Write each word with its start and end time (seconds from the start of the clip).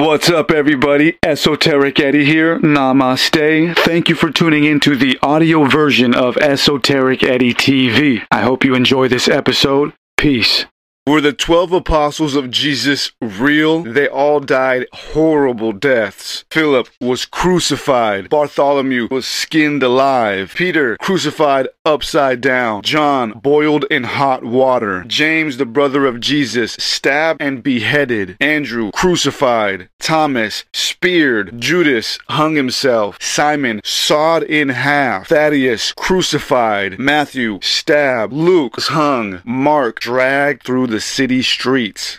What's 0.00 0.30
up, 0.30 0.50
everybody? 0.50 1.18
Esoteric 1.22 2.00
Eddie 2.00 2.24
here. 2.24 2.58
Namaste. 2.60 3.76
Thank 3.76 4.08
you 4.08 4.14
for 4.14 4.30
tuning 4.30 4.64
in 4.64 4.80
to 4.80 4.96
the 4.96 5.18
audio 5.22 5.64
version 5.64 6.14
of 6.14 6.38
Esoteric 6.38 7.22
Eddie 7.22 7.52
TV. 7.52 8.24
I 8.30 8.40
hope 8.40 8.64
you 8.64 8.74
enjoy 8.74 9.08
this 9.08 9.28
episode. 9.28 9.92
Peace. 10.16 10.64
Were 11.06 11.22
the 11.22 11.32
12 11.32 11.72
apostles 11.72 12.34
of 12.34 12.50
Jesus 12.50 13.10
real? 13.22 13.82
They 13.82 14.06
all 14.06 14.38
died 14.38 14.86
horrible 14.92 15.72
deaths. 15.72 16.44
Philip 16.50 16.88
was 17.00 17.24
crucified. 17.24 18.28
Bartholomew 18.28 19.08
was 19.10 19.26
skinned 19.26 19.82
alive. 19.82 20.52
Peter 20.54 20.98
crucified 20.98 21.68
upside 21.86 22.42
down. 22.42 22.82
John 22.82 23.32
boiled 23.32 23.86
in 23.90 24.04
hot 24.04 24.44
water. 24.44 25.02
James, 25.06 25.56
the 25.56 25.64
brother 25.64 26.04
of 26.04 26.20
Jesus, 26.20 26.74
stabbed 26.74 27.40
and 27.40 27.62
beheaded. 27.62 28.36
Andrew 28.38 28.90
crucified. 28.92 29.88
Thomas 30.00 30.64
speared. 30.74 31.58
Judas 31.60 32.18
hung 32.28 32.56
himself. 32.56 33.16
Simon 33.20 33.80
sawed 33.84 34.42
in 34.42 34.68
half. 34.68 35.28
Thaddeus 35.28 35.92
crucified. 35.92 36.98
Matthew 36.98 37.58
stabbed. 37.62 38.34
Luke 38.34 38.78
hung. 38.78 39.40
Mark 39.44 39.98
dragged 39.98 40.62
through 40.62 40.89
the 40.90 41.00
city 41.00 41.40
streets. 41.40 42.18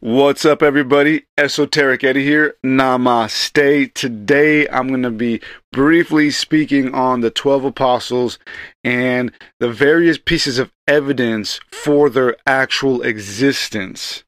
What's 0.00 0.44
up, 0.44 0.62
everybody? 0.62 1.24
Esoteric 1.38 2.04
Eddie 2.04 2.24
here. 2.24 2.56
Namaste. 2.64 3.94
Today, 3.94 4.68
I'm 4.68 4.88
going 4.88 5.02
to 5.02 5.10
be 5.10 5.40
briefly 5.72 6.30
speaking 6.30 6.94
on 6.94 7.22
the 7.22 7.30
12 7.30 7.64
apostles 7.64 8.38
and 8.84 9.32
the 9.60 9.70
various 9.70 10.18
pieces 10.18 10.58
of 10.58 10.70
evidence 10.86 11.58
for 11.70 12.10
their 12.10 12.36
actual 12.46 13.00
existence. 13.00 14.24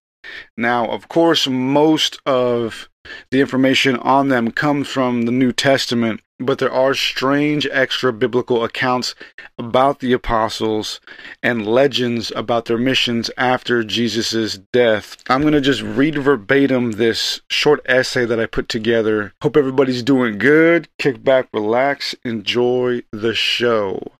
Now, 0.56 0.88
of 0.88 1.08
course, 1.08 1.46
most 1.46 2.18
of 2.24 2.88
the 3.30 3.40
information 3.40 3.96
on 3.96 4.28
them 4.28 4.50
comes 4.50 4.88
from 4.88 5.22
the 5.22 5.32
New 5.32 5.52
Testament, 5.52 6.22
but 6.44 6.58
there 6.58 6.72
are 6.72 6.94
strange 6.94 7.66
extra 7.70 8.12
biblical 8.12 8.64
accounts 8.64 9.14
about 9.58 10.00
the 10.00 10.12
apostles 10.12 11.00
and 11.42 11.66
legends 11.66 12.32
about 12.36 12.66
their 12.66 12.78
missions 12.78 13.30
after 13.36 13.82
Jesus' 13.82 14.58
death. 14.72 15.16
I'm 15.28 15.40
going 15.40 15.54
to 15.54 15.60
just 15.60 15.82
read 15.82 16.16
verbatim 16.16 16.92
this 16.92 17.40
short 17.50 17.80
essay 17.86 18.24
that 18.26 18.40
I 18.40 18.46
put 18.46 18.68
together. 18.68 19.32
Hope 19.42 19.56
everybody's 19.56 20.02
doing 20.02 20.38
good. 20.38 20.88
Kick 20.98 21.22
back, 21.24 21.48
relax, 21.52 22.14
enjoy 22.24 23.02
the 23.12 23.34
show. 23.34 24.12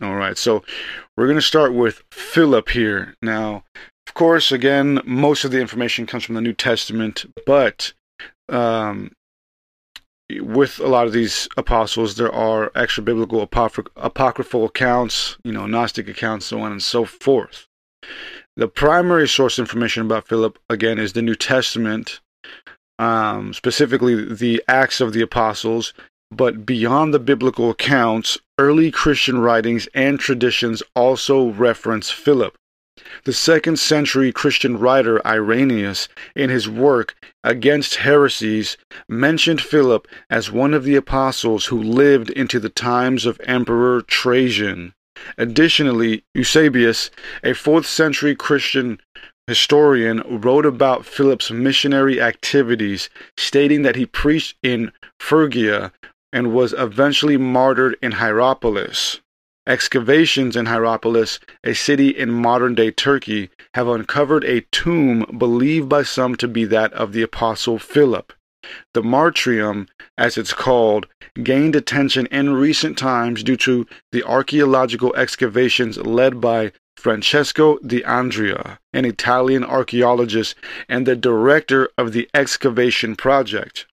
All 0.00 0.14
right, 0.14 0.38
so 0.38 0.62
we're 1.16 1.26
going 1.26 1.38
to 1.38 1.42
start 1.42 1.74
with 1.74 2.04
Philip 2.12 2.68
here. 2.68 3.14
Now, 3.20 3.64
of 4.06 4.14
course, 4.14 4.52
again, 4.52 5.00
most 5.04 5.44
of 5.44 5.50
the 5.50 5.60
information 5.60 6.06
comes 6.06 6.24
from 6.24 6.36
the 6.36 6.40
New 6.40 6.52
Testament, 6.52 7.26
but 7.44 7.92
um, 8.48 9.10
with 10.30 10.78
a 10.78 10.88
lot 10.88 11.06
of 11.06 11.12
these 11.12 11.48
apostles, 11.56 12.16
there 12.16 12.32
are 12.32 12.70
extra 12.74 13.02
biblical 13.02 13.40
apocry- 13.40 13.84
apocryphal 13.96 14.66
accounts, 14.66 15.36
you 15.42 15.52
know, 15.52 15.66
Gnostic 15.66 16.08
accounts, 16.08 16.46
so 16.46 16.60
on 16.60 16.72
and 16.72 16.82
so 16.82 17.04
forth. 17.04 17.66
The 18.56 18.68
primary 18.68 19.28
source 19.28 19.58
information 19.58 20.04
about 20.04 20.28
Philip, 20.28 20.58
again, 20.68 20.98
is 20.98 21.12
the 21.12 21.22
New 21.22 21.34
Testament, 21.34 22.20
um, 22.98 23.54
specifically 23.54 24.34
the 24.34 24.62
Acts 24.68 25.00
of 25.00 25.12
the 25.12 25.22
Apostles. 25.22 25.94
But 26.30 26.66
beyond 26.66 27.14
the 27.14 27.18
biblical 27.18 27.70
accounts, 27.70 28.36
early 28.58 28.90
Christian 28.90 29.38
writings 29.38 29.88
and 29.94 30.20
traditions 30.20 30.82
also 30.94 31.48
reference 31.48 32.10
Philip. 32.10 32.54
The 33.24 33.32
second 33.32 33.78
century 33.78 34.32
Christian 34.32 34.78
writer 34.78 35.24
Irenaeus, 35.26 36.08
in 36.34 36.50
his 36.50 36.68
work 36.68 37.14
Against 37.44 37.96
Heresies, 37.96 38.76
mentioned 39.08 39.60
Philip 39.60 40.08
as 40.28 40.50
one 40.50 40.74
of 40.74 40.84
the 40.84 40.96
apostles 40.96 41.66
who 41.66 41.82
lived 41.82 42.30
into 42.30 42.60
the 42.60 42.68
times 42.68 43.24
of 43.24 43.40
Emperor 43.44 44.02
Trajan. 44.02 44.92
Additionally, 45.36 46.24
Eusebius, 46.34 47.10
a 47.42 47.50
4th 47.50 47.86
century 47.86 48.34
Christian 48.34 49.00
historian, 49.46 50.22
wrote 50.28 50.66
about 50.66 51.06
Philip's 51.06 51.50
missionary 51.50 52.20
activities, 52.20 53.08
stating 53.36 53.82
that 53.82 53.96
he 53.96 54.06
preached 54.06 54.56
in 54.62 54.92
Phrygia 55.18 55.92
and 56.32 56.52
was 56.52 56.74
eventually 56.74 57.36
martyred 57.36 57.96
in 58.02 58.12
Hierapolis. 58.12 59.20
Excavations 59.68 60.56
in 60.56 60.64
Hierapolis, 60.64 61.38
a 61.62 61.74
city 61.74 62.08
in 62.08 62.30
modern 62.30 62.74
day 62.74 62.90
Turkey, 62.90 63.50
have 63.74 63.86
uncovered 63.86 64.42
a 64.44 64.62
tomb 64.72 65.26
believed 65.36 65.90
by 65.90 66.04
some 66.04 66.36
to 66.36 66.48
be 66.48 66.64
that 66.64 66.90
of 66.94 67.12
the 67.12 67.20
Apostle 67.20 67.78
Philip. 67.78 68.32
The 68.94 69.02
martyrium, 69.02 69.88
as 70.16 70.38
it's 70.38 70.54
called, 70.54 71.06
gained 71.42 71.76
attention 71.76 72.24
in 72.28 72.54
recent 72.54 72.96
times 72.96 73.42
due 73.42 73.58
to 73.58 73.86
the 74.10 74.22
archaeological 74.22 75.14
excavations 75.16 75.98
led 75.98 76.40
by 76.40 76.72
Francesco 76.96 77.78
D'Andria, 77.80 78.78
an 78.94 79.04
Italian 79.04 79.64
archaeologist 79.64 80.54
and 80.88 81.06
the 81.06 81.14
director 81.14 81.90
of 81.98 82.12
the 82.14 82.26
excavation 82.32 83.16
project. 83.16 83.86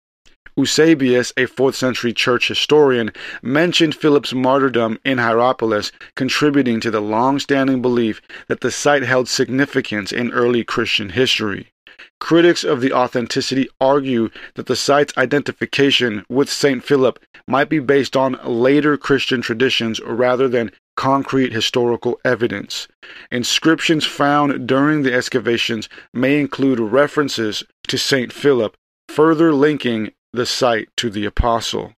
Eusebius, 0.57 1.31
a 1.38 1.47
4th 1.47 1.75
century 1.75 2.13
church 2.13 2.47
historian, 2.47 3.11
mentioned 3.41 3.93
Philip's 3.93 4.33
martyrdom 4.33 4.97
in 5.03 5.17
Hierapolis, 5.17 5.91
contributing 6.16 6.79
to 6.79 6.91
the 6.91 7.01
long 7.01 7.39
standing 7.39 7.81
belief 7.81 8.21
that 8.47 8.61
the 8.61 8.71
site 8.71 9.03
held 9.03 9.27
significance 9.27 10.11
in 10.11 10.31
early 10.31 10.63
Christian 10.63 11.09
history. 11.09 11.71
Critics 12.19 12.63
of 12.63 12.81
the 12.81 12.93
authenticity 12.93 13.67
argue 13.79 14.29
that 14.55 14.67
the 14.67 14.75
site's 14.75 15.16
identification 15.17 16.25
with 16.29 16.49
St. 16.49 16.83
Philip 16.83 17.19
might 17.47 17.69
be 17.69 17.79
based 17.79 18.16
on 18.16 18.39
later 18.43 18.97
Christian 18.97 19.41
traditions 19.41 19.99
rather 20.01 20.47
than 20.47 20.72
concrete 20.95 21.51
historical 21.51 22.19
evidence. 22.23 22.87
Inscriptions 23.31 24.05
found 24.05 24.67
during 24.67 25.03
the 25.03 25.13
excavations 25.13 25.89
may 26.13 26.39
include 26.39 26.79
references 26.79 27.63
to 27.87 27.97
St. 27.97 28.31
Philip, 28.31 28.75
further 29.09 29.53
linking 29.53 30.11
the 30.35 30.46
site 30.46 30.90
to 30.97 31.09
the 31.09 31.25
apostle. 31.25 31.94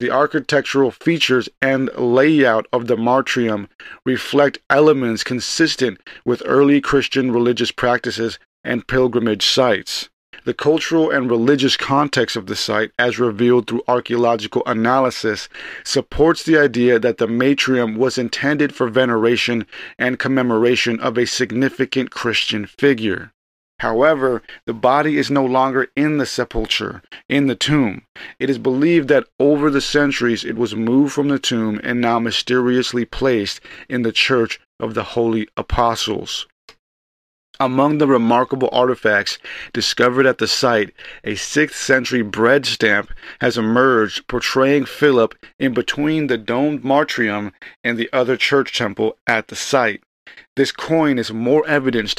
The 0.00 0.10
architectural 0.10 0.92
features 0.92 1.48
and 1.60 1.90
layout 1.96 2.66
of 2.72 2.86
the 2.86 2.96
martyrium 2.96 3.68
reflect 4.04 4.60
elements 4.70 5.24
consistent 5.24 6.00
with 6.24 6.42
early 6.44 6.80
Christian 6.80 7.32
religious 7.32 7.72
practices 7.72 8.38
and 8.62 8.86
pilgrimage 8.86 9.44
sites. 9.44 10.08
The 10.44 10.54
cultural 10.54 11.10
and 11.10 11.28
religious 11.28 11.76
context 11.76 12.36
of 12.36 12.46
the 12.46 12.54
site, 12.54 12.92
as 12.98 13.18
revealed 13.18 13.66
through 13.66 13.82
archaeological 13.88 14.62
analysis, 14.66 15.48
supports 15.84 16.44
the 16.44 16.56
idea 16.56 16.98
that 17.00 17.18
the 17.18 17.26
martyrium 17.26 17.96
was 17.96 18.18
intended 18.18 18.74
for 18.74 18.88
veneration 18.88 19.66
and 19.98 20.18
commemoration 20.18 21.00
of 21.00 21.18
a 21.18 21.26
significant 21.26 22.10
Christian 22.10 22.66
figure. 22.66 23.32
However, 23.80 24.42
the 24.66 24.74
body 24.74 25.18
is 25.18 25.30
no 25.30 25.44
longer 25.44 25.88
in 25.94 26.18
the 26.18 26.26
sepulchre, 26.26 27.02
in 27.28 27.46
the 27.46 27.54
tomb. 27.54 28.02
It 28.40 28.50
is 28.50 28.58
believed 28.58 29.08
that 29.08 29.28
over 29.38 29.70
the 29.70 29.80
centuries 29.80 30.44
it 30.44 30.56
was 30.56 30.74
moved 30.74 31.12
from 31.12 31.28
the 31.28 31.38
tomb 31.38 31.80
and 31.84 32.00
now 32.00 32.18
mysteriously 32.18 33.04
placed 33.04 33.60
in 33.88 34.02
the 34.02 34.12
Church 34.12 34.60
of 34.80 34.94
the 34.94 35.04
Holy 35.04 35.48
Apostles. 35.56 36.46
Among 37.60 37.98
the 37.98 38.06
remarkable 38.06 38.68
artifacts 38.70 39.38
discovered 39.72 40.26
at 40.26 40.38
the 40.38 40.46
site, 40.46 40.92
a 41.24 41.32
6th 41.32 41.72
century 41.72 42.22
bread 42.22 42.66
stamp 42.66 43.12
has 43.40 43.58
emerged 43.58 44.28
portraying 44.28 44.84
Philip 44.84 45.34
in 45.58 45.74
between 45.74 46.28
the 46.28 46.38
domed 46.38 46.82
martyrium 46.82 47.52
and 47.82 47.98
the 47.98 48.08
other 48.12 48.36
church 48.36 48.76
temple 48.76 49.18
at 49.26 49.48
the 49.48 49.56
site. 49.56 50.02
This 50.56 50.72
coin 50.72 51.18
is 51.18 51.32
more 51.32 51.66
evidence 51.68 52.14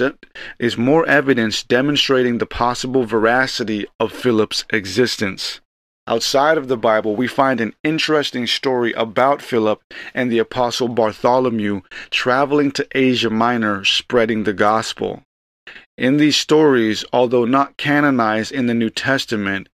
is 0.59 0.77
more 0.77 1.05
evidence 1.07 1.63
demonstrating 1.63 2.37
the 2.37 2.45
possible 2.45 3.03
veracity 3.03 3.85
of 3.99 4.13
Philip's 4.13 4.63
existence. 4.71 5.59
Outside 6.07 6.57
of 6.57 6.67
the 6.67 6.77
Bible, 6.77 7.15
we 7.15 7.27
find 7.27 7.61
an 7.61 7.75
interesting 7.83 8.47
story 8.47 8.93
about 8.93 9.43
Philip 9.43 9.81
and 10.13 10.31
the 10.31 10.39
apostle 10.39 10.87
Bartholomew 10.87 11.81
traveling 12.09 12.71
to 12.71 12.87
Asia 12.95 13.29
Minor 13.29 13.85
spreading 13.85 14.43
the 14.43 14.53
gospel. 14.53 15.21
In 15.99 16.17
these 16.17 16.35
stories, 16.35 17.05
although 17.13 17.45
not 17.45 17.77
canonized 17.77 18.51
in 18.51 18.65
the 18.65 18.73
New 18.73 18.89
Testament, 18.89 19.69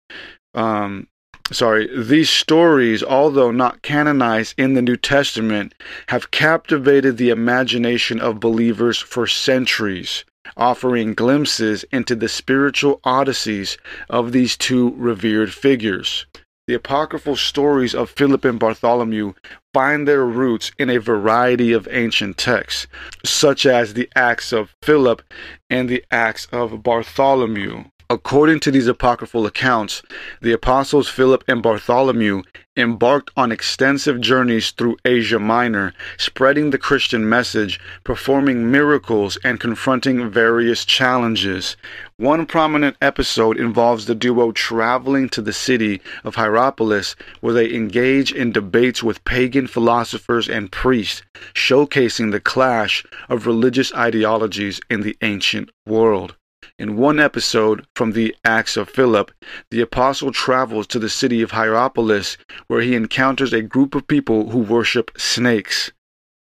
um, 0.56 1.08
sorry, 1.52 1.90
these 1.96 2.30
stories, 2.30 3.04
although 3.04 3.52
not 3.52 3.82
canonized 3.82 4.56
in 4.58 4.74
the 4.74 4.82
New 4.82 4.98
Testament, 4.98 5.74
have 6.08 6.32
captivated 6.32 7.18
the 7.18 7.30
imagination 7.30 8.20
of 8.20 8.40
believers 8.40 8.98
for 8.98 9.28
centuries, 9.28 10.26
offering 10.56 11.14
glimpses 11.14 11.84
into 11.92 12.16
the 12.16 12.30
spiritual 12.30 13.00
odysseys 13.04 13.78
of 14.10 14.32
these 14.32 14.56
two 14.56 14.94
revered 14.98 15.54
figures. 15.54 16.26
The 16.66 16.76
apocryphal 16.76 17.36
stories 17.36 17.94
of 17.94 18.10
Philip 18.10 18.46
and 18.46 18.58
Bartholomew 18.58 19.34
find 19.74 20.08
their 20.08 20.24
roots 20.24 20.72
in 20.80 20.90
a 20.90 20.98
variety 20.98 21.74
of 21.74 21.90
ancient 21.92 22.38
texts, 22.38 22.88
such 23.26 23.66
as 23.66 23.94
the 23.94 24.10
Acts 24.16 24.54
of 24.54 24.74
Philip 24.82 25.22
and 25.70 25.90
the 25.90 26.06
Acts 26.10 26.48
of 26.54 26.82
Bartholomew. 26.82 27.84
According 28.14 28.60
to 28.60 28.70
these 28.70 28.86
apocryphal 28.86 29.48
accounts, 29.48 30.04
the 30.40 30.52
apostles 30.52 31.10
Philip 31.10 31.44
and 31.48 31.64
Bartholomew 31.64 32.44
embarked 32.78 33.32
on 33.36 33.52
extensive 33.52 34.22
journeys 34.22 34.70
through 34.70 34.98
Asia 35.04 35.40
Minor, 35.40 35.96
spreading 36.20 36.70
the 36.70 36.78
Christian 36.78 37.28
message, 37.28 37.80
performing 38.04 38.70
miracles, 38.70 39.40
and 39.44 39.60
confronting 39.60 40.30
various 40.30 40.86
challenges. 40.86 41.76
One 42.18 42.46
prominent 42.46 42.98
episode 43.02 43.58
involves 43.58 44.06
the 44.06 44.14
duo 44.14 44.52
traveling 44.52 45.28
to 45.30 45.42
the 45.42 45.52
city 45.52 46.00
of 46.24 46.36
Hierapolis, 46.36 47.16
where 47.42 47.56
they 47.56 47.74
engage 47.74 48.32
in 48.32 48.52
debates 48.52 49.02
with 49.02 49.26
pagan 49.26 49.66
philosophers 49.66 50.48
and 50.48 50.72
priests, 50.72 51.24
showcasing 51.56 52.32
the 52.32 52.40
clash 52.40 53.04
of 53.28 53.48
religious 53.48 53.92
ideologies 53.96 54.80
in 54.88 55.02
the 55.02 55.18
ancient 55.24 55.72
world. 55.88 56.36
In 56.80 56.98
one 56.98 57.20
episode 57.20 57.86
from 57.96 58.14
the 58.14 58.36
Acts 58.44 58.78
of 58.78 58.90
Philip, 58.90 59.32
the 59.70 59.82
apostle 59.82 60.32
travels 60.32 60.88
to 60.88 61.00
the 61.00 61.10
city 61.10 61.42
of 61.42 61.52
Hierapolis 61.52 62.38
where 62.68 62.82
he 62.82 62.96
encounters 62.96 63.54
a 63.54 63.62
group 63.62 63.94
of 63.94 64.08
people 64.08 64.50
who 64.50 64.60
worship 64.60 65.12
snakes. 65.18 65.92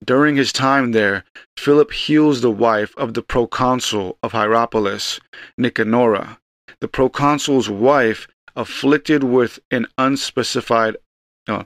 During 0.03 0.35
his 0.35 0.51
time 0.51 0.91
there, 0.91 1.23
Philip 1.57 1.91
heals 1.91 2.41
the 2.41 2.51
wife 2.51 2.93
of 2.97 3.13
the 3.13 3.21
proconsul 3.21 4.17
of 4.23 4.31
Hierapolis, 4.31 5.19
Nicanora. 5.59 6.37
The 6.81 6.87
proconsul's 6.87 7.69
wife, 7.69 8.27
afflicted 8.55 9.23
with 9.23 9.59
an 9.71 9.87
unspecified 9.97 10.97
uh, 11.47 11.63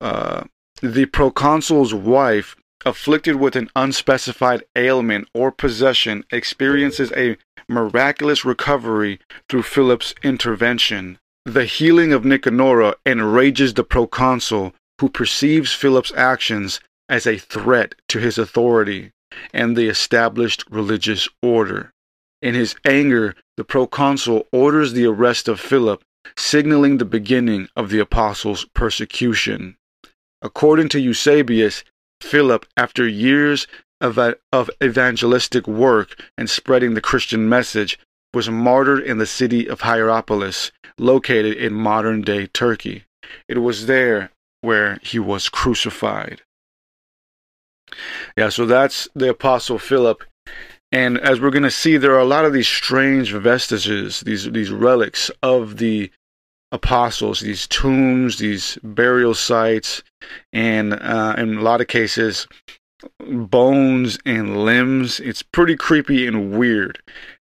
uh, 0.00 0.44
the 0.82 1.06
proconsul's 1.06 1.94
wife 1.94 2.56
afflicted 2.84 3.36
with 3.36 3.56
an 3.56 3.70
unspecified 3.74 4.64
ailment 4.76 5.28
or 5.34 5.50
possession 5.50 6.24
experiences 6.30 7.12
a 7.12 7.36
miraculous 7.68 8.44
recovery 8.44 9.20
through 9.48 9.62
Philip's 9.62 10.14
intervention. 10.22 11.18
The 11.44 11.64
healing 11.64 12.12
of 12.12 12.22
Nicanora 12.24 12.94
enrages 13.04 13.74
the 13.74 13.84
proconsul, 13.84 14.74
who 15.00 15.08
perceives 15.08 15.72
Philip's 15.72 16.12
actions 16.16 16.80
as 17.08 17.26
a 17.26 17.38
threat 17.38 17.94
to 18.08 18.18
his 18.18 18.38
authority 18.38 19.12
and 19.52 19.76
the 19.76 19.88
established 19.88 20.64
religious 20.70 21.28
order. 21.42 21.90
In 22.40 22.54
his 22.54 22.74
anger, 22.84 23.34
the 23.56 23.64
proconsul 23.64 24.46
orders 24.52 24.92
the 24.92 25.06
arrest 25.06 25.48
of 25.48 25.60
Philip, 25.60 26.02
signaling 26.36 26.98
the 26.98 27.04
beginning 27.04 27.68
of 27.76 27.90
the 27.90 27.98
apostles' 27.98 28.66
persecution. 28.74 29.76
According 30.42 30.90
to 30.90 31.00
Eusebius, 31.00 31.84
Philip, 32.24 32.66
after 32.76 33.06
years 33.06 33.66
of, 34.00 34.18
uh, 34.18 34.34
of 34.52 34.70
evangelistic 34.82 35.68
work 35.68 36.20
and 36.38 36.48
spreading 36.48 36.94
the 36.94 37.00
Christian 37.00 37.48
message, 37.48 37.98
was 38.32 38.48
martyred 38.48 39.04
in 39.04 39.18
the 39.18 39.26
city 39.26 39.68
of 39.68 39.82
Hierapolis, 39.82 40.72
located 40.98 41.56
in 41.56 41.72
modern 41.74 42.22
day 42.22 42.46
Turkey. 42.46 43.04
It 43.48 43.58
was 43.58 43.86
there 43.86 44.30
where 44.62 44.98
he 45.02 45.18
was 45.18 45.48
crucified. 45.48 46.42
Yeah, 48.36 48.48
so 48.48 48.66
that's 48.66 49.08
the 49.14 49.28
Apostle 49.30 49.78
Philip. 49.78 50.24
And 50.90 51.18
as 51.18 51.40
we're 51.40 51.50
going 51.50 51.62
to 51.64 51.70
see, 51.70 51.96
there 51.96 52.14
are 52.14 52.20
a 52.20 52.24
lot 52.24 52.44
of 52.44 52.52
these 52.52 52.68
strange 52.68 53.32
vestiges, 53.32 54.20
these, 54.20 54.50
these 54.50 54.70
relics 54.70 55.30
of 55.42 55.76
the 55.76 56.10
apostles, 56.74 57.40
these 57.40 57.66
tombs, 57.68 58.38
these 58.38 58.76
burial 58.82 59.32
sites, 59.32 60.02
and 60.52 60.92
uh, 60.92 61.34
in 61.38 61.56
a 61.56 61.62
lot 61.62 61.80
of 61.80 61.86
cases, 61.86 62.46
bones 63.20 64.18
and 64.26 64.64
limbs. 64.64 65.20
It's 65.20 65.42
pretty 65.42 65.76
creepy 65.76 66.26
and 66.26 66.58
weird. 66.58 67.00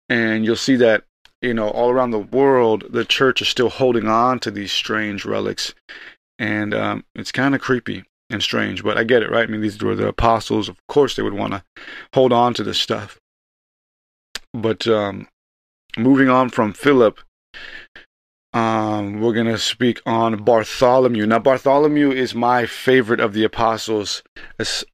And 0.09 0.45
you'll 0.45 0.57
see 0.57 0.77
that, 0.77 1.05
you 1.43 1.53
know, 1.53 1.69
all 1.69 1.91
around 1.91 2.13
the 2.13 2.19
world, 2.19 2.85
the 2.91 3.05
church 3.05 3.43
is 3.43 3.49
still 3.49 3.69
holding 3.69 4.09
on 4.09 4.39
to 4.41 4.51
these 4.51 4.73
strange 4.73 5.25
relics. 5.25 5.75
And 6.39 6.73
um, 6.73 7.05
it's 7.15 7.33
kind 7.33 7.55
of 7.55 7.61
creepy 7.61 8.05
and 8.31 8.43
strange, 8.43 8.85
but 8.85 8.97
I 8.97 9.05
get 9.05 9.23
it, 9.23 9.31
right? 9.31 9.49
I 9.49 9.51
mean, 9.51 9.61
these 9.61 9.83
were 9.83 9.97
the 9.97 10.09
apostles. 10.09 10.69
Of 10.69 10.79
course, 10.87 11.17
they 11.17 11.23
would 11.23 11.35
want 11.35 11.55
to 11.55 11.63
hold 12.15 12.33
on 12.33 12.55
to 12.55 12.63
this 12.63 12.79
stuff. 12.79 13.19
But 14.55 14.87
um, 14.87 15.27
moving 15.97 16.29
on 16.29 16.51
from 16.51 16.73
Philip, 16.73 17.21
um, 18.59 19.21
we're 19.21 19.35
going 19.35 19.47
to 19.47 19.59
speak 19.59 20.01
on 20.05 20.43
Bartholomew. 20.43 21.27
Now, 21.27 21.39
Bartholomew 21.39 22.11
is 22.11 22.35
my 22.35 22.67
favorite 22.67 23.21
of 23.21 23.33
the 23.33 23.45
apostles, 23.45 24.25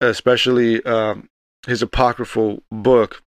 especially 0.01 0.85
um, 0.85 1.31
his 1.67 1.81
apocryphal 1.81 2.63
book, 2.71 3.23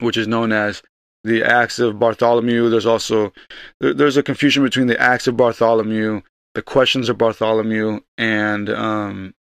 which 0.00 0.16
is 0.16 0.26
known 0.26 0.52
as 0.52 0.82
the 1.22 1.42
Acts 1.42 1.78
of 1.78 1.98
Bartholomew. 1.98 2.70
There's 2.70 2.86
also 2.86 3.34
there's 3.78 4.16
a 4.16 4.22
confusion 4.22 4.62
between 4.62 4.86
the 4.86 4.98
Acts 4.98 5.26
of 5.26 5.36
Bartholomew, 5.36 6.22
the 6.54 6.62
Questions 6.62 7.10
of 7.10 7.18
Bartholomew, 7.18 8.00
and 8.16 8.70
um, 8.70 9.34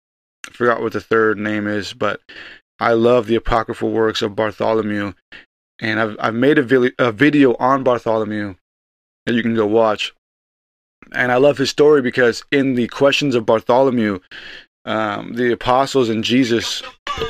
I 0.49 0.53
forgot 0.53 0.81
what 0.81 0.95
the 0.95 1.03
third 1.03 1.37
name 1.37 1.67
is, 1.67 1.93
but 1.93 2.23
I 2.81 2.95
love 2.95 3.27
the 3.27 3.35
apocryphal 3.37 3.91
works 3.91 4.23
of 4.23 4.37
Bartholomew, 4.37 5.13
and 5.81 6.01
I've 6.01 6.17
I've 6.19 6.35
made 6.35 6.57
a, 6.57 6.63
vi- 6.63 6.95
a 6.99 7.13
video 7.13 7.55
on 7.57 7.83
Bartholomew 7.83 8.55
that 9.27 9.35
you 9.35 9.43
can 9.43 9.55
go 9.55 9.67
watch. 9.67 10.15
And 11.13 11.33
I 11.33 11.37
love 11.37 11.59
his 11.59 11.71
story 11.71 12.03
because 12.03 12.45
in 12.51 12.75
the 12.75 12.89
questions 12.89 13.35
of 13.35 13.47
Bartholomew, 13.47 14.21
um, 14.85 15.35
the 15.35 15.53
apostles 15.53 16.09
and 16.09 16.25
Jesus 16.25 16.83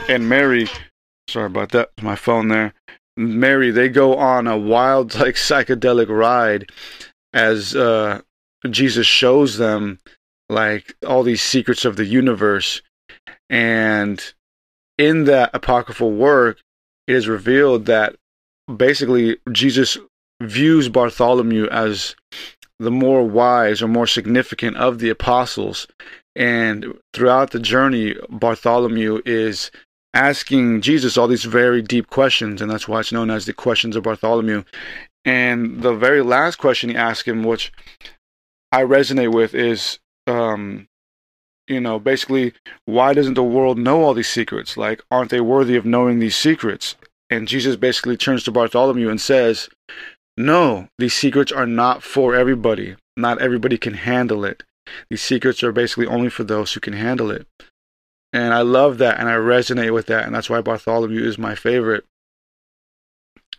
and 0.09 0.29
Mary, 0.29 0.69
sorry 1.29 1.47
about 1.47 1.71
that, 1.71 1.91
my 2.01 2.17
phone 2.17 2.49
there. 2.49 2.75
Mary, 3.17 3.71
they 3.71 3.89
go 3.89 4.17
on 4.17 4.47
a 4.47 4.57
wild, 4.57 5.15
like 5.19 5.35
psychedelic 5.35 6.09
ride 6.09 6.71
as 7.33 7.75
uh, 7.75 8.21
Jesus 8.69 9.07
shows 9.07 9.57
them 9.59 9.99
like 10.49 10.95
all 11.07 11.23
these 11.23 11.43
secrets 11.43 11.85
of 11.85 11.97
the 11.97 12.05
universe. 12.05 12.83
And 13.49 14.23
in 14.99 15.25
that 15.25 15.51
apocryphal 15.55 16.13
work, 16.13 16.59
it 17.07 17.17
is 17.17 17.29
revealed 17.29 17.87
that 17.87 18.17
basically 18.75 19.39
Jesus 19.51 19.99
views 20.47 20.89
Bartholomew 20.89 21.67
as 21.69 22.15
the 22.79 22.91
more 22.91 23.25
wise 23.25 23.81
or 23.81 23.89
more 23.89 24.07
significant 24.07 24.77
of 24.77 24.99
the 24.99 25.11
apostles. 25.11 25.87
And 26.35 26.99
throughout 27.13 27.51
the 27.51 27.61
journey, 27.61 28.17
Bartholomew 28.29 29.23
is 29.25 29.71
asking 30.15 30.81
Jesus 30.81 31.17
all 31.17 31.29
these 31.29 31.45
very 31.45 31.83
deep 31.83 32.09
questions, 32.11 32.61
and 32.61 32.71
that's 32.71 32.89
why 32.89 33.01
it's 33.01 33.13
known 33.13 33.31
as 33.31 33.47
the 33.47 33.53
questions 33.53 33.97
of 33.97 34.03
Bartholomew. 34.03 34.65
And 35.25 35.83
the 35.83 35.95
very 35.95 36.23
last 36.23 36.57
question 36.57 36.91
he 36.91 36.97
asked 36.97 37.29
him, 37.29 37.45
which 37.45 37.73
I 38.73 38.83
resonate 38.83 39.33
with, 39.33 39.55
is, 39.55 39.99
um, 40.27 40.89
you 41.69 41.81
know, 41.81 41.99
basically, 41.99 42.55
why 42.87 43.13
doesn't 43.15 43.35
the 43.35 43.43
world 43.43 43.79
know 43.79 44.03
all 44.03 44.15
these 44.15 44.29
secrets? 44.29 44.77
Like, 44.77 45.03
aren't 45.11 45.31
they 45.31 45.41
worthy 45.41 45.77
of 45.77 45.87
knowing 45.87 46.19
these 46.19 46.37
secrets? 46.37 46.97
And 47.31 47.49
Jesus 47.49 47.77
basically 47.77 48.17
turns 48.17 48.43
to 48.45 48.51
Bartholomew 48.51 49.09
and 49.09 49.21
says, 49.21 49.69
no, 50.37 50.89
these 50.99 51.15
secrets 51.15 51.53
are 51.53 51.67
not 51.67 52.03
for 52.03 52.35
everybody. 52.35 52.97
Not 53.17 53.41
everybody 53.41 53.77
can 53.77 53.95
handle 53.95 54.45
it. 54.45 54.63
These 55.11 55.23
secrets 55.23 55.63
are 55.63 55.73
basically 55.73 56.07
only 56.07 56.31
for 56.31 56.45
those 56.45 56.73
who 56.73 56.81
can 56.81 56.95
handle 56.95 57.31
it. 57.31 57.47
And 58.33 58.55
I 58.55 58.63
love 58.63 58.99
that 58.99 59.21
and 59.21 59.29
I 59.29 59.35
resonate 59.35 59.93
with 59.93 60.07
that. 60.07 60.25
And 60.25 60.35
that's 60.35 60.49
why 60.49 60.61
Bartholomew 60.63 61.23
is 61.23 61.37
my 61.39 61.55
favorite. 61.55 62.05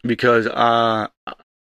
Because 0.01 0.47
uh, 0.47 1.07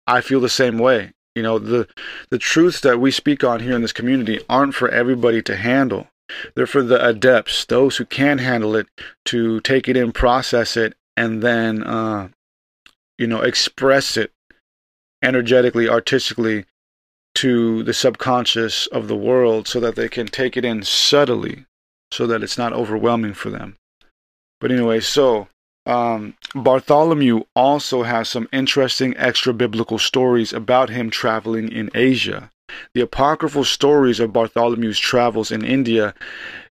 I 0.07 0.21
feel 0.23 0.40
the 0.40 0.49
same 0.49 0.78
way. 0.78 1.12
You 1.35 1.42
know, 1.42 1.59
the, 1.59 1.88
the 2.31 2.38
truths 2.38 2.81
that 2.81 2.99
we 2.99 3.11
speak 3.11 3.45
on 3.45 3.61
here 3.61 3.75
in 3.75 3.83
this 3.83 3.92
community 3.92 4.40
aren't 4.49 4.75
for 4.75 4.88
everybody 4.88 5.42
to 5.42 5.57
handle. 5.57 6.09
They're 6.54 6.66
for 6.66 6.83
the 6.83 7.07
adepts, 7.07 7.66
those 7.66 7.99
who 7.99 8.07
can 8.07 8.38
handle 8.38 8.75
it, 8.75 8.87
to 9.26 9.61
take 9.61 9.88
it 9.88 9.97
in, 9.97 10.12
process 10.12 10.76
it, 10.76 10.95
and 11.16 11.42
then, 11.42 11.83
uh, 11.83 12.28
you 13.19 13.26
know, 13.26 13.42
express 13.42 14.16
it 14.16 14.33
energetically, 15.23 15.88
artistically 15.88 16.64
to 17.35 17.83
the 17.83 17.95
subconscious 17.95 18.87
of 18.88 19.09
the 19.09 19.17
world 19.17 19.67
so 19.67 19.81
that 19.81 19.97
they 19.97 20.09
can 20.09 20.26
take 20.26 20.57
it 20.57 20.64
in 20.64 20.83
subtly 20.83 21.64
so 22.11 22.26
that 22.26 22.43
it's 22.43 22.59
not 22.59 22.73
overwhelming 22.73 23.35
for 23.35 23.50
them. 23.50 23.76
But 24.61 24.71
anyway, 24.71 25.00
so 25.00 25.49
um, 25.87 26.35
Bartholomew 26.55 27.45
also 27.57 28.02
has 28.02 28.29
some 28.29 28.49
interesting 28.52 29.17
extra 29.17 29.52
biblical 29.52 29.99
stories 29.99 30.52
about 30.52 30.91
him 30.91 31.11
traveling 31.11 31.71
in 31.73 31.91
Asia. 31.95 32.50
The 32.95 33.00
apocryphal 33.00 33.64
stories 33.64 34.21
of 34.21 34.33
Bartholomew's 34.33 34.99
travels 34.99 35.50
in 35.50 35.64
India 35.64 36.14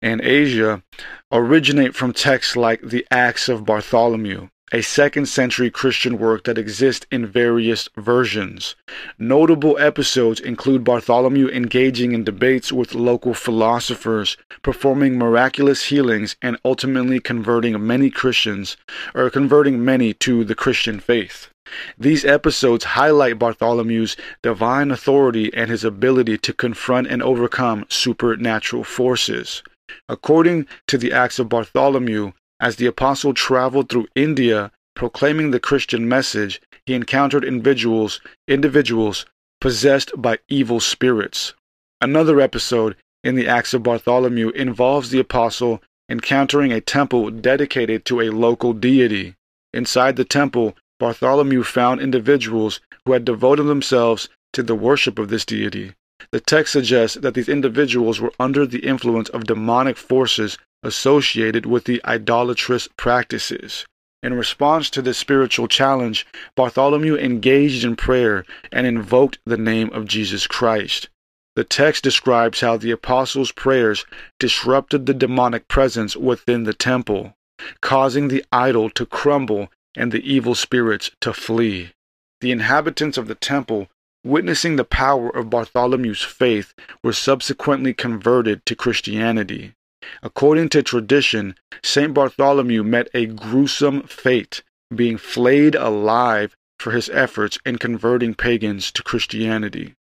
and 0.02 0.22
Asia 0.22 0.84
originate 1.32 1.96
from 1.96 2.14
texts 2.14 2.56
like 2.56 2.82
the 2.82 3.06
Acts 3.10 3.50
of 3.50 3.66
Bartholomew. 3.66 4.50
A 4.74 4.82
second 4.82 5.28
century 5.28 5.72
Christian 5.72 6.18
work 6.18 6.44
that 6.44 6.58
exists 6.58 7.06
in 7.10 7.26
various 7.26 7.88
versions. 7.96 8.76
Notable 9.18 9.78
episodes 9.80 10.42
include 10.42 10.84
Bartholomew 10.84 11.48
engaging 11.48 12.12
in 12.12 12.26
debates 12.26 12.72
with 12.72 12.94
local 12.94 13.34
philosophers, 13.34 14.36
performing 14.64 15.18
miraculous 15.18 15.86
healings, 15.86 16.36
and 16.42 16.58
ultimately 16.66 17.20
converting 17.20 17.86
many 17.86 18.10
Christians, 18.10 18.76
or 19.16 19.30
converting 19.30 19.84
many 19.86 20.14
to 20.16 20.44
the 20.44 20.56
Christian 20.56 21.00
faith. 21.00 21.50
These 21.98 22.26
episodes 22.26 22.84
highlight 22.84 23.40
Bartholomew's 23.40 24.16
divine 24.42 24.92
authority 24.92 25.54
and 25.54 25.70
his 25.70 25.84
ability 25.84 26.38
to 26.40 26.54
confront 26.54 27.08
and 27.08 27.22
overcome 27.22 27.86
supernatural 27.90 28.84
forces. 28.84 29.64
According 30.10 30.68
to 30.88 30.98
the 30.98 31.14
Acts 31.14 31.40
of 31.40 31.50
Bartholomew, 31.50 32.34
as 32.60 32.76
the 32.76 32.86
apostle 32.86 33.34
traveled 33.34 33.90
through 33.90 34.08
India 34.16 34.72
proclaiming 34.96 35.52
the 35.52 35.60
Christian 35.60 36.10
message, 36.10 36.62
he 36.86 36.94
encountered 36.94 37.46
individuals, 37.46 38.20
individuals 38.48 39.26
possessed 39.62 40.12
by 40.20 40.40
evil 40.50 40.80
spirits. 40.80 41.54
Another 42.02 42.40
episode 42.40 42.96
in 43.24 43.36
the 43.36 43.48
Acts 43.48 43.74
of 43.74 43.84
Bartholomew 43.84 44.50
involves 44.50 45.10
the 45.10 45.20
apostle 45.20 45.82
encountering 46.10 46.72
a 46.72 46.82
temple 46.82 47.30
dedicated 47.30 48.06
to 48.06 48.22
a 48.22 48.30
local 48.30 48.74
deity. 48.74 49.36
Inside 49.74 50.16
the 50.16 50.26
temple, 50.26 50.76
Bartholomew 51.00 51.64
found 51.64 52.02
individuals 52.02 52.80
who 53.06 53.14
had 53.14 53.26
devoted 53.26 53.64
themselves 53.64 54.30
to 54.54 54.64
the 54.64 54.76
worship 54.76 55.20
of 55.20 55.30
this 55.30 55.46
deity. 55.46 55.94
The 56.32 56.40
text 56.40 56.74
suggests 56.74 57.18
that 57.18 57.34
these 57.34 57.48
individuals 57.48 58.20
were 58.20 58.34
under 58.40 58.66
the 58.66 58.86
influence 58.86 59.30
of 59.30 59.46
demonic 59.46 59.98
forces 59.98 60.58
associated 60.84 61.66
with 61.66 61.86
the 61.86 62.02
idolatrous 62.06 62.90
practices. 62.98 63.86
In 64.24 64.34
response 64.34 64.90
to 64.90 65.02
this 65.02 65.18
spiritual 65.18 65.68
challenge, 65.68 66.26
Bartholomew 66.56 67.16
engaged 67.16 67.84
in 67.86 67.96
prayer 67.96 68.46
and 68.72 68.86
invoked 68.86 69.38
the 69.46 69.58
name 69.58 69.90
of 69.94 70.08
Jesus 70.08 70.48
Christ. 70.48 71.08
The 71.56 71.64
text 71.64 72.04
describes 72.04 72.62
how 72.62 72.78
the 72.78 72.92
apostles' 72.92 73.52
prayers 73.52 74.06
disrupted 74.40 75.06
the 75.06 75.14
demonic 75.14 75.68
presence 75.68 76.16
within 76.16 76.64
the 76.64 76.74
temple, 76.74 77.36
causing 77.82 78.28
the 78.28 78.44
idol 78.52 78.90
to 78.92 79.06
crumble 79.06 79.70
and 79.96 80.12
the 80.12 80.22
evil 80.32 80.56
spirits 80.56 81.10
to 81.22 81.34
flee. 81.34 81.94
The 82.42 82.52
inhabitants 82.52 83.18
of 83.18 83.28
the 83.28 83.36
temple, 83.36 83.88
witnessing 84.28 84.76
the 84.76 84.84
power 84.84 85.30
of 85.30 85.50
Bartholomew's 85.50 86.22
faith, 86.22 86.74
were 87.04 87.14
subsequently 87.14 87.94
converted 87.94 88.66
to 88.66 88.76
Christianity. 88.76 89.74
According 90.22 90.70
to 90.70 90.84
tradition, 90.84 91.56
St. 91.84 92.14
Bartholomew 92.14 92.84
met 92.84 93.10
a 93.14 93.26
gruesome 93.26 94.04
fate, 94.04 94.64
being 94.94 95.18
flayed 95.18 95.76
alive 95.76 96.56
for 96.80 96.92
his 96.92 97.10
efforts 97.10 97.58
in 97.66 97.78
converting 97.78 98.34
pagans 98.34 98.92
to 98.92 99.04
Christianity. 99.04 99.96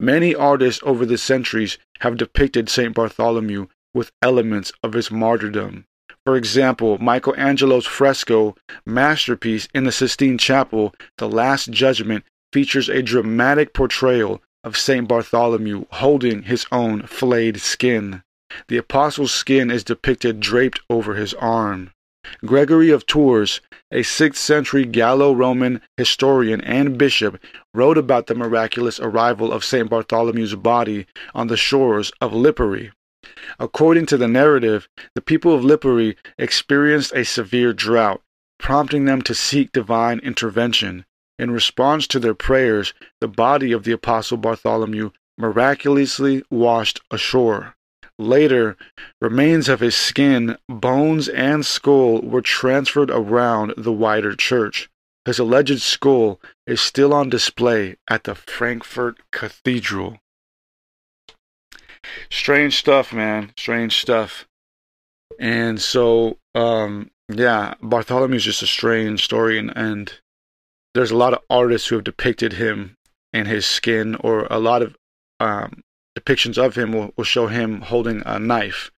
Many 0.00 0.34
artists 0.34 0.82
over 0.84 1.04
the 1.04 1.18
centuries 1.18 1.78
have 2.00 2.16
depicted 2.16 2.68
St. 2.68 2.94
Bartholomew 2.94 3.66
with 3.92 4.12
elements 4.22 4.72
of 4.82 4.92
his 4.92 5.10
martyrdom. 5.10 5.84
For 6.24 6.36
example, 6.36 6.96
Michelangelo's 6.98 7.86
fresco 7.86 8.56
masterpiece 8.86 9.68
in 9.74 9.84
the 9.84 9.92
Sistine 9.92 10.38
Chapel, 10.38 10.94
The 11.18 11.28
Last 11.28 11.70
Judgment, 11.70 12.24
features 12.54 12.88
a 12.88 13.02
dramatic 13.02 13.72
portrayal 13.72 14.40
of 14.62 14.76
St. 14.76 15.08
Bartholomew 15.08 15.86
holding 15.90 16.44
his 16.44 16.66
own 16.70 17.02
flayed 17.02 17.60
skin. 17.60 18.22
The 18.68 18.76
apostle's 18.76 19.34
skin 19.34 19.72
is 19.72 19.82
depicted 19.82 20.38
draped 20.38 20.78
over 20.88 21.16
his 21.16 21.34
arm. 21.34 21.90
Gregory 22.46 22.90
of 22.90 23.06
Tours, 23.06 23.60
a 23.90 24.02
6th 24.02 24.36
century 24.36 24.84
Gallo 24.84 25.32
Roman 25.32 25.80
historian 25.96 26.60
and 26.60 26.96
bishop, 26.96 27.42
wrote 27.74 27.98
about 27.98 28.28
the 28.28 28.36
miraculous 28.36 29.00
arrival 29.00 29.52
of 29.52 29.64
St. 29.64 29.90
Bartholomew's 29.90 30.54
body 30.54 31.06
on 31.34 31.48
the 31.48 31.56
shores 31.56 32.12
of 32.20 32.30
Lipari. 32.30 32.92
According 33.58 34.06
to 34.06 34.16
the 34.16 34.28
narrative, 34.28 34.88
the 35.16 35.20
people 35.20 35.52
of 35.52 35.64
Lipari 35.64 36.14
experienced 36.38 37.12
a 37.16 37.24
severe 37.24 37.72
drought, 37.72 38.22
prompting 38.60 39.06
them 39.06 39.22
to 39.22 39.34
seek 39.34 39.72
divine 39.72 40.20
intervention. 40.20 41.04
In 41.38 41.50
response 41.50 42.06
to 42.08 42.20
their 42.20 42.34
prayers, 42.34 42.94
the 43.20 43.28
body 43.28 43.72
of 43.72 43.84
the 43.84 43.92
apostle 43.92 44.36
Bartholomew 44.36 45.10
miraculously 45.36 46.42
washed 46.50 47.00
ashore. 47.10 47.74
Later, 48.18 48.76
remains 49.20 49.68
of 49.68 49.80
his 49.80 49.96
skin, 49.96 50.56
bones, 50.68 51.28
and 51.28 51.66
skull 51.66 52.20
were 52.20 52.42
transferred 52.42 53.10
around 53.10 53.74
the 53.76 53.92
wider 53.92 54.36
church. 54.36 54.88
His 55.24 55.40
alleged 55.40 55.80
skull 55.80 56.40
is 56.66 56.80
still 56.80 57.12
on 57.12 57.30
display 57.30 57.96
at 58.08 58.24
the 58.24 58.34
Frankfurt 58.34 59.18
Cathedral. 59.32 60.18
Strange 62.30 62.76
stuff, 62.76 63.12
man. 63.12 63.52
Strange 63.56 64.00
stuff. 64.00 64.46
And 65.40 65.80
so, 65.80 66.38
um, 66.54 67.10
yeah, 67.28 67.74
Bartholomew 67.82 68.36
is 68.36 68.44
just 68.44 68.62
a 68.62 68.66
strange 68.66 69.24
story, 69.24 69.58
and, 69.58 69.72
and 69.74 70.12
there's 70.94 71.10
a 71.10 71.16
lot 71.16 71.34
of 71.34 71.40
artists 71.50 71.88
who 71.88 71.96
have 71.96 72.04
depicted 72.04 72.54
him 72.54 72.96
and 73.32 73.48
his 73.48 73.66
skin, 73.66 74.14
or 74.16 74.46
a 74.50 74.58
lot 74.58 74.80
of 74.80 74.96
um, 75.40 75.82
depictions 76.16 76.56
of 76.56 76.76
him 76.76 76.92
will, 76.92 77.12
will 77.16 77.24
show 77.24 77.48
him 77.48 77.80
holding 77.80 78.22
a 78.24 78.38
knife, 78.38 78.92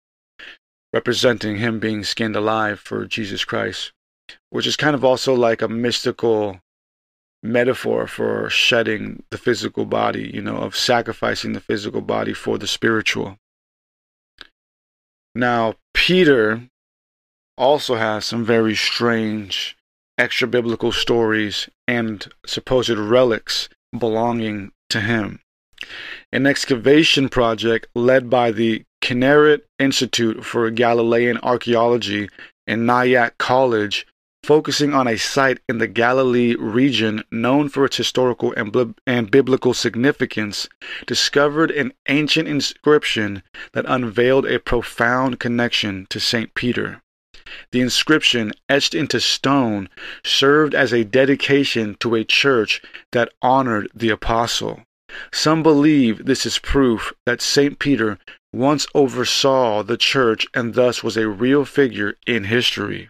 representing 0.92 1.56
him 1.56 1.80
being 1.80 2.04
skinned 2.04 2.36
alive 2.36 2.78
for 2.78 3.06
Jesus 3.06 3.44
Christ, 3.44 3.92
which 4.50 4.66
is 4.66 4.76
kind 4.76 4.94
of 4.94 5.04
also 5.04 5.34
like 5.34 5.62
a 5.62 5.68
mystical 5.68 6.60
metaphor 7.42 8.06
for 8.06 8.50
shedding 8.50 9.22
the 9.30 9.38
physical 9.38 9.86
body, 9.86 10.30
you 10.34 10.42
know, 10.42 10.56
of 10.56 10.76
sacrificing 10.76 11.52
the 11.52 11.60
physical 11.60 12.02
body 12.02 12.34
for 12.34 12.58
the 12.58 12.66
spiritual. 12.66 13.38
Now, 15.34 15.74
Peter 15.94 16.68
also 17.56 17.94
has 17.96 18.24
some 18.24 18.44
very 18.44 18.74
strange 18.74 19.75
extra 20.18 20.48
biblical 20.48 20.92
stories 20.92 21.68
and 21.86 22.28
supposed 22.46 22.90
relics 22.90 23.68
belonging 23.98 24.72
to 24.88 25.00
him 25.00 25.40
an 26.32 26.46
excavation 26.46 27.28
project 27.28 27.86
led 27.94 28.28
by 28.30 28.50
the 28.50 28.84
Kinneret 29.02 29.62
Institute 29.78 30.44
for 30.44 30.70
Galilean 30.70 31.38
Archaeology 31.38 32.28
and 32.66 32.86
Nyack 32.86 33.38
College, 33.38 34.06
focusing 34.42 34.94
on 34.94 35.06
a 35.06 35.16
site 35.16 35.60
in 35.68 35.78
the 35.78 35.86
Galilee 35.86 36.54
region 36.56 37.22
known 37.30 37.68
for 37.68 37.84
its 37.84 37.96
historical 37.96 38.52
and, 38.56 38.94
and 39.06 39.30
biblical 39.30 39.74
significance, 39.74 40.68
discovered 41.06 41.70
an 41.70 41.92
ancient 42.08 42.48
inscription 42.48 43.42
that 43.72 43.84
unveiled 43.86 44.46
a 44.46 44.58
profound 44.58 45.38
connection 45.38 46.06
to 46.10 46.18
St. 46.18 46.54
Peter. 46.54 47.02
The 47.72 47.80
inscription, 47.80 48.52
etched 48.68 48.94
into 48.94 49.20
stone, 49.20 49.88
served 50.24 50.74
as 50.74 50.92
a 50.92 51.04
dedication 51.04 51.96
to 52.00 52.14
a 52.14 52.24
church 52.24 52.82
that 53.12 53.32
honored 53.40 53.90
the 53.94 54.10
apostle. 54.10 54.82
Some 55.32 55.62
believe 55.62 56.24
this 56.24 56.44
is 56.44 56.58
proof 56.58 57.12
that 57.24 57.40
St. 57.40 57.78
Peter 57.78 58.18
once 58.52 58.86
oversaw 58.94 59.82
the 59.82 59.96
church 59.96 60.46
and 60.54 60.74
thus 60.74 61.02
was 61.02 61.16
a 61.16 61.28
real 61.28 61.64
figure 61.64 62.16
in 62.26 62.44
history. 62.44 63.08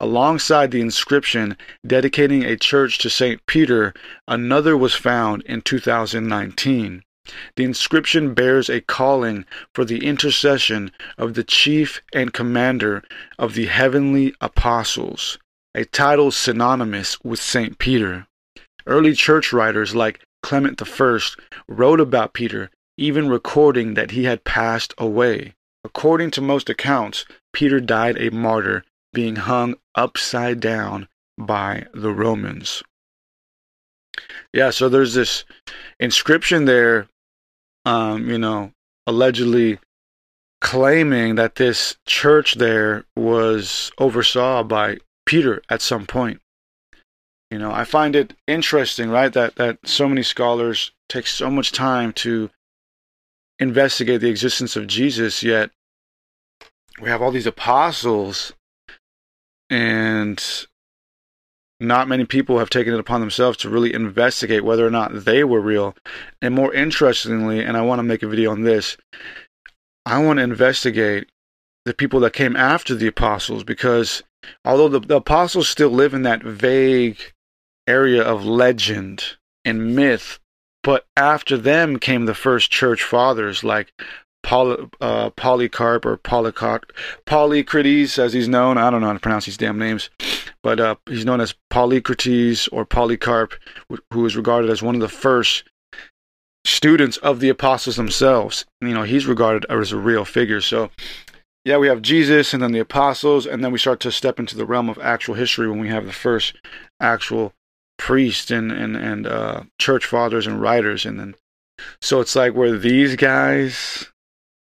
Alongside 0.00 0.70
the 0.70 0.80
inscription 0.80 1.56
dedicating 1.86 2.44
a 2.44 2.56
church 2.56 2.98
to 2.98 3.10
St. 3.10 3.44
Peter, 3.46 3.92
another 4.26 4.76
was 4.76 4.94
found 4.94 5.42
in 5.42 5.60
2019. 5.62 7.02
The 7.56 7.64
inscription 7.64 8.34
bears 8.34 8.68
a 8.68 8.80
calling 8.80 9.44
for 9.74 9.84
the 9.84 10.06
intercession 10.06 10.92
of 11.16 11.34
the 11.34 11.44
chief 11.44 12.02
and 12.12 12.32
commander 12.32 13.02
of 13.38 13.54
the 13.54 13.66
heavenly 13.66 14.34
apostles, 14.40 15.38
a 15.74 15.84
title 15.84 16.30
synonymous 16.30 17.20
with 17.22 17.40
St. 17.40 17.78
Peter. 17.78 18.26
Early 18.86 19.12
church 19.12 19.52
writers 19.52 19.94
like 19.94 20.20
Clement 20.42 20.80
I 20.80 21.18
wrote 21.66 22.00
about 22.00 22.32
Peter, 22.32 22.70
even 22.96 23.28
recording 23.28 23.94
that 23.94 24.12
he 24.12 24.24
had 24.24 24.44
passed 24.44 24.94
away. 24.96 25.54
According 25.84 26.30
to 26.32 26.40
most 26.40 26.70
accounts, 26.70 27.24
Peter 27.52 27.80
died 27.80 28.16
a 28.18 28.30
martyr, 28.30 28.84
being 29.12 29.36
hung 29.36 29.74
upside 29.94 30.60
down 30.60 31.08
by 31.36 31.86
the 31.94 32.12
Romans. 32.12 32.82
Yeah, 34.52 34.70
so 34.70 34.88
there's 34.88 35.14
this 35.14 35.44
inscription 36.00 36.64
there, 36.64 37.08
um, 37.88 38.28
you 38.28 38.36
know, 38.36 38.72
allegedly 39.06 39.78
claiming 40.60 41.36
that 41.36 41.54
this 41.54 41.96
church 42.06 42.56
there 42.56 43.06
was 43.16 43.90
oversaw 43.96 44.62
by 44.62 44.98
Peter 45.24 45.62
at 45.70 45.80
some 45.80 46.04
point. 46.04 46.40
You 47.50 47.58
know, 47.58 47.72
I 47.72 47.84
find 47.84 48.14
it 48.14 48.34
interesting, 48.46 49.08
right, 49.08 49.32
that 49.32 49.56
that 49.56 49.78
so 49.84 50.06
many 50.06 50.22
scholars 50.22 50.92
take 51.08 51.26
so 51.26 51.50
much 51.50 51.72
time 51.72 52.12
to 52.24 52.50
investigate 53.58 54.20
the 54.20 54.28
existence 54.28 54.76
of 54.76 54.86
Jesus, 54.86 55.42
yet 55.42 55.70
we 57.00 57.08
have 57.08 57.22
all 57.22 57.30
these 57.30 57.46
apostles 57.46 58.52
and 59.70 60.66
not 61.80 62.08
many 62.08 62.24
people 62.24 62.58
have 62.58 62.70
taken 62.70 62.92
it 62.92 63.00
upon 63.00 63.20
themselves 63.20 63.56
to 63.58 63.70
really 63.70 63.94
investigate 63.94 64.64
whether 64.64 64.86
or 64.86 64.90
not 64.90 65.24
they 65.24 65.44
were 65.44 65.60
real. 65.60 65.94
And 66.42 66.54
more 66.54 66.74
interestingly, 66.74 67.62
and 67.62 67.76
I 67.76 67.82
want 67.82 68.00
to 68.00 68.04
make 68.04 68.22
a 68.22 68.28
video 68.28 68.50
on 68.50 68.62
this, 68.62 68.96
I 70.04 70.22
want 70.22 70.38
to 70.38 70.42
investigate 70.42 71.28
the 71.84 71.94
people 71.94 72.20
that 72.20 72.32
came 72.32 72.56
after 72.56 72.94
the 72.94 73.06
apostles 73.06 73.64
because 73.64 74.22
although 74.64 74.88
the, 74.88 75.00
the 75.00 75.16
apostles 75.16 75.68
still 75.68 75.90
live 75.90 76.14
in 76.14 76.22
that 76.22 76.42
vague 76.42 77.18
area 77.86 78.22
of 78.22 78.44
legend 78.44 79.36
and 79.64 79.94
myth, 79.94 80.38
but 80.82 81.06
after 81.16 81.56
them 81.56 81.98
came 81.98 82.26
the 82.26 82.34
first 82.34 82.70
church 82.70 83.02
fathers 83.02 83.62
like 83.62 83.92
Poly, 84.42 84.88
uh, 85.00 85.30
Polycarp 85.30 86.06
or 86.06 86.16
Polycarp, 86.16 86.92
Polycrates, 87.26 88.18
as 88.18 88.32
he's 88.32 88.48
known. 88.48 88.78
I 88.78 88.90
don't 88.90 89.00
know 89.00 89.08
how 89.08 89.12
to 89.12 89.18
pronounce 89.18 89.46
these 89.46 89.56
damn 89.56 89.78
names, 89.78 90.10
but 90.62 90.80
uh, 90.80 90.96
he's 91.06 91.24
known 91.24 91.40
as 91.40 91.54
Polycrates 91.70 92.68
or 92.72 92.84
Polycarp, 92.84 93.54
who 94.12 94.26
is 94.26 94.36
regarded 94.36 94.70
as 94.70 94.82
one 94.82 94.94
of 94.94 95.00
the 95.00 95.08
first 95.08 95.64
students 96.64 97.16
of 97.18 97.40
the 97.40 97.48
apostles 97.48 97.96
themselves. 97.96 98.64
You 98.80 98.94
know, 98.94 99.02
he's 99.02 99.26
regarded 99.26 99.66
as 99.70 99.92
a 99.92 99.96
real 99.96 100.24
figure. 100.24 100.60
So, 100.60 100.90
yeah, 101.64 101.78
we 101.78 101.88
have 101.88 102.02
Jesus 102.02 102.52
and 102.52 102.62
then 102.62 102.72
the 102.72 102.78
apostles, 102.78 103.46
and 103.46 103.64
then 103.64 103.72
we 103.72 103.78
start 103.78 104.00
to 104.00 104.12
step 104.12 104.38
into 104.38 104.56
the 104.56 104.66
realm 104.66 104.88
of 104.88 104.98
actual 104.98 105.34
history 105.34 105.68
when 105.68 105.80
we 105.80 105.88
have 105.88 106.06
the 106.06 106.12
first 106.12 106.56
actual 107.00 107.52
priests 107.98 108.50
and 108.50 108.70
and 108.70 108.96
and 108.96 109.26
uh, 109.26 109.62
church 109.78 110.06
fathers 110.06 110.46
and 110.46 110.60
writers, 110.60 111.04
and 111.04 111.18
then 111.18 111.34
so 112.00 112.20
it's 112.20 112.36
like 112.36 112.54
where 112.54 112.76
these 112.76 113.16
guys 113.16 114.06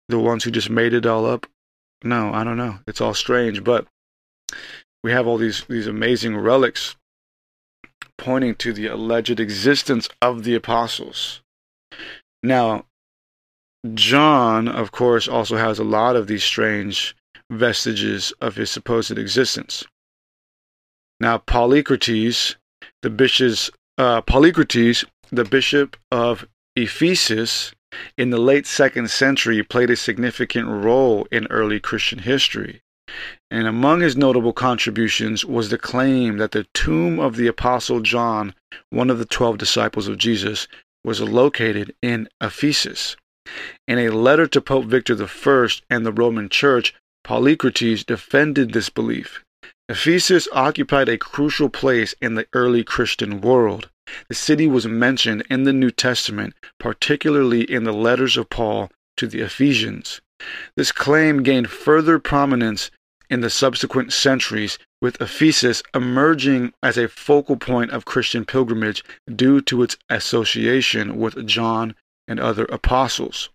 the 0.08 0.18
ones 0.18 0.44
who 0.44 0.50
just 0.50 0.70
made 0.70 0.92
it 0.92 1.06
all 1.06 1.26
up? 1.26 1.46
No, 2.02 2.32
I 2.32 2.44
don't 2.44 2.56
know. 2.56 2.78
It's 2.86 3.00
all 3.00 3.14
strange, 3.14 3.64
but 3.64 3.86
we 5.04 5.12
have 5.12 5.26
all 5.26 5.36
these 5.36 5.64
these 5.68 5.86
amazing 5.86 6.34
relics 6.36 6.96
pointing 8.16 8.54
to 8.54 8.72
the 8.72 8.86
alleged 8.86 9.38
existence 9.38 10.08
of 10.22 10.44
the 10.44 10.54
apostles. 10.54 11.42
Now, 12.42 12.86
John, 13.92 14.66
of 14.66 14.92
course, 14.92 15.28
also 15.28 15.56
has 15.58 15.78
a 15.78 15.84
lot 15.84 16.16
of 16.16 16.26
these 16.26 16.42
strange 16.42 17.14
vestiges 17.50 18.32
of 18.40 18.56
his 18.56 18.70
supposed 18.70 19.18
existence. 19.18 19.84
Now, 21.20 21.38
Polycrates, 21.38 22.56
the 23.02 23.10
bishop's 23.10 23.70
uh, 23.98 24.22
Polycrates, 24.22 25.04
the 25.30 25.44
bishop 25.44 25.98
of 26.10 26.46
Ephesus, 26.76 27.74
in 28.16 28.30
the 28.30 28.38
late 28.38 28.66
second 28.66 29.10
century 29.10 29.62
played 29.62 29.90
a 29.90 29.96
significant 29.96 30.68
role 30.68 31.28
in 31.30 31.46
early 31.48 31.78
Christian 31.78 32.20
history. 32.20 32.80
And 33.54 33.68
among 33.68 34.00
his 34.00 34.16
notable 34.16 34.52
contributions 34.52 35.44
was 35.44 35.68
the 35.68 35.78
claim 35.78 36.38
that 36.38 36.50
the 36.50 36.66
tomb 36.74 37.20
of 37.20 37.36
the 37.36 37.46
Apostle 37.46 38.00
John, 38.00 38.52
one 38.90 39.10
of 39.10 39.20
the 39.20 39.24
twelve 39.24 39.58
disciples 39.58 40.08
of 40.08 40.18
Jesus, 40.18 40.66
was 41.04 41.20
located 41.20 41.94
in 42.02 42.28
Ephesus. 42.40 43.14
In 43.86 44.00
a 44.00 44.08
letter 44.08 44.48
to 44.48 44.60
Pope 44.60 44.86
Victor 44.86 45.14
I 45.22 45.68
and 45.88 46.04
the 46.04 46.10
Roman 46.10 46.48
Church, 46.48 46.94
Polycrates 47.24 48.04
defended 48.04 48.72
this 48.72 48.88
belief. 48.88 49.44
Ephesus 49.88 50.48
occupied 50.50 51.08
a 51.08 51.16
crucial 51.16 51.68
place 51.68 52.12
in 52.20 52.34
the 52.34 52.48
early 52.54 52.82
Christian 52.82 53.40
world. 53.40 53.88
The 54.28 54.34
city 54.34 54.66
was 54.66 54.88
mentioned 54.88 55.44
in 55.48 55.62
the 55.62 55.72
New 55.72 55.92
Testament, 55.92 56.54
particularly 56.80 57.62
in 57.62 57.84
the 57.84 57.92
letters 57.92 58.36
of 58.36 58.50
Paul 58.50 58.90
to 59.16 59.28
the 59.28 59.42
Ephesians. 59.42 60.20
This 60.76 60.90
claim 60.90 61.44
gained 61.44 61.70
further 61.70 62.18
prominence 62.18 62.90
in 63.34 63.40
the 63.40 63.50
subsequent 63.50 64.12
centuries, 64.12 64.78
with 65.02 65.20
Ephesus 65.20 65.82
emerging 65.92 66.72
as 66.84 66.96
a 66.96 67.08
focal 67.08 67.56
point 67.56 67.90
of 67.90 68.04
Christian 68.04 68.44
pilgrimage 68.44 69.02
due 69.34 69.60
to 69.62 69.82
its 69.82 69.96
association 70.08 71.18
with 71.18 71.44
John 71.44 71.96
and 72.28 72.38
other 72.38 72.64
apostles. 72.66 73.50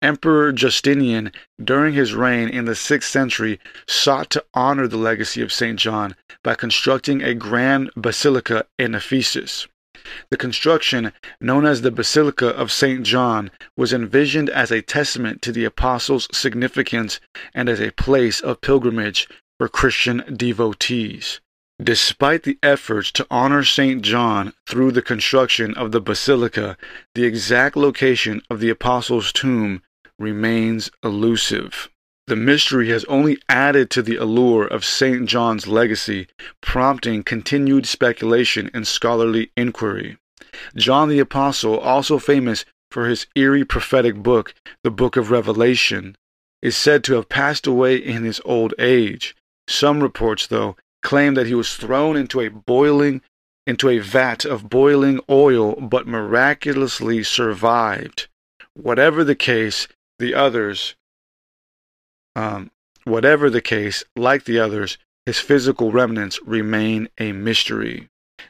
Emperor 0.00 0.52
Justinian, 0.52 1.32
during 1.62 1.92
his 1.92 2.14
reign 2.14 2.48
in 2.48 2.66
the 2.66 2.72
6th 2.72 3.02
century, 3.02 3.58
sought 3.88 4.30
to 4.30 4.44
honor 4.54 4.86
the 4.86 4.96
legacy 4.96 5.42
of 5.42 5.52
St. 5.52 5.76
John 5.76 6.14
by 6.44 6.54
constructing 6.54 7.20
a 7.20 7.34
grand 7.34 7.90
basilica 7.96 8.64
in 8.78 8.94
Ephesus. 8.94 9.66
The 10.30 10.36
construction, 10.36 11.12
known 11.40 11.66
as 11.66 11.82
the 11.82 11.90
Basilica 11.90 12.48
of 12.48 12.72
St. 12.72 13.02
John, 13.02 13.50
was 13.76 13.92
envisioned 13.92 14.50
as 14.50 14.70
a 14.70 14.82
testament 14.82 15.42
to 15.42 15.52
the 15.52 15.64
apostles' 15.64 16.28
significance 16.32 17.20
and 17.54 17.68
as 17.68 17.80
a 17.80 17.92
place 17.92 18.40
of 18.40 18.60
pilgrimage 18.60 19.28
for 19.58 19.68
Christian 19.68 20.24
devotees. 20.36 21.40
Despite 21.82 22.42
the 22.42 22.58
efforts 22.62 23.10
to 23.12 23.26
honor 23.30 23.64
St. 23.64 24.02
John 24.02 24.52
through 24.66 24.92
the 24.92 25.02
construction 25.02 25.74
of 25.74 25.92
the 25.92 26.00
basilica, 26.00 26.76
the 27.14 27.24
exact 27.24 27.76
location 27.76 28.42
of 28.50 28.60
the 28.60 28.68
apostles' 28.68 29.32
tomb 29.32 29.82
remains 30.18 30.90
elusive. 31.02 31.88
The 32.30 32.36
mystery 32.36 32.90
has 32.90 33.04
only 33.06 33.38
added 33.48 33.90
to 33.90 34.02
the 34.02 34.14
allure 34.14 34.64
of 34.64 34.84
St. 34.84 35.26
John's 35.26 35.66
legacy, 35.66 36.28
prompting 36.60 37.24
continued 37.24 37.86
speculation 37.86 38.70
and 38.72 38.86
scholarly 38.86 39.50
inquiry. 39.56 40.16
John 40.76 41.08
the 41.08 41.18
Apostle, 41.18 41.76
also 41.76 42.20
famous 42.20 42.64
for 42.92 43.08
his 43.08 43.26
eerie 43.34 43.64
prophetic 43.64 44.14
book, 44.14 44.54
the 44.84 44.92
Book 44.92 45.16
of 45.16 45.32
Revelation, 45.32 46.14
is 46.62 46.76
said 46.76 47.02
to 47.02 47.14
have 47.14 47.28
passed 47.28 47.66
away 47.66 47.96
in 47.96 48.22
his 48.22 48.40
old 48.44 48.74
age. 48.78 49.34
Some 49.66 50.00
reports, 50.00 50.46
though, 50.46 50.76
claim 51.02 51.34
that 51.34 51.48
he 51.48 51.54
was 51.54 51.74
thrown 51.74 52.16
into 52.16 52.40
a 52.40 52.48
boiling 52.48 53.22
into 53.66 53.88
a 53.88 53.98
vat 53.98 54.44
of 54.44 54.70
boiling 54.70 55.18
oil 55.28 55.74
but 55.80 56.06
miraculously 56.06 57.24
survived. 57.24 58.28
Whatever 58.74 59.24
the 59.24 59.34
case, 59.34 59.88
the 60.20 60.32
others 60.32 60.94
um, 62.36 62.70
whatever 63.04 63.50
the 63.50 63.60
case, 63.60 64.04
like 64.16 64.44
the 64.44 64.58
others, 64.58 64.98
his 65.26 65.38
physical 65.38 65.92
remnants 65.92 66.40
remain 66.42 67.08
a 67.18 67.32
mystery. 67.32 68.08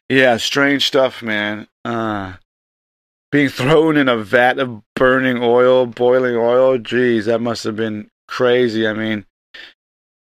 Yeah, 0.08 0.36
strange 0.36 0.86
stuff, 0.86 1.22
man. 1.22 1.66
Uh, 1.84 2.34
being 3.32 3.48
thrown 3.50 3.96
in 3.96 4.08
a 4.08 4.16
vat 4.16 4.58
of 4.58 4.82
burning 4.94 5.42
oil, 5.42 5.86
boiling 5.86 6.36
oil, 6.36 6.78
geez, 6.78 7.26
that 7.26 7.40
must 7.40 7.64
have 7.64 7.76
been 7.76 8.08
crazy. 8.28 8.86
I 8.86 8.92
mean, 8.92 9.24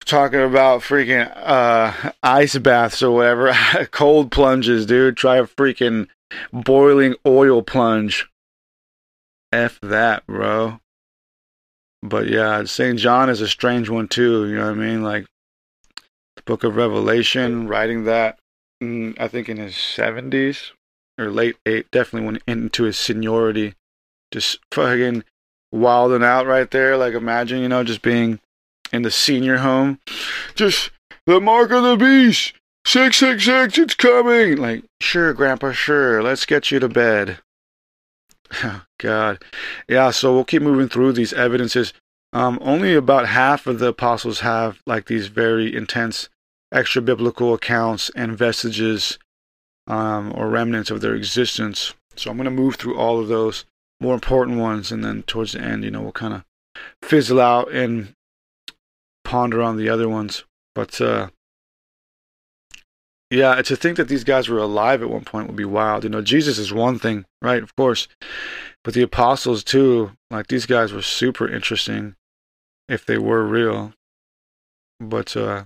talking 0.04 0.40
about 0.40 0.80
freaking 0.80 1.30
uh, 1.36 2.12
ice 2.22 2.56
baths 2.58 3.02
or 3.02 3.12
whatever, 3.12 3.52
cold 3.90 4.30
plunges, 4.30 4.86
dude. 4.86 5.16
Try 5.16 5.36
a 5.36 5.44
freaking 5.44 6.08
boiling 6.52 7.14
oil 7.26 7.62
plunge. 7.62 8.28
F 9.50 9.78
that, 9.80 10.26
bro 10.26 10.80
but 12.08 12.28
yeah, 12.28 12.64
St. 12.64 12.98
John 12.98 13.30
is 13.30 13.40
a 13.40 13.48
strange 13.48 13.88
one 13.88 14.08
too. 14.08 14.48
You 14.48 14.56
know 14.56 14.66
what 14.66 14.72
I 14.72 14.74
mean? 14.74 15.02
Like 15.02 15.26
the 16.36 16.42
book 16.42 16.64
of 16.64 16.76
Revelation, 16.76 17.68
writing 17.68 18.04
that, 18.04 18.38
I 18.82 19.28
think 19.28 19.48
in 19.48 19.56
his 19.56 19.74
70s 19.74 20.72
or 21.18 21.30
late 21.30 21.56
eight, 21.66 21.90
definitely 21.90 22.26
went 22.26 22.42
into 22.46 22.84
his 22.84 22.96
seniority. 22.96 23.74
Just 24.32 24.58
fucking 24.72 25.24
wilding 25.72 26.22
out 26.22 26.46
right 26.46 26.70
there. 26.70 26.96
Like 26.96 27.14
imagine, 27.14 27.60
you 27.60 27.68
know, 27.68 27.84
just 27.84 28.02
being 28.02 28.40
in 28.92 29.02
the 29.02 29.10
senior 29.10 29.58
home. 29.58 30.00
Just 30.54 30.90
the 31.26 31.40
mark 31.40 31.70
of 31.70 31.82
the 31.82 31.96
beast. 31.96 32.54
666, 32.86 33.76
it's 33.76 33.94
coming. 33.94 34.56
Like, 34.56 34.84
sure, 35.00 35.34
Grandpa, 35.34 35.72
sure. 35.72 36.22
Let's 36.22 36.46
get 36.46 36.70
you 36.70 36.78
to 36.78 36.88
bed. 36.88 37.38
Oh, 38.64 38.82
God. 38.98 39.44
Yeah, 39.88 40.10
so 40.10 40.34
we'll 40.34 40.44
keep 40.44 40.62
moving 40.62 40.88
through 40.88 41.12
these 41.12 41.32
evidences. 41.32 41.92
Um, 42.32 42.58
only 42.60 42.94
about 42.94 43.26
half 43.26 43.66
of 43.66 43.78
the 43.78 43.88
apostles 43.88 44.40
have 44.40 44.80
like 44.86 45.06
these 45.06 45.28
very 45.28 45.74
intense 45.74 46.28
extra 46.72 47.00
biblical 47.00 47.54
accounts 47.54 48.10
and 48.14 48.36
vestiges 48.36 49.18
um, 49.86 50.32
or 50.34 50.48
remnants 50.48 50.90
of 50.90 51.00
their 51.00 51.14
existence. 51.14 51.94
So 52.16 52.30
I'm 52.30 52.36
going 52.36 52.44
to 52.44 52.50
move 52.50 52.76
through 52.76 52.98
all 52.98 53.18
of 53.20 53.28
those 53.28 53.64
more 54.00 54.14
important 54.14 54.58
ones, 54.58 54.92
and 54.92 55.04
then 55.04 55.22
towards 55.24 55.52
the 55.52 55.60
end, 55.60 55.84
you 55.84 55.90
know, 55.90 56.02
we'll 56.02 56.12
kind 56.12 56.34
of 56.34 56.44
fizzle 57.02 57.40
out 57.40 57.72
and 57.72 58.14
ponder 59.24 59.62
on 59.62 59.76
the 59.76 59.88
other 59.88 60.08
ones. 60.08 60.44
But 60.74 61.00
uh, 61.00 61.30
yeah, 63.30 63.60
to 63.60 63.76
think 63.76 63.96
that 63.96 64.08
these 64.08 64.24
guys 64.24 64.48
were 64.48 64.58
alive 64.58 65.02
at 65.02 65.10
one 65.10 65.24
point 65.24 65.46
would 65.46 65.56
be 65.56 65.64
wild. 65.64 66.04
You 66.04 66.10
know, 66.10 66.22
Jesus 66.22 66.58
is 66.58 66.72
one 66.72 66.98
thing, 66.98 67.24
right? 67.42 67.62
Of 67.62 67.74
course. 67.76 68.08
But 68.84 68.94
the 68.94 69.02
apostles, 69.02 69.62
too, 69.62 70.12
like 70.30 70.46
these 70.46 70.66
guys 70.66 70.92
were 70.92 71.02
super 71.02 71.48
interesting 71.48 72.14
if 72.88 73.04
they 73.04 73.18
were 73.18 73.46
real. 73.46 73.92
But, 75.00 75.36
uh, 75.36 75.64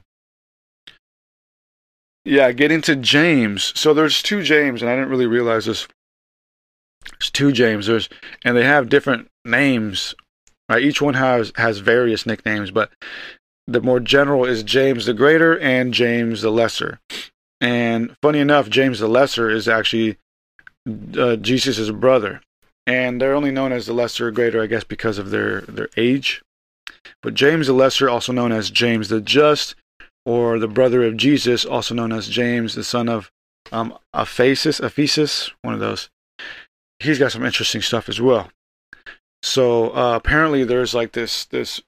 yeah, 2.24 2.52
getting 2.52 2.80
to 2.82 2.96
James. 2.96 3.72
So 3.78 3.94
there's 3.94 4.22
two 4.22 4.42
James, 4.42 4.82
and 4.82 4.90
I 4.90 4.94
didn't 4.94 5.10
really 5.10 5.26
realize 5.26 5.66
this. 5.66 5.86
There's 7.10 7.30
two 7.30 7.52
James. 7.52 7.86
There's, 7.86 8.08
and 8.44 8.56
they 8.56 8.64
have 8.64 8.88
different 8.88 9.28
names. 9.44 10.14
Right? 10.68 10.82
Each 10.82 11.02
one 11.02 11.14
has 11.14 11.52
has 11.56 11.78
various 11.78 12.24
nicknames, 12.24 12.70
but 12.70 12.90
the 13.66 13.80
more 13.80 14.00
general 14.00 14.44
is 14.44 14.62
James 14.62 15.06
the 15.06 15.14
Greater 15.14 15.58
and 15.58 15.92
James 15.92 16.42
the 16.42 16.50
Lesser. 16.50 16.98
And 17.62 18.16
funny 18.20 18.40
enough, 18.40 18.68
James 18.68 18.98
the 18.98 19.08
Lesser 19.08 19.48
is 19.48 19.68
actually 19.68 20.18
uh, 21.16 21.36
Jesus' 21.36 21.90
brother. 21.90 22.42
And 22.86 23.20
they're 23.20 23.34
only 23.34 23.52
known 23.52 23.70
as 23.70 23.86
the 23.86 23.92
lesser 23.92 24.26
or 24.26 24.30
greater, 24.32 24.60
I 24.60 24.66
guess, 24.66 24.82
because 24.82 25.16
of 25.16 25.30
their, 25.30 25.60
their 25.60 25.88
age. 25.96 26.42
But 27.22 27.34
James 27.34 27.68
the 27.68 27.72
Lesser, 27.72 28.08
also 28.08 28.32
known 28.32 28.50
as 28.50 28.70
James 28.70 29.08
the 29.08 29.20
Just, 29.20 29.76
or 30.26 30.58
the 30.58 30.66
brother 30.66 31.04
of 31.04 31.16
Jesus, 31.16 31.64
also 31.64 31.94
known 31.94 32.12
as 32.12 32.28
James, 32.28 32.74
the 32.74 32.82
son 32.82 33.08
of 33.08 33.30
um, 33.70 33.96
Ephesus, 34.12 35.50
one 35.62 35.74
of 35.74 35.80
those. 35.80 36.10
He's 36.98 37.20
got 37.20 37.30
some 37.30 37.44
interesting 37.44 37.82
stuff 37.82 38.08
as 38.08 38.20
well. 38.20 38.50
So 39.42 39.90
uh, 39.90 40.16
apparently, 40.16 40.64
there's 40.64 40.94
like 40.94 41.12
this 41.12 41.44
this 41.46 41.80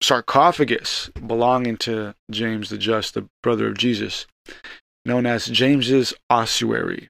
sarcophagus 0.00 1.10
belonging 1.26 1.76
to 1.78 2.14
James 2.30 2.70
the 2.70 2.78
Just, 2.78 3.14
the 3.14 3.28
brother 3.42 3.66
of 3.66 3.76
Jesus, 3.76 4.26
known 5.06 5.24
as 5.24 5.46
James's 5.46 6.12
ossuary. 6.28 7.08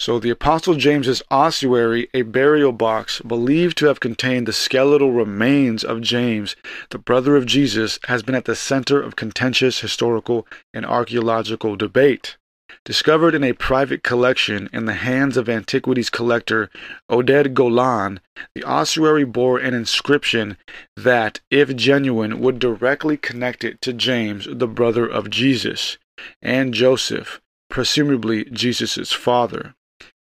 So 0.00 0.18
the 0.18 0.30
Apostle 0.30 0.74
James's 0.74 1.22
ossuary, 1.30 2.08
a 2.12 2.22
burial 2.22 2.72
box 2.72 3.20
believed 3.20 3.78
to 3.78 3.86
have 3.86 4.00
contained 4.00 4.48
the 4.48 4.52
skeletal 4.52 5.12
remains 5.12 5.84
of 5.84 6.00
James, 6.00 6.56
the 6.90 6.98
brother 6.98 7.36
of 7.36 7.46
Jesus, 7.46 8.00
has 8.08 8.24
been 8.24 8.34
at 8.34 8.46
the 8.46 8.56
center 8.56 9.00
of 9.00 9.14
contentious 9.14 9.78
historical 9.78 10.44
and 10.74 10.84
archaeological 10.84 11.76
debate. 11.76 12.36
Discovered 12.84 13.36
in 13.36 13.44
a 13.44 13.52
private 13.52 14.02
collection 14.02 14.68
in 14.72 14.86
the 14.86 14.94
hands 14.94 15.36
of 15.36 15.48
antiquities 15.48 16.10
collector 16.10 16.68
Oded 17.08 17.54
Golan, 17.54 18.18
the 18.56 18.64
ossuary 18.64 19.24
bore 19.24 19.58
an 19.58 19.72
inscription 19.72 20.56
that, 20.96 21.38
if 21.48 21.76
genuine, 21.76 22.40
would 22.40 22.58
directly 22.58 23.16
connect 23.16 23.62
it 23.62 23.80
to 23.82 23.92
James, 23.92 24.48
the 24.50 24.66
brother 24.66 25.06
of 25.06 25.30
Jesus, 25.30 25.96
and 26.40 26.74
Joseph, 26.74 27.40
presumably 27.68 28.44
Jesus' 28.44 29.12
father. 29.12 29.74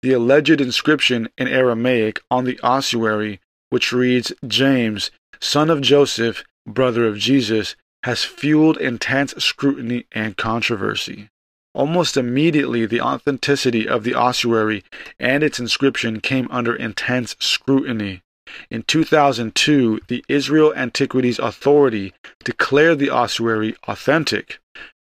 The 0.03 0.13
alleged 0.13 0.61
inscription 0.61 1.29
in 1.37 1.49
Aramaic 1.49 2.21
on 2.31 2.45
the 2.45 2.59
ossuary, 2.61 3.41
which 3.71 3.93
reads 3.93 4.33
James, 4.47 5.11
son 5.41 5.71
of 5.71 5.81
Joseph, 5.81 6.45
brother 6.67 7.07
of 7.07 7.19
Jesus, 7.19 7.77
has 8.05 8.25
fueled 8.25 8.79
intense 8.79 9.35
scrutiny 9.39 10.07
and 10.13 10.37
controversy. 10.37 11.29
Almost 11.75 12.17
immediately, 12.17 12.87
the 12.87 13.01
authenticity 13.01 13.87
of 13.87 14.03
the 14.03 14.15
ossuary 14.15 14.83
and 15.19 15.43
its 15.43 15.61
inscription 15.61 16.21
came 16.21 16.49
under 16.51 16.75
intense 16.75 17.37
scrutiny. 17.39 18.23
In 18.71 18.83
2002, 18.83 20.01
the 20.09 20.25
Israel 20.29 20.73
Antiquities 20.75 21.39
Authority 21.39 22.13
declared 22.43 22.99
the 22.99 23.11
ossuary 23.11 23.77
authentic. 23.87 24.60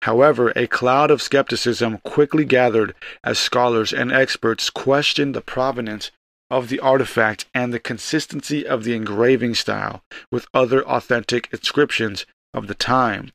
However, 0.03 0.51
a 0.55 0.67
cloud 0.67 1.11
of 1.11 1.21
skepticism 1.21 1.99
quickly 1.99 2.45
gathered 2.45 2.95
as 3.23 3.37
scholars 3.37 3.93
and 3.93 4.11
experts 4.11 4.69
questioned 4.69 5.35
the 5.35 5.41
provenance 5.41 6.11
of 6.49 6.69
the 6.69 6.79
artifact 6.79 7.45
and 7.53 7.73
the 7.73 7.79
consistency 7.79 8.65
of 8.65 8.83
the 8.83 8.93
engraving 8.93 9.55
style 9.55 10.03
with 10.31 10.47
other 10.53 10.83
authentic 10.85 11.47
inscriptions 11.53 12.25
of 12.53 12.67
the 12.67 12.75
time. 12.75 13.31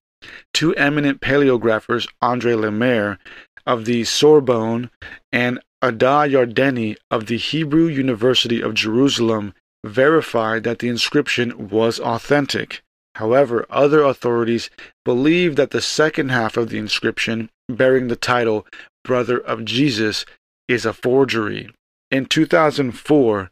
Two 0.53 0.75
eminent 0.75 1.21
paleographers, 1.21 2.09
Andre 2.21 2.55
Lemaire 2.55 3.19
of 3.67 3.85
the 3.85 4.05
Sorbonne 4.05 4.91
and 5.33 5.61
Ada 5.83 6.27
Yardeni 6.29 6.97
of 7.11 7.27
the 7.27 7.37
Hebrew 7.37 7.87
University 7.87 8.61
of 8.61 8.75
Jerusalem, 8.75 9.55
verified 9.85 10.65
that 10.65 10.81
the 10.81 10.89
inscription 10.89 11.69
was 11.69 12.01
authentic. 12.01 12.83
However, 13.17 13.65
other 13.71 14.03
authorities 14.03 14.69
believe 15.03 15.57
that 15.57 15.71
the 15.71 15.81
second 15.81 16.29
half 16.29 16.59
of 16.59 16.69
the 16.69 16.77
inscription, 16.77 17.49
bearing 17.67 18.09
the 18.09 18.17
title 18.17 18.67
Brother 19.05 19.39
of 19.39 19.65
Jesus, 19.65 20.27
is 20.69 20.85
a 20.85 20.93
forgery. 20.93 21.71
In 22.11 22.27
2004, 22.27 23.51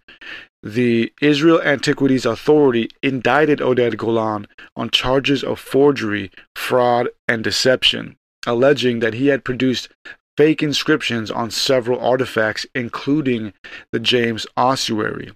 the 0.63 1.11
Israel 1.23 1.63
Antiquities 1.63 2.27
Authority 2.27 2.91
indicted 3.03 3.61
Oded 3.61 3.97
Golan 3.97 4.47
on 4.77 4.91
charges 4.91 5.43
of 5.43 5.59
forgery, 5.59 6.31
fraud, 6.55 7.09
and 7.27 7.43
deception, 7.43 8.17
alleging 8.47 8.99
that 8.99 9.15
he 9.15 9.29
had 9.29 9.45
produced 9.45 9.89
fake 10.37 10.63
inscriptions 10.63 11.31
on 11.31 11.51
several 11.51 11.99
artifacts, 12.01 12.67
including 12.75 13.55
the 13.93 14.01
James 14.01 14.47
ossuary. 14.59 15.33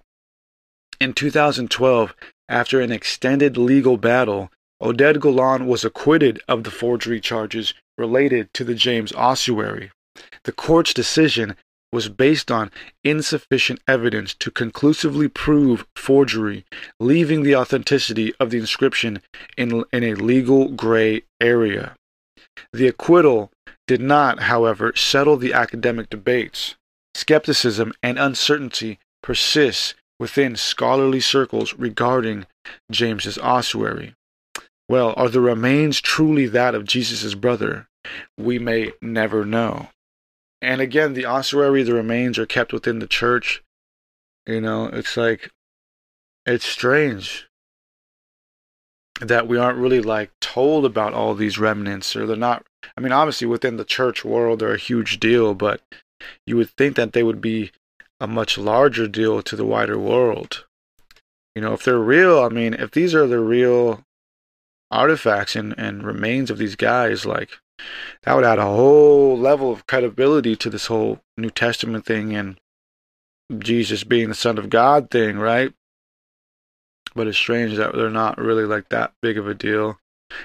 In 0.99 1.13
2012, 1.13 2.13
after 2.49 2.81
an 2.81 2.91
extended 2.91 3.57
legal 3.57 3.95
battle, 3.95 4.51
Oded 4.81 5.19
Golan 5.19 5.67
was 5.67 5.85
acquitted 5.85 6.41
of 6.47 6.63
the 6.63 6.71
forgery 6.71 7.21
charges 7.21 7.73
related 7.97 8.53
to 8.55 8.63
the 8.63 8.75
James 8.75 9.13
ossuary. 9.13 9.91
The 10.45 10.51
court's 10.51 10.93
decision 10.93 11.55
was 11.91 12.09
based 12.09 12.51
on 12.51 12.71
insufficient 13.03 13.81
evidence 13.87 14.33
to 14.35 14.51
conclusively 14.51 15.27
prove 15.27 15.85
forgery, 15.95 16.65
leaving 16.99 17.43
the 17.43 17.55
authenticity 17.55 18.33
of 18.39 18.51
the 18.51 18.57
inscription 18.57 19.21
in, 19.57 19.83
in 19.91 20.03
a 20.03 20.13
legal 20.13 20.69
gray 20.69 21.23
area. 21.41 21.95
The 22.73 22.87
acquittal 22.87 23.51
did 23.87 24.01
not, 24.01 24.41
however, 24.43 24.93
settle 24.95 25.37
the 25.37 25.53
academic 25.53 26.09
debates. 26.09 26.75
Skepticism 27.15 27.93
and 28.03 28.19
uncertainty 28.19 28.99
persist 29.23 29.95
within 30.19 30.55
scholarly 30.55 31.19
circles 31.19 31.73
regarding 31.73 32.45
James's 32.91 33.37
ossuary. 33.37 34.13
Well, 34.89 35.13
are 35.15 35.29
the 35.29 35.39
remains 35.39 36.01
truly 36.01 36.47
that 36.47 36.75
of 36.75 36.85
Jesus' 36.85 37.35
brother? 37.35 37.87
We 38.37 38.59
may 38.59 38.91
never 39.01 39.45
know. 39.45 39.89
And 40.61 40.81
again, 40.81 41.13
the 41.13 41.25
ossuary, 41.25 41.83
the 41.83 41.93
remains 41.93 42.37
are 42.37 42.45
kept 42.45 42.73
within 42.73 42.99
the 42.99 43.07
church. 43.07 43.63
You 44.45 44.61
know, 44.61 44.87
it's 44.87 45.15
like, 45.15 45.51
it's 46.45 46.65
strange 46.65 47.47
that 49.21 49.47
we 49.47 49.57
aren't 49.57 49.77
really 49.77 50.01
like 50.01 50.31
told 50.41 50.85
about 50.85 51.13
all 51.13 51.35
these 51.35 51.59
remnants, 51.59 52.15
or 52.15 52.25
they're 52.25 52.35
not. 52.35 52.65
I 52.97 53.01
mean, 53.01 53.11
obviously, 53.11 53.47
within 53.47 53.77
the 53.77 53.85
church 53.85 54.25
world, 54.25 54.59
they're 54.59 54.73
a 54.73 54.77
huge 54.77 55.19
deal, 55.19 55.53
but 55.53 55.81
you 56.45 56.57
would 56.57 56.69
think 56.71 56.95
that 56.95 57.13
they 57.13 57.23
would 57.23 57.41
be 57.41 57.71
a 58.19 58.27
much 58.27 58.57
larger 58.57 59.07
deal 59.07 59.41
to 59.41 59.55
the 59.55 59.65
wider 59.65 59.97
world. 59.97 60.65
You 61.55 61.61
know, 61.61 61.73
if 61.73 61.83
they're 61.83 61.99
real, 61.99 62.39
I 62.39 62.49
mean, 62.49 62.73
if 62.73 62.91
these 62.91 63.15
are 63.15 63.27
the 63.27 63.39
real 63.39 64.03
artifacts 64.91 65.55
and, 65.55 65.73
and 65.77 66.03
remains 66.03 66.49
of 66.49 66.57
these 66.57 66.75
guys, 66.75 67.25
like, 67.25 67.49
that 68.23 68.35
would 68.35 68.45
add 68.45 68.59
a 68.59 68.65
whole 68.65 69.37
level 69.37 69.71
of 69.71 69.87
credibility 69.87 70.55
to 70.57 70.69
this 70.69 70.87
whole 70.87 71.21
New 71.37 71.49
Testament 71.49 72.05
thing 72.05 72.35
and 72.35 72.59
Jesus 73.57 74.03
being 74.03 74.29
the 74.29 74.35
Son 74.35 74.57
of 74.57 74.69
God 74.69 75.09
thing, 75.09 75.37
right? 75.37 75.73
But 77.15 77.27
it's 77.27 77.37
strange 77.37 77.75
that 77.77 77.95
they're 77.95 78.09
not 78.09 78.37
really 78.37 78.65
like 78.65 78.89
that 78.89 79.13
big 79.21 79.37
of 79.37 79.47
a 79.47 79.55
deal. 79.55 79.99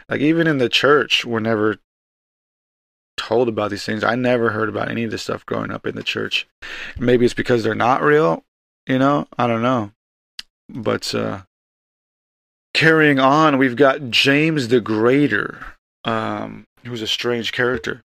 Like 0.08 0.20
even 0.20 0.46
in 0.46 0.58
the 0.58 0.68
church, 0.68 1.24
we're 1.24 1.40
never 1.40 1.78
told 3.16 3.48
about 3.48 3.70
these 3.70 3.84
things. 3.84 4.04
I 4.04 4.14
never 4.14 4.50
heard 4.50 4.68
about 4.68 4.90
any 4.90 5.04
of 5.04 5.10
this 5.10 5.22
stuff 5.22 5.46
growing 5.46 5.70
up 5.70 5.86
in 5.86 5.94
the 5.94 6.02
church. 6.02 6.46
Maybe 6.98 7.24
it's 7.24 7.34
because 7.34 7.62
they're 7.62 7.74
not 7.74 8.02
real, 8.02 8.44
you 8.86 8.98
know? 8.98 9.26
I 9.38 9.46
don't 9.46 9.62
know. 9.62 9.92
But 10.68 11.14
uh 11.14 11.42
carrying 12.72 13.18
on, 13.18 13.58
we've 13.58 13.76
got 13.76 14.10
James 14.10 14.68
the 14.68 14.80
Greater. 14.80 15.74
Um 16.04 16.66
who's 16.84 17.02
a 17.02 17.06
strange 17.06 17.52
character. 17.52 18.02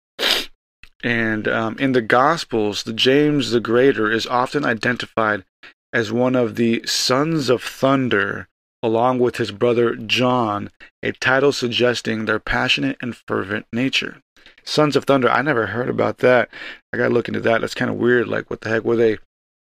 And 1.02 1.48
um, 1.48 1.78
in 1.80 1.94
the 1.94 2.02
Gospels, 2.02 2.84
the 2.84 2.94
James 2.94 3.52
the 3.52 3.62
Greater 3.62 4.12
is 4.12 4.28
often 4.28 4.66
identified 4.66 5.46
as 5.94 6.12
one 6.12 6.36
of 6.36 6.56
the 6.56 6.86
sons 6.86 7.50
of 7.50 7.64
thunder, 7.64 8.48
along 8.82 9.20
with 9.20 9.38
his 9.38 9.52
brother 9.52 9.96
John, 9.96 10.70
a 11.04 11.12
title 11.12 11.52
suggesting 11.52 12.26
their 12.26 12.40
passionate 12.40 12.98
and 13.02 13.16
fervent 13.16 13.66
nature. 13.74 14.22
Sons 14.64 14.96
of 14.96 15.06
Thunder, 15.06 15.30
I 15.30 15.42
never 15.42 15.68
heard 15.68 15.90
about 15.90 16.20
that. 16.20 16.50
I 16.94 16.98
gotta 16.98 17.14
look 17.14 17.28
into 17.28 17.40
that. 17.42 17.62
That's 17.62 17.74
kind 17.74 17.92
of 17.92 17.98
weird. 17.98 18.28
Like, 18.28 18.50
what 18.50 18.62
the 18.62 18.70
heck 18.70 18.84
were 18.84 18.96
they? 18.96 19.18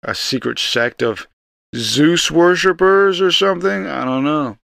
A 0.02 0.14
secret 0.14 0.58
sect 0.58 1.02
of 1.02 1.26
Zeus 1.74 2.30
worshippers 2.30 3.20
or 3.20 3.30
something? 3.30 3.86
I 3.86 4.04
don't 4.04 4.24
know. 4.24 4.58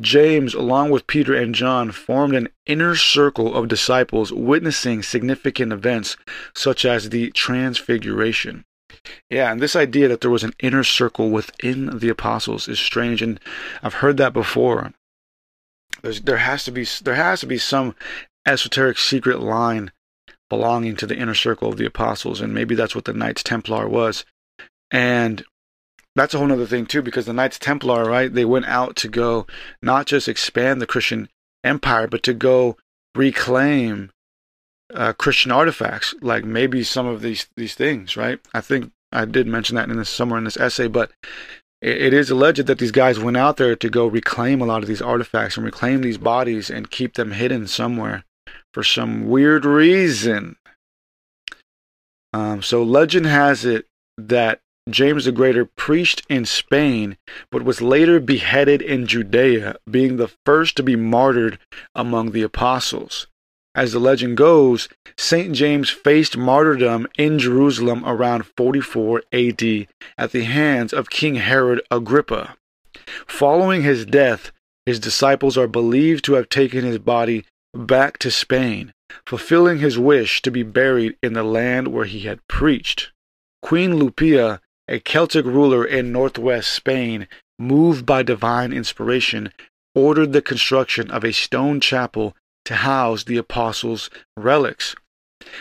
James, 0.00 0.54
along 0.54 0.90
with 0.90 1.06
Peter 1.06 1.34
and 1.34 1.54
John, 1.54 1.92
formed 1.92 2.34
an 2.34 2.48
inner 2.66 2.96
circle 2.96 3.54
of 3.54 3.68
disciples 3.68 4.32
witnessing 4.32 5.02
significant 5.02 5.72
events 5.72 6.16
such 6.54 6.84
as 6.84 7.10
the 7.10 7.30
Transfiguration. 7.32 8.64
Yeah, 9.30 9.52
and 9.52 9.60
this 9.60 9.76
idea 9.76 10.08
that 10.08 10.20
there 10.20 10.30
was 10.30 10.44
an 10.44 10.54
inner 10.60 10.84
circle 10.84 11.30
within 11.30 11.98
the 11.98 12.08
apostles 12.08 12.68
is 12.68 12.78
strange, 12.78 13.22
and 13.22 13.38
I've 13.82 13.94
heard 13.94 14.16
that 14.16 14.32
before. 14.32 14.92
There's, 16.02 16.22
there 16.22 16.38
has 16.38 16.64
to 16.64 16.72
be 16.72 16.86
there 17.02 17.14
has 17.14 17.40
to 17.40 17.46
be 17.46 17.58
some 17.58 17.94
esoteric 18.46 18.98
secret 18.98 19.40
line 19.40 19.92
belonging 20.48 20.96
to 20.96 21.06
the 21.06 21.16
inner 21.16 21.34
circle 21.34 21.68
of 21.68 21.76
the 21.76 21.86
apostles, 21.86 22.40
and 22.40 22.54
maybe 22.54 22.74
that's 22.74 22.94
what 22.94 23.04
the 23.04 23.12
Knights 23.12 23.42
Templar 23.42 23.88
was. 23.88 24.24
And 24.90 25.44
that's 26.16 26.34
a 26.34 26.38
whole 26.38 26.50
other 26.50 26.66
thing 26.66 26.86
too, 26.86 27.02
because 27.02 27.26
the 27.26 27.32
Knights 27.32 27.58
Templar, 27.58 28.04
right, 28.04 28.32
they 28.32 28.44
went 28.44 28.66
out 28.66 28.96
to 28.96 29.08
go 29.08 29.46
not 29.82 30.06
just 30.06 30.28
expand 30.28 30.80
the 30.80 30.86
Christian 30.86 31.28
empire, 31.62 32.06
but 32.06 32.22
to 32.22 32.32
go 32.32 32.76
reclaim 33.14 34.10
uh, 34.94 35.12
Christian 35.12 35.52
artifacts, 35.52 36.14
like 36.20 36.44
maybe 36.44 36.82
some 36.82 37.06
of 37.06 37.22
these 37.22 37.48
these 37.56 37.74
things, 37.74 38.16
right? 38.16 38.40
I 38.54 38.60
think 38.60 38.92
I 39.12 39.24
did 39.24 39.46
mention 39.46 39.76
that 39.76 39.88
in 39.88 39.96
this 39.96 40.10
somewhere 40.10 40.38
in 40.38 40.44
this 40.44 40.56
essay, 40.56 40.88
but 40.88 41.10
it, 41.80 42.02
it 42.02 42.14
is 42.14 42.30
alleged 42.30 42.66
that 42.66 42.78
these 42.78 42.92
guys 42.92 43.18
went 43.18 43.36
out 43.36 43.56
there 43.56 43.76
to 43.76 43.90
go 43.90 44.06
reclaim 44.06 44.60
a 44.60 44.66
lot 44.66 44.82
of 44.82 44.88
these 44.88 45.02
artifacts 45.02 45.56
and 45.56 45.64
reclaim 45.64 46.02
these 46.02 46.18
bodies 46.18 46.70
and 46.70 46.90
keep 46.90 47.14
them 47.14 47.32
hidden 47.32 47.66
somewhere 47.66 48.24
for 48.72 48.82
some 48.82 49.28
weird 49.28 49.64
reason. 49.64 50.56
Um, 52.32 52.62
so 52.62 52.82
legend 52.82 53.26
has 53.26 53.64
it 53.64 53.86
that 54.16 54.60
James 54.90 55.26
the 55.26 55.32
Greater 55.32 55.64
preached 55.64 56.22
in 56.28 56.44
Spain, 56.44 57.16
but 57.50 57.62
was 57.62 57.82
later 57.82 58.20
beheaded 58.20 58.80
in 58.80 59.06
Judea, 59.06 59.76
being 59.90 60.16
the 60.16 60.32
first 60.46 60.76
to 60.76 60.82
be 60.82 60.96
martyred 60.96 61.58
among 61.94 62.30
the 62.30 62.42
apostles. 62.42 63.26
As 63.78 63.92
the 63.92 64.00
legend 64.00 64.36
goes, 64.36 64.88
St. 65.16 65.54
James 65.54 65.88
faced 65.88 66.36
martyrdom 66.36 67.06
in 67.16 67.38
Jerusalem 67.38 68.02
around 68.04 68.44
44 68.56 69.22
AD 69.32 69.86
at 70.18 70.32
the 70.32 70.42
hands 70.42 70.92
of 70.92 71.10
King 71.10 71.36
Herod 71.36 71.82
Agrippa. 71.88 72.56
Following 73.28 73.82
his 73.82 74.04
death, 74.04 74.50
his 74.84 74.98
disciples 74.98 75.56
are 75.56 75.68
believed 75.68 76.24
to 76.24 76.32
have 76.32 76.48
taken 76.48 76.84
his 76.84 76.98
body 76.98 77.44
back 77.72 78.18
to 78.18 78.32
Spain, 78.32 78.92
fulfilling 79.24 79.78
his 79.78 79.96
wish 79.96 80.42
to 80.42 80.50
be 80.50 80.64
buried 80.64 81.16
in 81.22 81.34
the 81.34 81.44
land 81.44 81.86
where 81.86 82.06
he 82.06 82.22
had 82.22 82.44
preached. 82.48 83.12
Queen 83.62 83.92
Lupia, 83.92 84.58
a 84.88 84.98
Celtic 84.98 85.46
ruler 85.46 85.84
in 85.84 86.10
northwest 86.10 86.72
Spain, 86.72 87.28
moved 87.60 88.04
by 88.04 88.24
divine 88.24 88.72
inspiration, 88.72 89.52
ordered 89.94 90.32
the 90.32 90.42
construction 90.42 91.12
of 91.12 91.22
a 91.22 91.32
stone 91.32 91.78
chapel 91.78 92.34
to 92.68 92.74
house 92.74 93.24
the 93.24 93.38
apostles' 93.38 94.10
relics. 94.36 94.94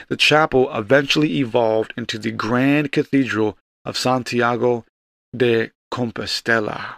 The 0.10 0.17
chapel 0.17 0.70
eventually 0.76 1.38
evolved 1.38 1.93
into 1.96 2.20
the 2.20 2.32
Grand 2.32 2.91
Cathedral 2.91 3.58
of 3.86 3.98
Santiago 3.98 4.84
de 5.34 5.72
Compostela. 5.89 6.96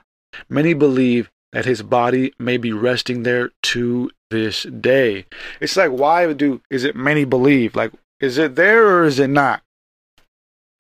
Many 0.50 0.74
believe 0.74 1.30
that 1.52 1.66
his 1.66 1.84
body 1.84 2.34
may 2.40 2.58
be 2.58 2.74
resting 2.74 3.22
there 3.22 3.52
to 3.62 4.10
this 4.32 4.64
day. 4.64 5.26
It's 5.62 5.78
like 5.78 5.92
why 5.92 6.34
do 6.34 6.62
is 6.72 6.84
it 6.84 6.96
many 6.96 7.24
believe? 7.24 7.76
Like 7.76 7.92
is 8.20 8.40
it 8.40 8.56
there 8.56 8.88
or 8.88 9.06
is 9.06 9.20
it 9.20 9.30
not? 9.30 9.62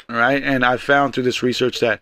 Right? 0.09 0.41
And 0.41 0.65
I 0.65 0.77
found 0.77 1.13
through 1.13 1.23
this 1.23 1.43
research 1.43 1.79
that 1.81 2.01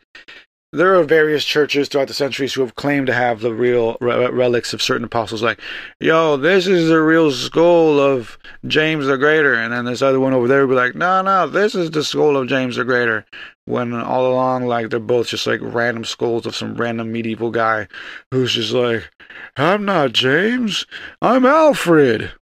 there 0.73 0.95
are 0.95 1.03
various 1.03 1.45
churches 1.45 1.87
throughout 1.87 2.09
the 2.09 2.13
centuries 2.13 2.53
who 2.53 2.61
have 2.61 2.75
claimed 2.75 3.07
to 3.07 3.13
have 3.13 3.39
the 3.39 3.53
real 3.53 3.95
re- 4.01 4.29
relics 4.29 4.73
of 4.73 4.81
certain 4.81 5.05
apostles. 5.05 5.41
Like, 5.41 5.61
yo, 5.99 6.35
this 6.35 6.67
is 6.67 6.89
the 6.89 7.01
real 7.01 7.31
skull 7.31 7.99
of 7.99 8.37
James 8.65 9.07
the 9.07 9.17
Greater, 9.17 9.53
and 9.53 9.71
then 9.71 9.85
this 9.85 10.01
other 10.01 10.19
one 10.19 10.33
over 10.33 10.47
there 10.47 10.67
would 10.67 10.73
be 10.73 10.77
like, 10.77 10.95
no, 10.95 11.21
no, 11.21 11.47
this 11.47 11.73
is 11.73 11.91
the 11.91 12.03
skull 12.03 12.35
of 12.35 12.49
James 12.49 12.75
the 12.75 12.83
Greater. 12.83 13.25
When 13.65 13.93
all 13.93 14.31
along, 14.31 14.65
like, 14.65 14.89
they're 14.89 14.99
both 14.99 15.27
just 15.27 15.47
like 15.47 15.59
random 15.61 16.05
skulls 16.05 16.45
of 16.45 16.55
some 16.55 16.75
random 16.75 17.11
medieval 17.11 17.51
guy 17.51 17.87
who's 18.31 18.53
just 18.53 18.73
like, 18.73 19.09
I'm 19.55 19.85
not 19.85 20.13
James, 20.13 20.85
I'm 21.21 21.45
Alfred. 21.45 22.33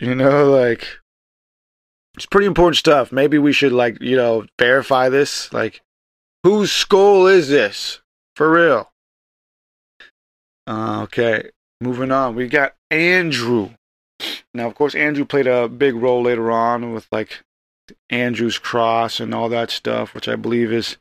You 0.00 0.14
know, 0.14 0.50
like, 0.50 0.86
it's 2.16 2.26
pretty 2.26 2.46
important 2.46 2.76
stuff. 2.76 3.12
Maybe 3.12 3.38
we 3.38 3.52
should 3.52 3.72
like, 3.72 4.00
you 4.00 4.16
know, 4.16 4.46
verify 4.58 5.08
this. 5.08 5.52
Like, 5.52 5.82
Whose 6.46 6.70
skull 6.70 7.26
is 7.26 7.48
this? 7.48 8.02
For 8.36 8.48
real. 8.48 8.92
Uh, 10.64 11.00
okay, 11.02 11.50
moving 11.80 12.12
on. 12.12 12.36
We 12.36 12.46
got 12.46 12.76
Andrew. 12.88 13.70
Now, 14.54 14.68
of 14.68 14.76
course, 14.76 14.94
Andrew 14.94 15.24
played 15.24 15.48
a 15.48 15.68
big 15.68 15.96
role 15.96 16.22
later 16.22 16.52
on 16.52 16.92
with 16.92 17.08
like 17.10 17.42
Andrew's 18.10 18.60
cross 18.60 19.18
and 19.18 19.34
all 19.34 19.48
that 19.48 19.72
stuff, 19.72 20.14
which 20.14 20.28
I 20.28 20.36
believe 20.36 20.72
is 20.72 20.98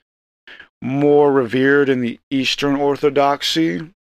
more 0.81 1.31
revered 1.31 1.89
in 1.89 2.01
the 2.01 2.19
Eastern 2.31 2.75
Orthodoxy. 2.75 3.93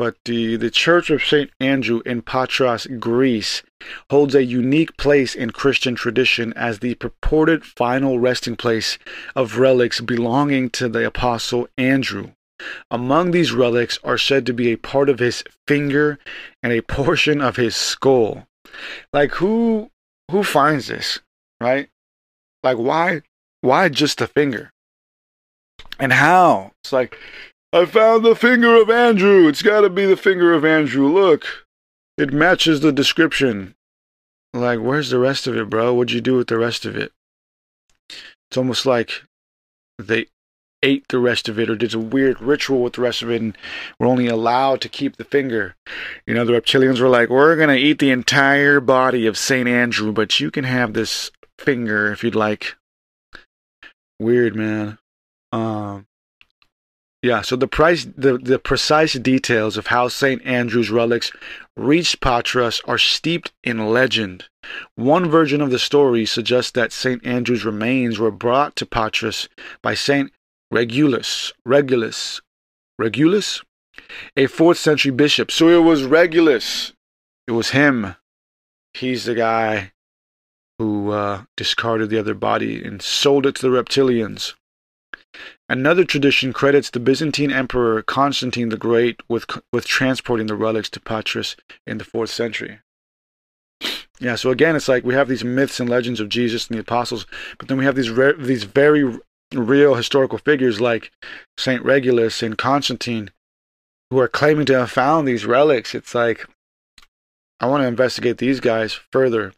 But 0.00 0.16
the, 0.24 0.56
the 0.56 0.70
Church 0.70 1.10
of 1.10 1.22
St. 1.22 1.50
Andrew 1.60 2.00
in 2.06 2.22
Patras, 2.22 2.86
Greece, 2.86 3.62
holds 4.08 4.34
a 4.34 4.42
unique 4.42 4.96
place 4.96 5.34
in 5.34 5.50
Christian 5.50 5.94
tradition 5.94 6.54
as 6.54 6.78
the 6.78 6.94
purported 6.94 7.66
final 7.66 8.18
resting 8.18 8.56
place 8.56 8.96
of 9.36 9.58
relics 9.58 10.00
belonging 10.00 10.70
to 10.70 10.88
the 10.88 11.06
Apostle 11.06 11.68
Andrew. 11.76 12.30
Among 12.90 13.32
these 13.32 13.52
relics 13.52 13.98
are 14.02 14.16
said 14.16 14.46
to 14.46 14.54
be 14.54 14.72
a 14.72 14.78
part 14.78 15.10
of 15.10 15.18
his 15.18 15.44
finger 15.68 16.18
and 16.62 16.72
a 16.72 16.80
portion 16.80 17.42
of 17.42 17.56
his 17.56 17.76
skull. 17.76 18.46
Like 19.12 19.32
who 19.32 19.90
who 20.30 20.42
finds 20.44 20.86
this, 20.86 21.18
right? 21.60 21.90
Like 22.62 22.78
why 22.78 23.20
why 23.60 23.90
just 23.90 24.22
a 24.22 24.26
finger? 24.28 24.72
And 25.98 26.14
how? 26.14 26.72
It's 26.82 26.92
like 26.92 27.18
I 27.72 27.86
found 27.86 28.24
the 28.24 28.34
finger 28.34 28.74
of 28.76 28.90
Andrew. 28.90 29.46
It's 29.46 29.62
got 29.62 29.82
to 29.82 29.90
be 29.90 30.04
the 30.04 30.16
finger 30.16 30.52
of 30.52 30.64
Andrew. 30.64 31.06
Look, 31.06 31.46
it 32.18 32.32
matches 32.32 32.80
the 32.80 32.92
description. 32.92 33.74
Like, 34.52 34.80
where's 34.80 35.10
the 35.10 35.20
rest 35.20 35.46
of 35.46 35.56
it, 35.56 35.70
bro? 35.70 35.94
What'd 35.94 36.12
you 36.12 36.20
do 36.20 36.36
with 36.36 36.48
the 36.48 36.58
rest 36.58 36.84
of 36.84 36.96
it? 36.96 37.12
It's 38.08 38.56
almost 38.56 38.86
like 38.86 39.22
they 39.98 40.26
ate 40.82 41.04
the 41.08 41.20
rest 41.20 41.48
of 41.48 41.58
it 41.58 41.70
or 41.70 41.76
did 41.76 41.94
a 41.94 41.98
weird 41.98 42.40
ritual 42.40 42.82
with 42.82 42.94
the 42.94 43.02
rest 43.02 43.22
of 43.22 43.30
it 43.30 43.40
and 43.40 43.56
were 43.98 44.06
only 44.06 44.26
allowed 44.26 44.80
to 44.80 44.88
keep 44.88 45.16
the 45.16 45.24
finger. 45.24 45.76
You 46.26 46.34
know, 46.34 46.44
the 46.44 46.54
reptilians 46.54 47.00
were 47.00 47.08
like, 47.08 47.28
we're 47.28 47.54
going 47.54 47.68
to 47.68 47.76
eat 47.76 48.00
the 48.00 48.10
entire 48.10 48.80
body 48.80 49.26
of 49.26 49.38
St. 49.38 49.68
Andrew, 49.68 50.10
but 50.10 50.40
you 50.40 50.50
can 50.50 50.64
have 50.64 50.94
this 50.94 51.30
finger 51.58 52.10
if 52.10 52.24
you'd 52.24 52.34
like. 52.34 52.74
Weird, 54.18 54.56
man. 54.56 54.98
Um, 55.52 56.06
yeah, 57.22 57.42
so 57.42 57.54
the 57.54 57.68
price 57.68 58.06
the, 58.16 58.38
the 58.38 58.58
precise 58.58 59.12
details 59.14 59.76
of 59.76 59.88
how 59.88 60.08
St. 60.08 60.44
Andrew's 60.44 60.90
relics 60.90 61.30
reached 61.76 62.20
Patras 62.20 62.80
are 62.86 62.98
steeped 62.98 63.52
in 63.62 63.90
legend. 63.90 64.46
One 64.94 65.30
version 65.30 65.60
of 65.60 65.70
the 65.70 65.78
story 65.78 66.24
suggests 66.24 66.70
that 66.72 66.92
St. 66.92 67.24
Andrew's 67.26 67.64
remains 67.64 68.18
were 68.18 68.30
brought 68.30 68.74
to 68.76 68.86
Patras 68.86 69.48
by 69.82 69.94
St. 69.94 70.32
Regulus, 70.70 71.52
Regulus, 71.66 72.40
Regulus, 72.98 73.62
a 74.36 74.46
4th 74.46 74.76
century 74.76 75.10
bishop. 75.12 75.50
So 75.50 75.68
it 75.68 75.84
was 75.84 76.04
Regulus. 76.04 76.94
It 77.46 77.52
was 77.52 77.70
him. 77.70 78.16
He's 78.94 79.24
the 79.24 79.34
guy 79.34 79.92
who 80.78 81.10
uh, 81.10 81.44
discarded 81.56 82.08
the 82.08 82.18
other 82.18 82.34
body 82.34 82.82
and 82.82 83.02
sold 83.02 83.44
it 83.44 83.56
to 83.56 83.62
the 83.62 83.68
reptilians. 83.68 84.54
Another 85.70 86.04
tradition 86.04 86.52
credits 86.52 86.90
the 86.90 86.98
Byzantine 86.98 87.52
Emperor 87.52 88.02
Constantine 88.02 88.70
the 88.70 88.76
Great 88.76 89.20
with, 89.28 89.46
with 89.72 89.86
transporting 89.86 90.48
the 90.48 90.56
relics 90.56 90.90
to 90.90 90.98
Patras 90.98 91.54
in 91.86 91.98
the 91.98 92.04
4th 92.04 92.30
century. 92.30 92.80
Yeah, 94.18 94.34
so 94.34 94.50
again, 94.50 94.74
it's 94.74 94.88
like 94.88 95.04
we 95.04 95.14
have 95.14 95.28
these 95.28 95.44
myths 95.44 95.78
and 95.78 95.88
legends 95.88 96.18
of 96.18 96.28
Jesus 96.28 96.66
and 96.66 96.76
the 96.76 96.80
apostles, 96.80 97.24
but 97.56 97.68
then 97.68 97.78
we 97.78 97.84
have 97.84 97.94
these 97.94 98.10
re- 98.10 98.34
these 98.36 98.64
very 98.64 99.20
real 99.54 99.94
historical 99.94 100.38
figures 100.38 100.80
like 100.80 101.12
Saint 101.56 101.84
Regulus 101.84 102.42
and 102.42 102.58
Constantine, 102.58 103.30
who 104.10 104.18
are 104.18 104.28
claiming 104.28 104.66
to 104.66 104.78
have 104.78 104.90
found 104.90 105.26
these 105.26 105.46
relics. 105.46 105.94
It's 105.94 106.16
like 106.16 106.46
I 107.60 107.66
want 107.66 107.82
to 107.82 107.86
investigate 107.86 108.38
these 108.38 108.58
guys 108.58 108.92
further. 108.92 109.52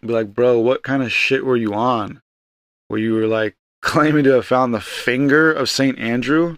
Be 0.00 0.08
like, 0.08 0.34
bro, 0.34 0.58
what 0.58 0.82
kind 0.82 1.02
of 1.02 1.12
shit 1.12 1.44
were 1.44 1.56
you 1.56 1.74
on? 1.74 2.22
Where 2.88 2.98
you 2.98 3.12
were 3.12 3.26
like 3.26 3.56
claiming 3.82 4.24
to 4.24 4.30
have 4.30 4.46
found 4.46 4.72
the 4.72 4.80
finger 4.80 5.52
of 5.52 5.68
St. 5.68 5.98
Andrew? 5.98 6.56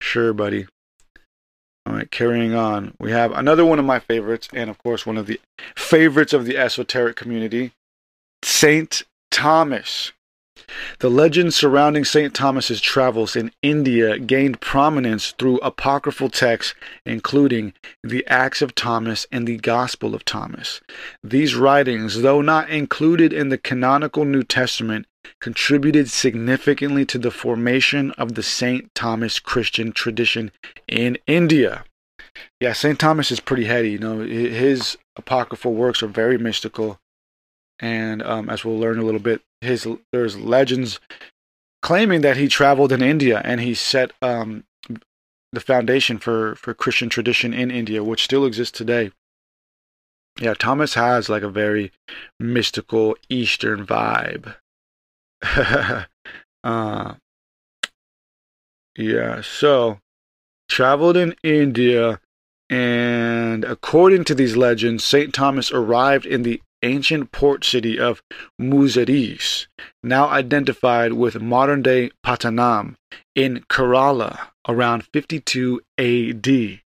Sure, 0.00 0.32
buddy. 0.32 0.66
All 1.86 1.94
right, 1.94 2.10
carrying 2.10 2.54
on. 2.54 2.94
We 2.98 3.10
have 3.12 3.32
another 3.32 3.64
one 3.64 3.78
of 3.78 3.84
my 3.84 3.98
favorites, 3.98 4.48
and 4.52 4.70
of 4.70 4.78
course, 4.78 5.06
one 5.06 5.18
of 5.18 5.26
the 5.26 5.40
favorites 5.76 6.32
of 6.32 6.44
the 6.44 6.56
esoteric 6.56 7.16
community 7.16 7.72
St. 8.42 9.02
Thomas. 9.30 10.12
The 11.00 11.10
legend 11.10 11.52
surrounding 11.52 12.04
St. 12.04 12.32
Thomas's 12.32 12.80
travels 12.80 13.34
in 13.34 13.52
India 13.62 14.18
gained 14.18 14.60
prominence 14.60 15.32
through 15.32 15.58
apocryphal 15.58 16.30
texts, 16.30 16.74
including 17.04 17.74
the 18.02 18.24
Acts 18.28 18.62
of 18.62 18.74
Thomas 18.74 19.26
and 19.32 19.46
the 19.46 19.56
Gospel 19.56 20.14
of 20.14 20.24
Thomas. 20.24 20.80
These 21.22 21.56
writings, 21.56 22.22
though 22.22 22.40
not 22.40 22.70
included 22.70 23.32
in 23.32 23.48
the 23.48 23.58
canonical 23.58 24.24
New 24.24 24.42
Testament, 24.42 25.06
contributed 25.40 26.10
significantly 26.10 27.04
to 27.06 27.18
the 27.18 27.30
formation 27.30 28.10
of 28.12 28.34
the 28.34 28.42
St. 28.42 28.94
Thomas 28.94 29.38
Christian 29.38 29.92
tradition 29.92 30.52
in 30.88 31.18
India. 31.26 31.84
Yeah, 32.60 32.72
St. 32.72 32.98
Thomas 32.98 33.30
is 33.30 33.40
pretty 33.40 33.64
heady. 33.64 33.92
You 33.92 33.98
know, 33.98 34.18
his 34.20 34.96
apocryphal 35.16 35.74
works 35.74 36.02
are 36.02 36.08
very 36.08 36.38
mystical, 36.38 36.98
and 37.80 38.22
um, 38.22 38.50
as 38.50 38.64
we'll 38.64 38.78
learn 38.78 38.98
a 38.98 39.04
little 39.04 39.20
bit, 39.20 39.42
his 39.60 39.86
there's 40.12 40.36
legends 40.38 41.00
claiming 41.82 42.22
that 42.22 42.36
he 42.36 42.48
traveled 42.48 42.92
in 42.92 43.02
India 43.02 43.42
and 43.44 43.60
he 43.60 43.74
set 43.74 44.12
um, 44.22 44.64
the 45.52 45.60
foundation 45.60 46.18
for 46.18 46.54
for 46.56 46.74
Christian 46.74 47.08
tradition 47.08 47.52
in 47.52 47.70
India, 47.70 48.02
which 48.02 48.24
still 48.24 48.44
exists 48.44 48.76
today. 48.76 49.10
Yeah, 50.40 50.54
Thomas 50.54 50.94
has 50.94 51.28
like 51.28 51.42
a 51.42 51.48
very 51.48 51.92
mystical 52.40 53.16
Eastern 53.28 53.86
vibe. 53.86 54.56
uh, 56.64 57.14
yeah, 58.96 59.40
so 59.42 59.98
traveled 60.68 61.16
in 61.16 61.34
India, 61.42 62.20
and 62.70 63.64
according 63.64 64.24
to 64.24 64.34
these 64.34 64.56
legends, 64.56 65.04
St. 65.04 65.34
Thomas 65.34 65.70
arrived 65.72 66.26
in 66.26 66.42
the 66.42 66.62
ancient 66.82 67.32
port 67.32 67.64
city 67.64 67.98
of 67.98 68.22
Muziris, 68.60 69.66
now 70.02 70.28
identified 70.28 71.14
with 71.14 71.40
modern 71.40 71.82
day 71.82 72.10
Pattanam, 72.24 72.94
in 73.34 73.64
Kerala 73.68 74.48
around 74.68 75.04
52 75.12 75.80
AD. 75.98 76.80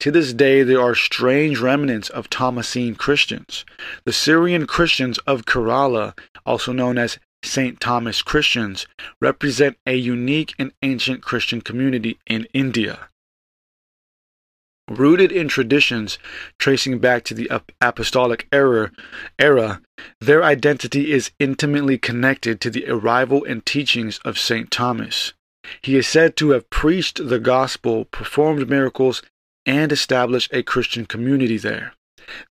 To 0.00 0.10
this 0.10 0.32
day, 0.34 0.62
there 0.62 0.80
are 0.80 0.94
strange 0.94 1.58
remnants 1.58 2.10
of 2.10 2.28
Thomasine 2.28 2.94
Christians. 2.94 3.64
The 4.04 4.12
Syrian 4.12 4.66
Christians 4.66 5.18
of 5.18 5.46
Kerala, 5.46 6.18
also 6.44 6.72
known 6.72 6.98
as 6.98 7.18
St. 7.42 7.80
Thomas 7.80 8.22
Christians, 8.22 8.86
represent 9.20 9.76
a 9.86 9.96
unique 9.96 10.54
and 10.58 10.72
ancient 10.82 11.22
Christian 11.22 11.60
community 11.60 12.18
in 12.26 12.46
India. 12.52 13.08
Rooted 14.90 15.32
in 15.32 15.48
traditions 15.48 16.18
tracing 16.58 16.98
back 16.98 17.24
to 17.24 17.34
the 17.34 17.50
apostolic 17.80 18.48
era, 18.52 18.90
era, 19.38 19.80
their 20.20 20.42
identity 20.42 21.12
is 21.12 21.30
intimately 21.38 21.98
connected 21.98 22.60
to 22.60 22.70
the 22.70 22.86
arrival 22.88 23.44
and 23.44 23.64
teachings 23.64 24.18
of 24.24 24.38
St. 24.38 24.70
Thomas. 24.70 25.32
He 25.80 25.96
is 25.96 26.08
said 26.08 26.36
to 26.36 26.50
have 26.50 26.68
preached 26.70 27.28
the 27.28 27.38
gospel, 27.38 28.06
performed 28.06 28.68
miracles, 28.68 29.22
and 29.64 29.92
established 29.92 30.52
a 30.52 30.62
Christian 30.62 31.06
community 31.06 31.56
there. 31.56 31.94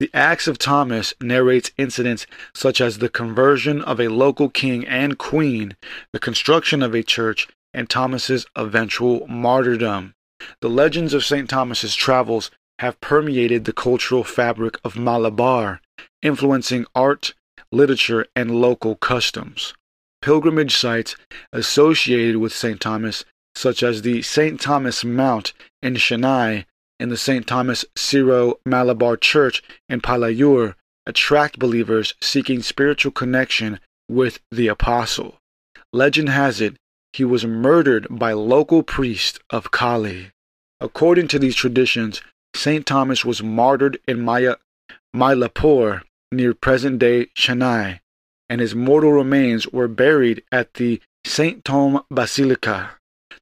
The 0.00 0.10
Acts 0.14 0.46
of 0.46 0.58
Thomas 0.58 1.14
narrates 1.20 1.70
incidents 1.76 2.26
such 2.54 2.80
as 2.80 2.98
the 2.98 3.08
conversion 3.08 3.82
of 3.82 4.00
a 4.00 4.08
local 4.08 4.48
king 4.48 4.86
and 4.86 5.18
queen, 5.18 5.76
the 6.12 6.18
construction 6.18 6.82
of 6.82 6.94
a 6.94 7.02
church, 7.02 7.48
and 7.74 7.88
Thomas's 7.88 8.46
eventual 8.56 9.26
martyrdom. 9.28 10.14
The 10.60 10.70
legends 10.70 11.14
of 11.14 11.24
St. 11.24 11.48
Thomas's 11.48 11.94
travels 11.94 12.50
have 12.78 13.00
permeated 13.00 13.64
the 13.64 13.72
cultural 13.72 14.24
fabric 14.24 14.78
of 14.84 14.96
Malabar, 14.96 15.80
influencing 16.22 16.86
art, 16.94 17.34
literature, 17.72 18.26
and 18.36 18.60
local 18.60 18.96
customs. 18.96 19.74
Pilgrimage 20.22 20.76
sites 20.76 21.16
associated 21.52 22.36
with 22.36 22.52
St. 22.52 22.80
Thomas, 22.80 23.24
such 23.54 23.82
as 23.82 24.02
the 24.02 24.22
St. 24.22 24.60
Thomas 24.60 25.04
Mount 25.04 25.52
in 25.82 25.94
Chennai 25.94 26.64
in 27.00 27.08
the 27.08 27.16
St. 27.16 27.46
Thomas 27.46 27.84
Syro 27.96 28.58
Malabar 28.64 29.16
Church 29.16 29.62
in 29.88 30.00
Palayur 30.00 30.74
attract 31.06 31.58
believers 31.58 32.14
seeking 32.20 32.62
spiritual 32.62 33.12
connection 33.12 33.80
with 34.08 34.40
the 34.50 34.68
apostle. 34.68 35.36
Legend 35.92 36.28
has 36.28 36.60
it 36.60 36.76
he 37.12 37.24
was 37.24 37.46
murdered 37.46 38.06
by 38.10 38.32
local 38.32 38.82
priests 38.82 39.38
of 39.50 39.70
Kali. 39.70 40.30
According 40.80 41.28
to 41.28 41.38
these 41.38 41.56
traditions, 41.56 42.20
St. 42.54 42.86
Thomas 42.86 43.24
was 43.24 43.42
martyred 43.42 43.98
in 44.06 44.20
Maya, 44.20 44.56
Mylapore 45.14 46.02
near 46.30 46.54
present-day 46.54 47.26
Chennai, 47.36 48.00
and 48.48 48.60
his 48.60 48.74
mortal 48.74 49.12
remains 49.12 49.66
were 49.68 49.88
buried 49.88 50.42
at 50.52 50.74
the 50.74 51.00
St. 51.24 51.64
Thome 51.64 52.04
Basilica. 52.10 52.90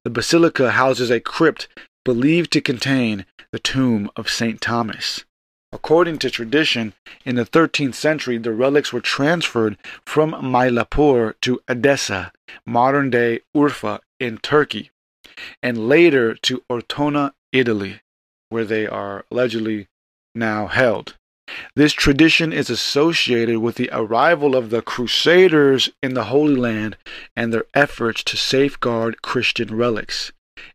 The 0.03 0.09
basilica 0.09 0.71
houses 0.71 1.11
a 1.11 1.19
crypt 1.19 1.67
believed 2.07 2.53
to 2.53 2.61
contain 2.61 3.25
the 3.51 3.59
tomb 3.59 4.09
of 4.15 4.29
St. 4.29 4.61
Thomas. 4.61 5.25
According 5.73 6.19
to 6.19 6.29
tradition, 6.29 6.93
in 7.25 7.35
the 7.35 7.43
13th 7.43 7.95
century, 7.95 8.37
the 8.37 8.53
relics 8.53 8.93
were 8.93 9.01
transferred 9.01 9.77
from 10.05 10.31
Mylapore 10.31 11.33
to 11.41 11.59
Edessa, 11.67 12.31
modern 12.65 13.09
day 13.09 13.41
Urfa 13.53 13.99
in 14.21 14.37
Turkey, 14.37 14.89
and 15.61 15.89
later 15.89 16.33
to 16.33 16.63
Ortona, 16.69 17.33
Italy, 17.51 17.99
where 18.47 18.63
they 18.63 18.87
are 18.87 19.25
allegedly 19.29 19.87
now 20.33 20.67
held. 20.67 21.15
This 21.75 21.91
tradition 21.91 22.53
is 22.53 22.69
associated 22.69 23.57
with 23.57 23.75
the 23.75 23.89
arrival 23.91 24.55
of 24.55 24.69
the 24.69 24.81
Crusaders 24.81 25.89
in 26.01 26.13
the 26.13 26.25
Holy 26.25 26.55
Land 26.55 26.95
and 27.35 27.53
their 27.53 27.65
efforts 27.73 28.23
to 28.23 28.37
safeguard 28.37 29.21
Christian 29.21 29.75
relics. 29.75 30.31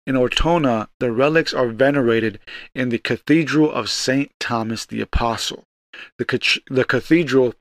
In 0.07 0.17
Ortona, 0.17 0.89
the 0.99 1.13
relics 1.13 1.53
are 1.55 1.69
venerated 1.69 2.41
in 2.75 2.89
the 2.89 2.99
Cathedral 2.99 3.71
of 3.71 3.91
St. 3.91 4.33
Thomas 4.39 4.87
the 4.87 5.01
Apostle. 5.01 5.65
The, 6.19 6.61
the 6.71 6.85
cathedral 6.85 7.55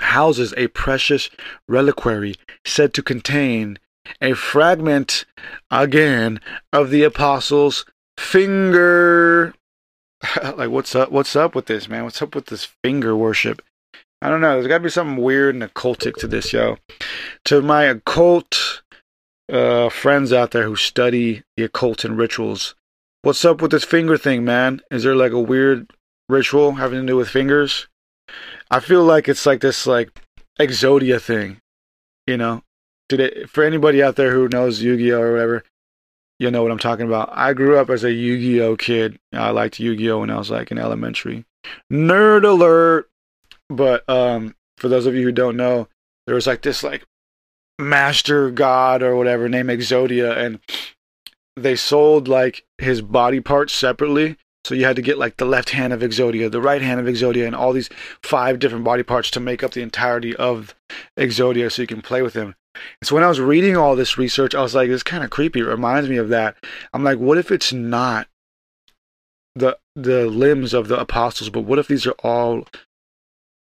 houses 0.00 0.54
a 0.56 0.68
precious 0.68 1.30
reliquary 1.68 2.34
said 2.64 2.94
to 2.94 3.02
contain 3.02 3.78
a 4.20 4.34
fragment, 4.34 5.24
again, 5.70 6.40
of 6.72 6.90
the 6.90 7.04
Apostle's 7.04 7.84
finger. 8.18 9.54
like, 10.56 10.70
what's 10.70 10.94
up? 10.94 11.10
What's 11.10 11.36
up 11.36 11.54
with 11.54 11.66
this, 11.66 11.88
man? 11.88 12.04
What's 12.04 12.22
up 12.22 12.34
with 12.34 12.46
this 12.46 12.64
finger 12.82 13.16
worship? 13.16 13.62
I 14.20 14.28
don't 14.28 14.40
know. 14.40 14.54
There's 14.54 14.68
got 14.68 14.78
to 14.78 14.84
be 14.84 14.90
something 14.90 15.22
weird 15.22 15.54
and 15.54 15.64
occultic 15.64 16.14
to 16.16 16.28
this, 16.28 16.52
yo. 16.52 16.78
To 17.46 17.60
my 17.60 17.84
occult 17.84 18.81
uh, 19.52 19.90
friends 19.90 20.32
out 20.32 20.50
there 20.50 20.64
who 20.64 20.76
study 20.76 21.42
the 21.56 21.64
occult 21.64 22.04
and 22.04 22.16
rituals. 22.16 22.74
What's 23.20 23.44
up 23.44 23.60
with 23.60 23.70
this 23.70 23.84
finger 23.84 24.16
thing, 24.16 24.44
man? 24.44 24.80
Is 24.90 25.04
there 25.04 25.14
like 25.14 25.32
a 25.32 25.38
weird 25.38 25.92
ritual 26.28 26.72
having 26.72 27.02
to 27.02 27.06
do 27.06 27.16
with 27.16 27.28
fingers? 27.28 27.86
I 28.70 28.80
feel 28.80 29.04
like 29.04 29.28
it's 29.28 29.44
like 29.44 29.60
this 29.60 29.86
like 29.86 30.10
Exodia 30.58 31.20
thing, 31.20 31.60
you 32.26 32.36
know. 32.36 32.62
Did 33.08 33.20
it 33.20 33.50
for 33.50 33.62
anybody 33.62 34.02
out 34.02 34.16
there 34.16 34.32
who 34.32 34.48
knows 34.48 34.80
Yu-Gi-Oh 34.80 35.20
or 35.20 35.32
whatever? 35.32 35.64
You 36.38 36.50
know 36.50 36.62
what 36.62 36.72
I'm 36.72 36.78
talking 36.78 37.06
about. 37.06 37.30
I 37.32 37.52
grew 37.52 37.78
up 37.78 37.90
as 37.90 38.04
a 38.04 38.12
Yu-Gi-Oh 38.12 38.76
kid. 38.76 39.18
I 39.32 39.50
liked 39.50 39.78
Yu-Gi-Oh 39.78 40.20
when 40.20 40.30
I 40.30 40.38
was 40.38 40.50
like 40.50 40.70
in 40.70 40.78
elementary. 40.78 41.44
Nerd 41.92 42.44
alert. 42.44 43.10
But 43.68 44.08
um, 44.08 44.54
for 44.78 44.88
those 44.88 45.06
of 45.06 45.14
you 45.14 45.22
who 45.24 45.32
don't 45.32 45.56
know, 45.56 45.88
there 46.26 46.34
was 46.34 46.46
like 46.46 46.62
this 46.62 46.82
like 46.82 47.04
master 47.78 48.50
god 48.50 49.02
or 49.02 49.16
whatever 49.16 49.48
named 49.48 49.70
Exodia, 49.70 50.36
and 50.36 50.60
they 51.56 51.76
sold 51.76 52.28
like 52.28 52.64
his 52.78 53.02
body 53.02 53.40
parts 53.40 53.72
separately. 53.72 54.36
So 54.64 54.74
you 54.76 54.84
had 54.84 54.96
to 54.96 55.02
get 55.02 55.18
like 55.18 55.38
the 55.38 55.44
left 55.44 55.70
hand 55.70 55.92
of 55.92 56.00
Exodia, 56.00 56.50
the 56.50 56.60
right 56.60 56.82
hand 56.82 57.00
of 57.00 57.06
Exodia, 57.06 57.46
and 57.46 57.56
all 57.56 57.72
these 57.72 57.90
five 58.22 58.58
different 58.58 58.84
body 58.84 59.02
parts 59.02 59.30
to 59.32 59.40
make 59.40 59.62
up 59.62 59.72
the 59.72 59.82
entirety 59.82 60.36
of 60.36 60.74
Exodia 61.18 61.70
so 61.70 61.82
you 61.82 61.88
can 61.88 62.02
play 62.02 62.22
with 62.22 62.34
him. 62.34 62.54
And 62.74 63.08
so 63.08 63.14
when 63.14 63.24
I 63.24 63.28
was 63.28 63.40
reading 63.40 63.76
all 63.76 63.96
this 63.96 64.16
research, 64.16 64.54
I 64.54 64.62
was 64.62 64.74
like, 64.74 64.88
this 64.88 65.02
kind 65.02 65.24
of 65.24 65.30
creepy. 65.30 65.60
It 65.60 65.64
reminds 65.64 66.08
me 66.08 66.16
of 66.16 66.28
that. 66.28 66.56
I'm 66.94 67.04
like, 67.04 67.18
what 67.18 67.38
if 67.38 67.50
it's 67.50 67.72
not 67.72 68.28
the 69.54 69.78
the 69.94 70.26
limbs 70.26 70.72
of 70.72 70.88
the 70.88 70.98
apostles, 70.98 71.50
but 71.50 71.62
what 71.62 71.78
if 71.78 71.88
these 71.88 72.06
are 72.06 72.14
all 72.22 72.66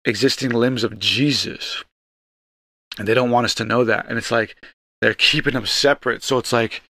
existing 0.06 0.52
limbs 0.52 0.84
of 0.84 0.98
Jesus? 0.98 1.84
And 2.98 3.08
they 3.08 3.14
don't 3.14 3.32
want 3.32 3.46
us 3.46 3.56
to 3.56 3.66
know 3.66 3.84
that. 3.84 4.08
And 4.08 4.18
it's 4.18 4.32
like 4.32 4.56
they're 5.02 5.14
keeping 5.14 5.54
them 5.54 5.66
separate. 5.66 6.24
So 6.24 6.38
it's 6.38 6.54
like 6.54 6.82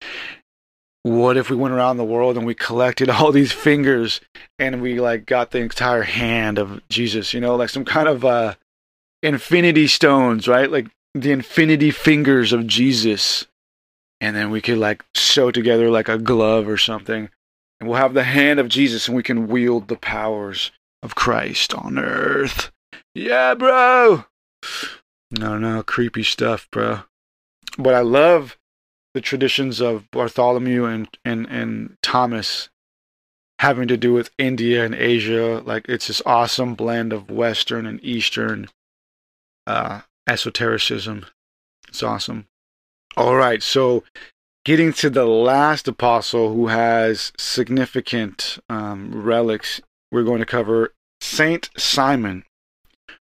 what 1.02 1.36
if 1.36 1.50
we 1.50 1.56
went 1.56 1.74
around 1.74 1.98
the 1.98 2.04
world 2.04 2.36
and 2.36 2.46
we 2.46 2.54
collected 2.54 3.10
all 3.10 3.30
these 3.30 3.52
fingers 3.52 4.22
and 4.58 4.80
we 4.80 5.00
like 5.00 5.26
got 5.26 5.50
the 5.50 5.58
entire 5.58 6.00
hand 6.00 6.58
of 6.58 6.80
jesus 6.88 7.34
you 7.34 7.40
know 7.42 7.54
like 7.56 7.68
some 7.68 7.84
kind 7.84 8.08
of 8.08 8.24
uh 8.24 8.54
infinity 9.24 9.86
stones 9.86 10.46
right? 10.46 10.70
Like 10.70 10.86
the 11.14 11.32
infinity 11.32 11.90
fingers 11.90 12.52
of 12.52 12.66
jesus. 12.66 13.46
And 14.20 14.36
then 14.36 14.50
we 14.50 14.60
could 14.60 14.78
like 14.78 15.04
sew 15.14 15.50
together 15.50 15.90
like 15.90 16.08
a 16.08 16.18
glove 16.18 16.68
or 16.68 16.76
something. 16.76 17.30
And 17.80 17.88
we'll 17.88 17.98
have 17.98 18.14
the 18.14 18.24
hand 18.24 18.60
of 18.60 18.68
jesus 18.68 19.08
and 19.08 19.16
we 19.16 19.22
can 19.22 19.48
wield 19.48 19.88
the 19.88 19.96
powers 19.96 20.70
of 21.02 21.14
christ 21.14 21.74
on 21.74 21.98
earth. 21.98 22.70
Yeah 23.14 23.54
bro 23.54 24.26
no, 25.38 25.58
no, 25.58 25.82
creepy 25.82 26.22
stuff, 26.22 26.68
bro. 26.70 27.00
But 27.78 27.94
I 27.94 28.00
love 28.00 28.56
the 29.14 29.20
traditions 29.20 29.80
of 29.80 30.10
Bartholomew 30.10 30.84
and, 30.84 31.08
and, 31.24 31.46
and 31.46 31.96
Thomas 32.02 32.68
having 33.60 33.88
to 33.88 33.96
do 33.96 34.12
with 34.12 34.30
India 34.38 34.84
and 34.84 34.94
Asia. 34.94 35.62
Like 35.64 35.86
it's 35.88 36.08
this 36.08 36.22
awesome 36.26 36.74
blend 36.74 37.12
of 37.12 37.30
Western 37.30 37.86
and 37.86 38.02
Eastern 38.04 38.68
uh, 39.66 40.02
esotericism. 40.28 41.26
It's 41.88 42.02
awesome. 42.02 42.46
All 43.16 43.36
right, 43.36 43.62
so 43.62 44.02
getting 44.64 44.92
to 44.94 45.08
the 45.08 45.24
last 45.24 45.86
apostle 45.86 46.52
who 46.52 46.66
has 46.66 47.32
significant 47.38 48.58
um, 48.68 49.22
relics, 49.22 49.80
we're 50.10 50.24
going 50.24 50.40
to 50.40 50.46
cover 50.46 50.92
Saint 51.20 51.70
Simon. 51.76 52.44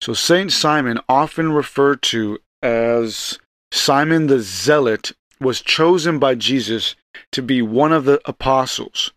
So 0.06 0.14
Saint 0.14 0.52
Simon, 0.52 1.00
often 1.10 1.52
referred 1.52 2.04
to 2.14 2.38
as 2.62 3.40
Simon 3.72 4.28
the 4.28 4.40
Zealot, 4.40 5.14
was 5.42 5.62
chosen 5.64 6.20
by 6.20 6.36
Jesus 6.36 6.94
to 7.32 7.42
be 7.42 7.64
one 7.64 7.92
of 7.92 8.06
the 8.06 8.22
apostles, 8.26 9.14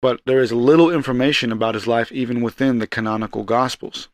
but 0.00 0.20
there 0.26 0.40
is 0.40 0.50
little 0.50 0.90
information 0.90 1.52
about 1.52 1.76
his 1.76 1.86
life 1.86 2.10
even 2.10 2.40
within 2.40 2.80
the 2.80 2.88
canonical 2.88 3.44
Gospels. 3.44 4.08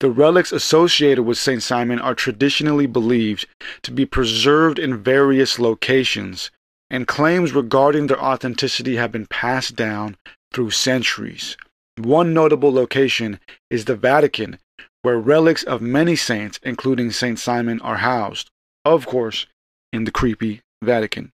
The 0.00 0.10
relics 0.10 0.50
associated 0.50 1.22
with 1.22 1.38
St. 1.38 1.62
Simon 1.62 2.00
are 2.00 2.16
traditionally 2.16 2.88
believed 2.88 3.46
to 3.82 3.92
be 3.92 4.04
preserved 4.04 4.80
in 4.80 5.04
various 5.04 5.60
locations, 5.60 6.50
and 6.90 7.06
claims 7.06 7.52
regarding 7.52 8.08
their 8.08 8.20
authenticity 8.20 8.96
have 8.96 9.12
been 9.12 9.26
passed 9.26 9.76
down 9.76 10.16
through 10.52 10.72
centuries. 10.72 11.56
One 11.96 12.34
notable 12.34 12.72
location 12.72 13.38
is 13.70 13.84
the 13.84 13.94
Vatican, 13.94 14.58
where 15.02 15.18
relics 15.18 15.62
of 15.62 15.80
many 15.80 16.16
saints, 16.16 16.58
including 16.62 17.10
St. 17.10 17.38
Simon, 17.38 17.80
are 17.80 17.98
housed. 17.98 18.50
Of 18.84 19.06
course, 19.06 19.46
in 19.92 20.04
the 20.04 20.10
creepy 20.10 20.62
Vatican. 20.82 21.32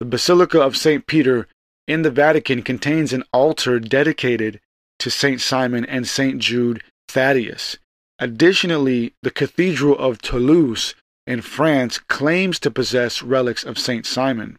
The 0.00 0.06
Basilica 0.06 0.60
of 0.60 0.76
St. 0.76 1.06
Peter 1.06 1.46
in 1.86 2.02
the 2.02 2.10
Vatican 2.10 2.62
contains 2.62 3.12
an 3.12 3.24
altar 3.32 3.78
dedicated 3.78 4.60
to 4.98 5.10
St. 5.10 5.40
Simon 5.40 5.84
and 5.84 6.06
St. 6.06 6.38
Jude 6.38 6.82
Thaddeus. 7.08 7.76
Additionally, 8.18 9.12
the 9.22 9.30
Cathedral 9.30 9.98
of 9.98 10.22
Toulouse 10.22 10.94
in 11.26 11.42
France 11.42 11.98
claims 11.98 12.58
to 12.60 12.70
possess 12.70 13.22
relics 13.22 13.64
of 13.64 13.78
St. 13.78 14.06
Simon. 14.06 14.58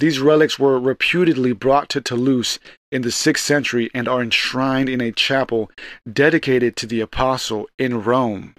These 0.00 0.18
relics 0.18 0.58
were 0.58 0.80
reputedly 0.80 1.52
brought 1.52 1.90
to 1.90 2.00
Toulouse 2.00 2.58
in 2.90 3.02
the 3.02 3.10
6th 3.10 3.38
century 3.38 3.90
and 3.92 4.08
are 4.08 4.22
enshrined 4.22 4.88
in 4.88 5.02
a 5.02 5.12
chapel 5.12 5.70
dedicated 6.10 6.74
to 6.76 6.86
the 6.86 7.00
apostle 7.00 7.68
in 7.78 8.02
Rome. 8.02 8.54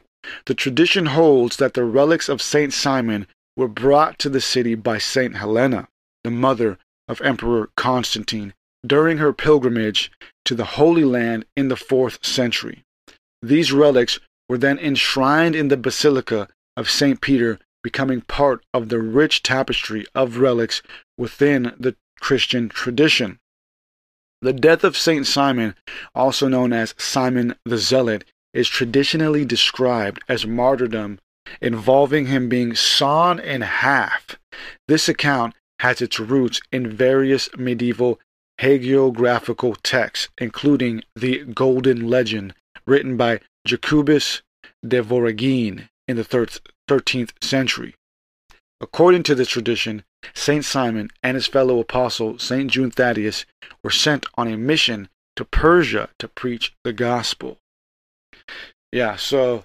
The 0.46 0.54
tradition 0.54 1.08
holds 1.08 1.58
that 1.58 1.74
the 1.74 1.84
relics 1.84 2.30
of 2.30 2.42
St. 2.42 2.72
Simon 2.72 3.26
were 3.58 3.68
brought 3.68 4.20
to 4.20 4.30
the 4.30 4.40
city 4.40 4.76
by 4.76 5.00
St. 5.00 5.36
Helena, 5.36 5.88
the 6.24 6.30
mother 6.30 6.78
of 7.08 7.22
Emperor 7.22 7.72
Constantine, 7.76 8.54
during 8.86 9.18
her 9.18 9.34
pilgrimage 9.34 10.12
to 10.46 10.54
the 10.54 10.78
Holy 10.78 11.04
Land 11.04 11.46
in 11.58 11.70
the 11.70 11.76
4th 11.76 12.24
century. 12.24 12.84
These 13.42 13.72
relics 13.72 14.20
were 14.48 14.60
then 14.60 14.78
enshrined 14.78 15.56
in 15.56 15.70
the 15.70 15.78
Basilica 15.78 16.48
of 16.78 16.90
St. 16.90 17.20
Peter, 17.20 17.60
becoming 17.84 18.22
part 18.22 18.64
of 18.74 18.90
the 18.90 19.00
rich 19.00 19.44
tapestry 19.44 20.06
of 20.14 20.38
relics 20.38 20.82
within 21.18 21.74
the 21.80 21.96
Christian 22.20 22.70
tradition. 22.70 23.40
The 24.42 24.54
death 24.54 24.84
of 24.84 24.98
St. 24.98 25.26
Simon, 25.26 25.76
also 26.16 26.48
known 26.48 26.74
as 26.74 26.96
Simon 26.98 27.56
the 27.66 27.78
Zealot, 27.78 28.24
is 28.54 28.68
traditionally 28.68 29.46
described 29.46 30.22
as 30.28 30.46
martyrdom 30.46 31.20
involving 31.62 32.28
him 32.28 32.50
being 32.50 32.76
sawn 32.76 33.40
in 33.40 33.62
half. 33.62 34.38
This 34.88 35.10
account 35.10 35.56
has 35.80 36.02
its 36.02 36.20
roots 36.20 36.62
in 36.72 36.90
various 36.90 37.50
medieval 37.58 38.20
hagiographical 38.60 39.76
texts, 39.82 40.30
including 40.38 41.04
the 41.16 41.40
Golden 41.46 42.08
Legend, 42.08 42.54
written 42.86 43.18
by 43.18 43.40
Jacobus 43.66 44.42
de 44.88 45.02
Voragine 45.02 45.90
in 46.08 46.18
the 46.18 46.24
13th 46.92 47.32
century. 47.42 47.96
According 48.82 49.24
to 49.24 49.36
this 49.36 49.48
tradition, 49.48 50.04
Saint 50.34 50.66
Simon 50.66 51.10
and 51.24 51.36
his 51.36 51.48
fellow 51.48 51.80
apostle 51.80 52.38
Saint 52.38 52.70
Jude 52.72 52.96
Thaddeus 52.96 53.46
were 53.82 53.92
sent 53.92 54.26
on 54.36 54.48
a 54.48 54.58
mission 54.58 55.08
to 55.38 55.46
Persia 55.46 56.10
to 56.20 56.28
preach 56.28 56.74
the 56.84 56.92
gospel. 56.92 57.60
Yeah, 58.92 59.16
so 59.16 59.64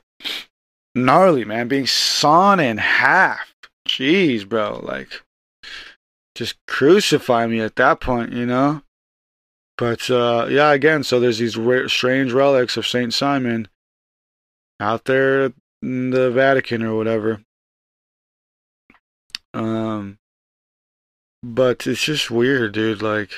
gnarly, 0.94 1.44
man, 1.44 1.66
being 1.66 1.86
sawn 1.86 2.60
in 2.60 2.78
half. 2.78 3.54
Jeez, 3.88 4.48
bro, 4.48 4.80
like 4.84 5.22
just 6.36 6.56
crucify 6.68 7.46
me 7.46 7.60
at 7.60 7.76
that 7.76 8.00
point, 8.00 8.32
you 8.32 8.46
know? 8.46 8.82
But 9.78 10.08
uh, 10.10 10.46
yeah, 10.48 10.72
again, 10.72 11.02
so 11.02 11.18
there's 11.18 11.38
these 11.38 11.58
strange 11.90 12.32
relics 12.32 12.76
of 12.76 12.86
Saint 12.86 13.12
Simon 13.14 13.68
out 14.78 15.06
there 15.06 15.52
the 15.82 16.30
Vatican 16.30 16.82
or 16.82 16.96
whatever. 16.96 17.40
Um, 19.54 20.18
but 21.42 21.86
it's 21.86 22.04
just 22.04 22.30
weird, 22.30 22.72
dude. 22.72 23.02
Like, 23.02 23.30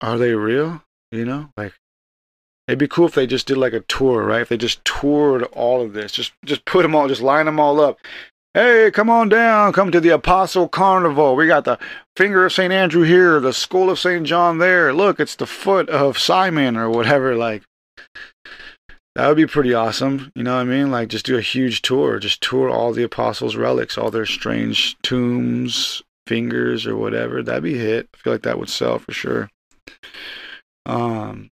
are 0.00 0.18
they 0.18 0.34
real? 0.34 0.82
You 1.12 1.24
know, 1.24 1.50
like 1.56 1.74
it'd 2.68 2.78
be 2.78 2.86
cool 2.86 3.06
if 3.06 3.14
they 3.14 3.26
just 3.26 3.48
did 3.48 3.56
like 3.56 3.72
a 3.72 3.80
tour, 3.80 4.24
right? 4.24 4.42
If 4.42 4.48
they 4.48 4.56
just 4.56 4.84
toured 4.84 5.42
all 5.52 5.82
of 5.82 5.92
this, 5.92 6.12
just 6.12 6.32
just 6.44 6.64
put 6.64 6.82
them 6.82 6.94
all, 6.94 7.08
just 7.08 7.20
line 7.20 7.46
them 7.46 7.58
all 7.58 7.80
up. 7.80 7.98
Hey, 8.54 8.90
come 8.92 9.08
on 9.08 9.28
down. 9.28 9.72
Come 9.72 9.92
to 9.92 10.00
the 10.00 10.08
Apostle 10.08 10.68
Carnival. 10.68 11.36
We 11.36 11.46
got 11.46 11.64
the 11.64 11.78
finger 12.16 12.44
of 12.44 12.52
St. 12.52 12.72
Andrew 12.72 13.02
here, 13.02 13.38
the 13.38 13.52
skull 13.52 13.90
of 13.90 13.98
St. 14.00 14.26
John 14.26 14.58
there. 14.58 14.92
Look, 14.92 15.20
it's 15.20 15.36
the 15.36 15.46
foot 15.46 15.88
of 15.88 16.18
Simon 16.18 16.76
or 16.76 16.90
whatever. 16.90 17.36
Like, 17.36 17.62
that 19.14 19.26
would 19.26 19.36
be 19.36 19.46
pretty 19.46 19.74
awesome. 19.74 20.30
You 20.34 20.42
know 20.44 20.54
what 20.54 20.62
I 20.62 20.64
mean? 20.64 20.90
Like, 20.90 21.08
just 21.08 21.26
do 21.26 21.36
a 21.36 21.42
huge 21.42 21.82
tour. 21.82 22.18
Just 22.18 22.42
tour 22.42 22.70
all 22.70 22.92
the 22.92 23.02
apostles' 23.02 23.56
relics, 23.56 23.98
all 23.98 24.10
their 24.10 24.26
strange 24.26 24.96
tombs, 25.02 26.02
fingers, 26.26 26.86
or 26.86 26.96
whatever. 26.96 27.42
That'd 27.42 27.64
be 27.64 27.78
hit. 27.78 28.08
I 28.14 28.16
feel 28.18 28.32
like 28.32 28.42
that 28.42 28.58
would 28.58 28.68
sell 28.68 28.98
for 28.98 29.12
sure. 29.12 29.50
Um, 30.86 31.50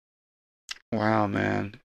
wow, 0.92 1.26
man. 1.26 1.80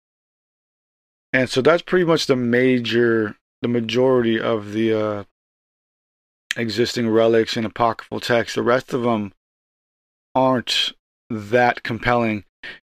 And 1.33 1.49
so 1.49 1.61
that's 1.61 1.83
pretty 1.83 2.05
much 2.05 2.25
the 2.25 2.35
major 2.35 3.35
the 3.61 3.67
majority 3.67 4.39
of 4.39 4.73
the 4.73 4.93
uh, 4.93 5.23
existing 6.57 7.09
relics 7.09 7.55
and 7.55 7.65
apocryphal 7.65 8.19
texts. 8.19 8.55
The 8.55 8.63
rest 8.63 8.93
of 8.93 9.03
them 9.03 9.33
aren't 10.33 10.93
that 11.29 11.83
compelling. 11.83 12.43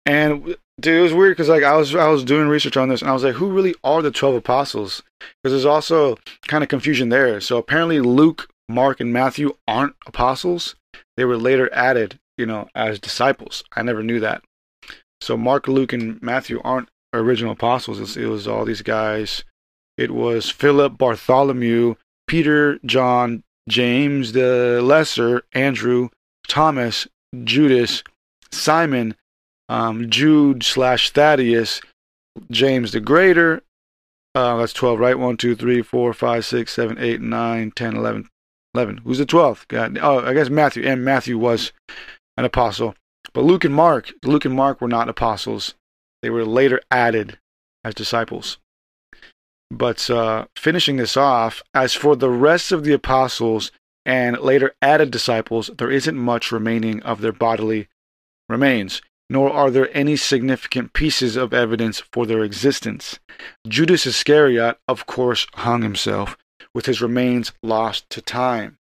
And 0.05 0.55
dude, 0.81 0.99
it 0.99 1.01
was 1.01 1.13
weird 1.13 1.33
because 1.33 1.49
like 1.49 1.63
I 1.63 1.75
was 1.77 1.95
I 1.95 2.07
was 2.09 2.23
doing 2.23 2.47
research 2.47 2.77
on 2.77 2.89
this 2.89 3.01
and 3.01 3.09
I 3.09 3.13
was 3.13 3.23
like, 3.23 3.35
who 3.35 3.51
really 3.51 3.75
are 3.83 4.01
the 4.01 4.11
twelve 4.11 4.35
apostles? 4.35 5.01
Because 5.19 5.53
there's 5.53 5.65
also 5.65 6.17
kind 6.47 6.63
of 6.63 6.69
confusion 6.69 7.09
there. 7.09 7.39
So 7.41 7.57
apparently 7.57 7.99
Luke, 7.99 8.49
Mark, 8.67 8.99
and 8.99 9.13
Matthew 9.13 9.55
aren't 9.67 9.95
apostles. 10.05 10.75
They 11.17 11.25
were 11.25 11.37
later 11.37 11.69
added, 11.73 12.19
you 12.37 12.45
know, 12.45 12.67
as 12.75 12.99
disciples. 12.99 13.63
I 13.75 13.83
never 13.83 14.03
knew 14.03 14.19
that. 14.19 14.43
So 15.21 15.37
Mark, 15.37 15.67
Luke, 15.67 15.93
and 15.93 16.21
Matthew 16.21 16.59
aren't 16.63 16.89
original 17.13 17.53
apostles. 17.53 18.17
It 18.17 18.25
was 18.25 18.47
all 18.47 18.65
these 18.65 18.81
guys 18.81 19.43
it 20.01 20.11
was 20.11 20.49
Philip, 20.49 20.97
Bartholomew, 20.97 21.95
Peter, 22.27 22.79
John, 22.85 23.43
James 23.69 24.31
the 24.31 24.81
Lesser, 24.81 25.43
Andrew, 25.53 26.09
Thomas, 26.47 27.07
Judas, 27.43 28.03
Simon, 28.51 29.15
um, 29.71 30.09
Jude 30.09 30.63
slash 30.63 31.11
Thaddeus, 31.11 31.81
James 32.49 32.91
the 32.91 32.99
Greater. 32.99 33.63
Uh, 34.35 34.57
that's 34.57 34.73
12, 34.73 34.99
right? 34.99 35.17
1, 35.17 35.37
2, 35.37 35.55
3, 35.55 35.81
4, 35.81 36.13
5, 36.13 36.45
6, 36.45 36.73
7, 36.73 36.97
8, 36.99 37.21
9, 37.21 37.71
10, 37.71 37.95
11. 37.95 38.29
11. 38.73 38.97
Who's 38.97 39.17
the 39.17 39.25
12th? 39.25 39.67
God. 39.69 39.97
Oh, 40.01 40.19
I 40.19 40.33
guess 40.33 40.49
Matthew. 40.49 40.83
And 40.83 41.05
Matthew 41.05 41.37
was 41.37 41.71
an 42.37 42.45
apostle. 42.45 42.95
But 43.33 43.45
Luke 43.45 43.63
and 43.63 43.73
Mark, 43.73 44.11
Luke 44.23 44.45
and 44.45 44.53
Mark 44.53 44.81
were 44.81 44.87
not 44.89 45.09
apostles. 45.09 45.73
They 46.21 46.29
were 46.29 46.45
later 46.45 46.81
added 46.91 47.37
as 47.83 47.93
disciples. 47.93 48.57
But 49.69 50.09
uh, 50.09 50.47
finishing 50.57 50.97
this 50.97 51.15
off, 51.15 51.63
as 51.73 51.93
for 51.93 52.17
the 52.17 52.29
rest 52.29 52.73
of 52.73 52.83
the 52.83 52.93
apostles 52.93 53.71
and 54.05 54.37
later 54.39 54.73
added 54.81 55.11
disciples, 55.11 55.69
there 55.77 55.91
isn't 55.91 56.17
much 56.17 56.51
remaining 56.51 57.01
of 57.03 57.21
their 57.21 57.31
bodily 57.31 57.87
remains, 58.49 59.01
nor 59.31 59.49
are 59.49 59.71
there 59.71 59.89
any 59.95 60.17
significant 60.17 60.91
pieces 60.91 61.37
of 61.37 61.53
evidence 61.53 62.03
for 62.11 62.25
their 62.25 62.43
existence. 62.43 63.17
Judas 63.65 64.05
Iscariot, 64.05 64.77
of 64.89 65.05
course, 65.05 65.47
hung 65.53 65.83
himself, 65.83 66.35
with 66.73 66.85
his 66.85 67.01
remains 67.01 67.53
lost 67.63 68.09
to 68.09 68.21
time. 68.21 68.77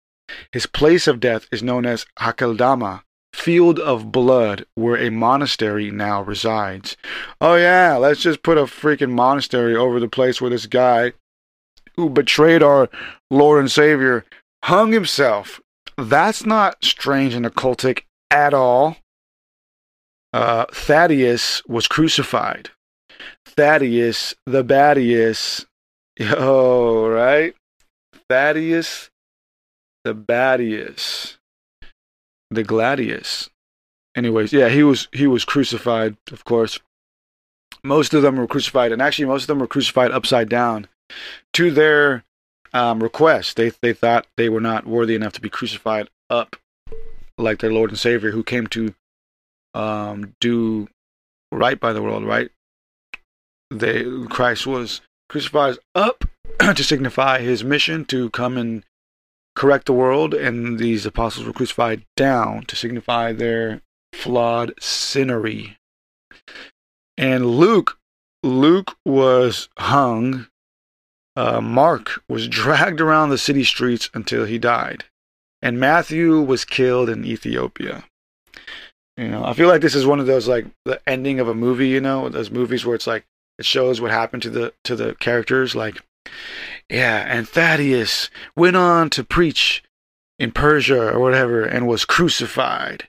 His 0.50 0.64
place 0.64 1.06
of 1.06 1.20
death 1.20 1.46
is 1.52 1.62
known 1.62 1.84
as 1.84 2.06
Hakeldama, 2.18 3.02
field 3.34 3.78
of 3.78 4.10
blood 4.10 4.64
where 4.74 4.96
a 4.96 5.10
monastery 5.10 5.90
now 5.90 6.22
resides. 6.22 6.96
Oh, 7.42 7.56
yeah, 7.56 7.96
let's 7.96 8.22
just 8.22 8.42
put 8.42 8.56
a 8.56 8.62
freaking 8.62 9.10
monastery 9.10 9.76
over 9.76 10.00
the 10.00 10.08
place 10.08 10.40
where 10.40 10.50
this 10.50 10.64
guy 10.64 11.12
who 11.96 12.08
betrayed 12.08 12.62
our 12.62 12.88
Lord 13.30 13.60
and 13.60 13.70
Savior 13.70 14.24
hung 14.64 14.92
himself. 14.92 15.60
That's 15.98 16.46
not 16.46 16.82
strange 16.82 17.34
and 17.34 17.44
occultic 17.44 18.04
at 18.30 18.54
all. 18.54 18.96
Uh, 20.32 20.66
Thaddeus 20.72 21.62
was 21.66 21.88
crucified. 21.88 22.70
Thaddeus, 23.46 24.34
the 24.46 24.64
Badius. 24.64 25.64
Oh, 26.20 27.08
right? 27.08 27.54
Thaddeus, 28.28 29.10
the 30.04 30.14
Badius 30.14 31.38
the 32.50 32.62
gladius 32.62 33.50
anyways 34.16 34.52
yeah 34.52 34.68
he 34.68 34.82
was 34.82 35.08
he 35.12 35.26
was 35.26 35.44
crucified 35.44 36.16
of 36.32 36.44
course 36.44 36.78
most 37.84 38.14
of 38.14 38.22
them 38.22 38.36
were 38.36 38.46
crucified 38.46 38.92
and 38.92 39.02
actually 39.02 39.26
most 39.26 39.42
of 39.42 39.48
them 39.48 39.58
were 39.58 39.66
crucified 39.66 40.10
upside 40.10 40.48
down 40.48 40.86
to 41.52 41.70
their 41.70 42.24
um, 42.72 43.02
request 43.02 43.56
they 43.56 43.70
they 43.82 43.92
thought 43.92 44.26
they 44.36 44.48
were 44.48 44.60
not 44.60 44.86
worthy 44.86 45.14
enough 45.14 45.32
to 45.32 45.40
be 45.40 45.50
crucified 45.50 46.08
up 46.30 46.56
like 47.36 47.58
their 47.58 47.72
lord 47.72 47.90
and 47.90 47.98
savior 47.98 48.30
who 48.30 48.42
came 48.42 48.66
to 48.66 48.94
um, 49.78 50.34
do 50.40 50.88
right 51.52 51.80
by 51.80 51.92
the 51.92 52.02
world 52.02 52.24
right 52.24 52.50
they 53.70 54.04
Christ 54.28 54.66
was 54.66 55.00
crucified 55.28 55.76
up 55.94 56.24
to 56.58 56.82
signify 56.82 57.40
his 57.40 57.62
mission 57.62 58.04
to 58.06 58.30
come 58.30 58.56
and 58.56 58.84
correct 59.58 59.86
the 59.86 59.92
world, 59.92 60.34
and 60.34 60.78
these 60.78 61.04
apostles 61.04 61.44
were 61.44 61.52
crucified 61.52 62.04
down 62.16 62.62
to 62.66 62.76
signify 62.76 63.32
their 63.32 63.82
flawed 64.12 64.72
sinnery. 64.80 65.76
And 67.16 67.44
Luke, 67.44 67.98
Luke 68.44 68.96
was 69.04 69.68
hung. 69.76 70.46
Uh, 71.34 71.60
Mark 71.60 72.22
was 72.28 72.46
dragged 72.48 73.00
around 73.00 73.30
the 73.30 73.38
city 73.38 73.64
streets 73.64 74.08
until 74.14 74.44
he 74.44 74.58
died, 74.58 75.04
and 75.60 75.80
Matthew 75.80 76.40
was 76.40 76.64
killed 76.64 77.08
in 77.08 77.24
Ethiopia. 77.24 78.04
You 79.18 79.26
know, 79.26 79.44
I 79.44 79.52
feel 79.52 79.66
like 79.66 79.80
this 79.80 79.96
is 79.96 80.06
one 80.06 80.20
of 80.20 80.26
those 80.26 80.46
like 80.46 80.66
the 80.84 81.00
ending 81.04 81.40
of 81.40 81.48
a 81.48 81.54
movie. 81.54 81.88
You 81.88 82.00
know, 82.00 82.28
those 82.28 82.52
movies 82.52 82.86
where 82.86 82.94
it's 82.94 83.08
like 83.08 83.26
it 83.58 83.64
shows 83.64 84.00
what 84.00 84.12
happened 84.12 84.44
to 84.44 84.50
the 84.50 84.72
to 84.84 84.94
the 84.94 85.16
characters. 85.16 85.74
Like, 85.74 86.00
yeah, 86.88 87.26
and 87.28 87.48
Thaddeus 87.48 88.30
went 88.54 88.76
on 88.76 89.10
to 89.10 89.24
preach 89.24 89.82
in 90.38 90.52
Persia 90.52 91.12
or 91.12 91.18
whatever 91.18 91.64
and 91.64 91.88
was 91.88 92.04
crucified. 92.04 93.08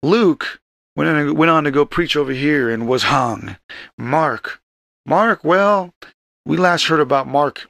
Luke 0.00 0.60
went 0.94 1.10
on, 1.10 1.34
went 1.34 1.50
on 1.50 1.64
to 1.64 1.72
go 1.72 1.84
preach 1.84 2.14
over 2.14 2.32
here 2.32 2.70
and 2.70 2.86
was 2.86 3.04
hung. 3.04 3.56
Mark, 3.98 4.60
Mark, 5.04 5.42
well, 5.42 5.92
we 6.46 6.56
last 6.56 6.86
heard 6.86 7.00
about 7.00 7.26
Mark 7.26 7.68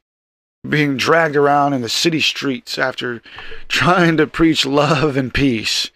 being 0.68 0.98
dragged 0.98 1.36
around 1.36 1.72
in 1.72 1.80
the 1.80 1.88
city 1.88 2.20
streets 2.20 2.78
after 2.78 3.22
trying 3.66 4.18
to 4.18 4.26
preach 4.26 4.66
love 4.66 5.16
and 5.16 5.32
peace. 5.32 5.90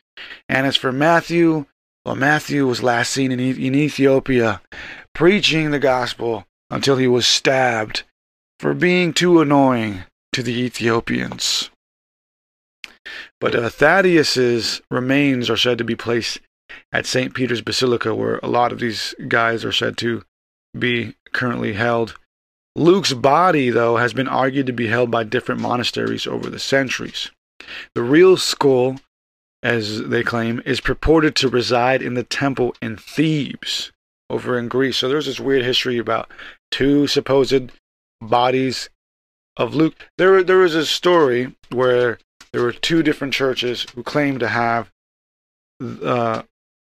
And 0.48 0.66
as 0.66 0.76
for 0.76 0.90
Matthew, 0.90 1.66
well, 2.04 2.16
Matthew 2.16 2.66
was 2.66 2.82
last 2.82 3.12
seen 3.12 3.30
in, 3.32 3.40
in 3.40 3.74
Ethiopia 3.74 4.60
preaching 5.14 5.70
the 5.70 5.78
gospel 5.78 6.44
until 6.70 6.96
he 6.96 7.06
was 7.06 7.26
stabbed 7.26 8.02
for 8.58 8.74
being 8.74 9.12
too 9.12 9.40
annoying 9.40 10.04
to 10.32 10.42
the 10.42 10.58
Ethiopians. 10.58 11.70
But 13.40 13.54
uh, 13.54 13.68
Thaddeus's 13.68 14.80
remains 14.90 15.50
are 15.50 15.56
said 15.56 15.78
to 15.78 15.84
be 15.84 15.96
placed 15.96 16.38
at 16.92 17.06
St. 17.06 17.34
Peter's 17.34 17.60
Basilica, 17.60 18.14
where 18.14 18.38
a 18.42 18.48
lot 18.48 18.72
of 18.72 18.78
these 18.78 19.14
guys 19.28 19.64
are 19.64 19.72
said 19.72 19.96
to 19.98 20.22
be 20.78 21.14
currently 21.32 21.74
held. 21.74 22.14
Luke's 22.74 23.12
body, 23.12 23.68
though, 23.68 23.96
has 23.96 24.14
been 24.14 24.28
argued 24.28 24.66
to 24.66 24.72
be 24.72 24.86
held 24.86 25.10
by 25.10 25.24
different 25.24 25.60
monasteries 25.60 26.26
over 26.26 26.48
the 26.48 26.58
centuries. 26.58 27.30
The 27.94 28.02
real 28.02 28.36
skull 28.36 28.96
as 29.62 30.02
they 30.08 30.22
claim, 30.22 30.60
is 30.64 30.80
purported 30.80 31.36
to 31.36 31.48
reside 31.48 32.02
in 32.02 32.14
the 32.14 32.24
temple 32.24 32.74
in 32.82 32.96
Thebes 32.96 33.92
over 34.28 34.58
in 34.58 34.68
Greece. 34.68 34.96
So 34.98 35.08
there's 35.08 35.26
this 35.26 35.40
weird 35.40 35.62
history 35.62 35.98
about 35.98 36.30
two 36.70 37.06
supposed 37.06 37.70
bodies 38.20 38.88
of 39.56 39.74
Luke. 39.74 39.94
There, 40.18 40.42
there 40.42 40.58
was 40.58 40.74
a 40.74 40.86
story 40.86 41.54
where 41.70 42.18
there 42.52 42.62
were 42.62 42.72
two 42.72 43.02
different 43.02 43.34
churches 43.34 43.86
who 43.94 44.02
claimed 44.02 44.40
to 44.40 44.48
have 44.48 44.90
uh, 45.80 46.42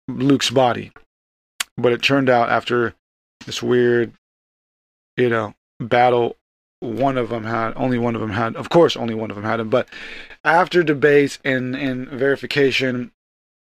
Luke's 0.07 0.49
body, 0.49 0.91
but 1.77 1.91
it 1.91 2.01
turned 2.01 2.29
out 2.29 2.49
after 2.49 2.93
this 3.45 3.61
weird, 3.61 4.13
you 5.17 5.29
know, 5.29 5.53
battle 5.79 6.35
one 6.85 7.17
of 7.17 7.29
them 7.29 7.43
had 7.43 7.73
only 7.75 7.97
one 7.97 8.15
of 8.15 8.21
them 8.21 8.31
had 8.31 8.55
of 8.55 8.69
course 8.69 8.95
only 8.95 9.13
one 9.13 9.29
of 9.29 9.35
them 9.35 9.45
had 9.45 9.59
him 9.59 9.69
but 9.69 9.89
after 10.43 10.83
debates 10.83 11.39
and 11.43 11.75
and 11.75 12.07
verification 12.07 13.11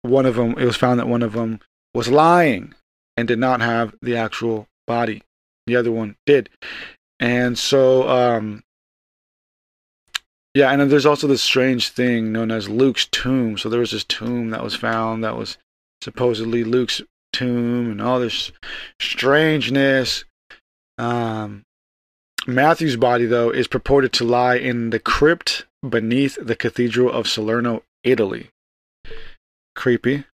one 0.02 0.26
of 0.26 0.36
them 0.36 0.52
it 0.58 0.66
was 0.66 0.78
found 0.78 1.00
that 1.00 1.08
one 1.08 1.24
of 1.24 1.34
them 1.34 1.60
was 1.94 2.10
lying 2.10 2.74
and 3.18 3.28
did 3.28 3.40
not 3.40 3.62
have 3.62 3.96
the 4.02 4.16
actual 4.16 4.68
body. 4.86 5.24
The 5.66 5.76
other 5.76 5.92
one 5.92 6.16
did. 6.26 6.50
And 7.20 7.58
so 7.58 8.08
um 8.08 8.64
yeah 10.54 10.72
and 10.72 10.82
then 10.82 10.90
there's 10.90 11.06
also 11.06 11.28
this 11.28 11.42
strange 11.42 11.90
thing 11.90 12.32
known 12.32 12.52
as 12.52 12.70
luke's 12.70 13.08
tomb. 13.08 13.58
So 13.58 13.70
there 13.70 13.80
was 13.80 13.92
this 13.92 14.04
tomb 14.04 14.50
that 14.52 14.64
was 14.64 14.76
found 14.76 15.24
that 15.24 15.38
was 15.38 15.58
supposedly 16.02 16.64
luke's 16.64 17.02
tomb 17.34 17.92
and 17.92 18.02
all 18.02 18.20
this 18.20 18.52
strangeness. 19.00 20.26
Um 20.98 21.64
Matthew's 22.48 22.96
body, 22.96 23.26
though, 23.26 23.50
is 23.50 23.68
purported 23.68 24.14
to 24.14 24.24
lie 24.24 24.56
in 24.56 24.92
the 24.92 25.00
crypt 25.00 25.66
beneath 25.88 26.38
the 26.40 26.56
Cathedral 26.56 27.12
of 27.12 27.28
Salerno, 27.28 27.84
Italy. 28.04 28.50
Creepy. 29.76 30.26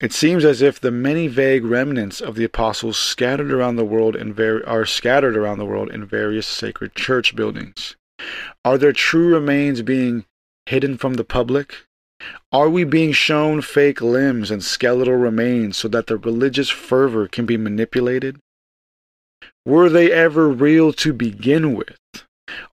It 0.00 0.12
seems 0.12 0.44
as 0.44 0.60
if 0.60 0.80
the 0.80 0.90
many 0.90 1.28
vague 1.28 1.64
remnants 1.64 2.20
of 2.20 2.34
the 2.34 2.42
apostles 2.42 2.96
scattered 2.96 3.52
around 3.52 3.76
the 3.76 3.84
world 3.84 4.16
in 4.16 4.34
ver- 4.34 4.64
are 4.66 4.84
scattered 4.84 5.36
around 5.36 5.58
the 5.58 5.64
world 5.64 5.90
in 5.92 6.04
various 6.04 6.48
sacred 6.48 6.96
church 6.96 7.36
buildings. 7.36 7.94
Are 8.64 8.76
their 8.76 8.92
true 8.92 9.32
remains 9.32 9.82
being 9.82 10.24
hidden 10.66 10.98
from 10.98 11.14
the 11.14 11.24
public? 11.24 11.86
Are 12.50 12.68
we 12.68 12.82
being 12.82 13.12
shown 13.12 13.62
fake 13.62 14.00
limbs 14.00 14.50
and 14.50 14.64
skeletal 14.64 15.14
remains 15.14 15.76
so 15.76 15.86
that 15.88 16.08
the 16.08 16.16
religious 16.16 16.70
fervor 16.70 17.28
can 17.28 17.46
be 17.46 17.56
manipulated? 17.56 18.38
Were 19.64 19.88
they 19.88 20.10
ever 20.10 20.48
real 20.48 20.92
to 20.94 21.12
begin 21.12 21.74
with? 21.74 21.98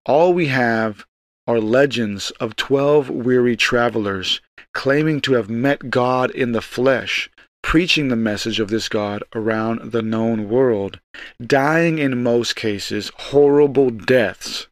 All 0.05 0.33
we 0.33 0.47
have 0.47 1.05
are 1.45 1.59
legends 1.59 2.31
of 2.39 2.55
twelve 2.55 3.09
weary 3.09 3.55
travelers 3.55 4.41
claiming 4.73 5.21
to 5.21 5.33
have 5.33 5.49
met 5.49 5.89
God 5.89 6.31
in 6.31 6.51
the 6.51 6.61
flesh, 6.61 7.29
preaching 7.61 8.07
the 8.07 8.15
message 8.15 8.59
of 8.59 8.69
this 8.69 8.89
God 8.89 9.23
around 9.35 9.91
the 9.91 10.01
known 10.01 10.49
world, 10.49 10.99
dying 11.45 11.99
in 11.99 12.23
most 12.23 12.55
cases 12.55 13.11
horrible 13.15 13.89
deaths. 13.89 14.67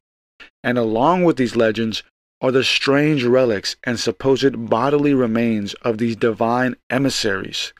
And 0.63 0.77
along 0.77 1.23
with 1.23 1.37
these 1.37 1.55
legends 1.55 2.03
are 2.41 2.51
the 2.51 2.63
strange 2.63 3.23
relics 3.23 3.75
and 3.83 3.99
supposed 3.99 4.69
bodily 4.69 5.13
remains 5.13 5.73
of 5.75 5.97
these 5.97 6.15
divine 6.15 6.75
emissaries. 6.89 7.73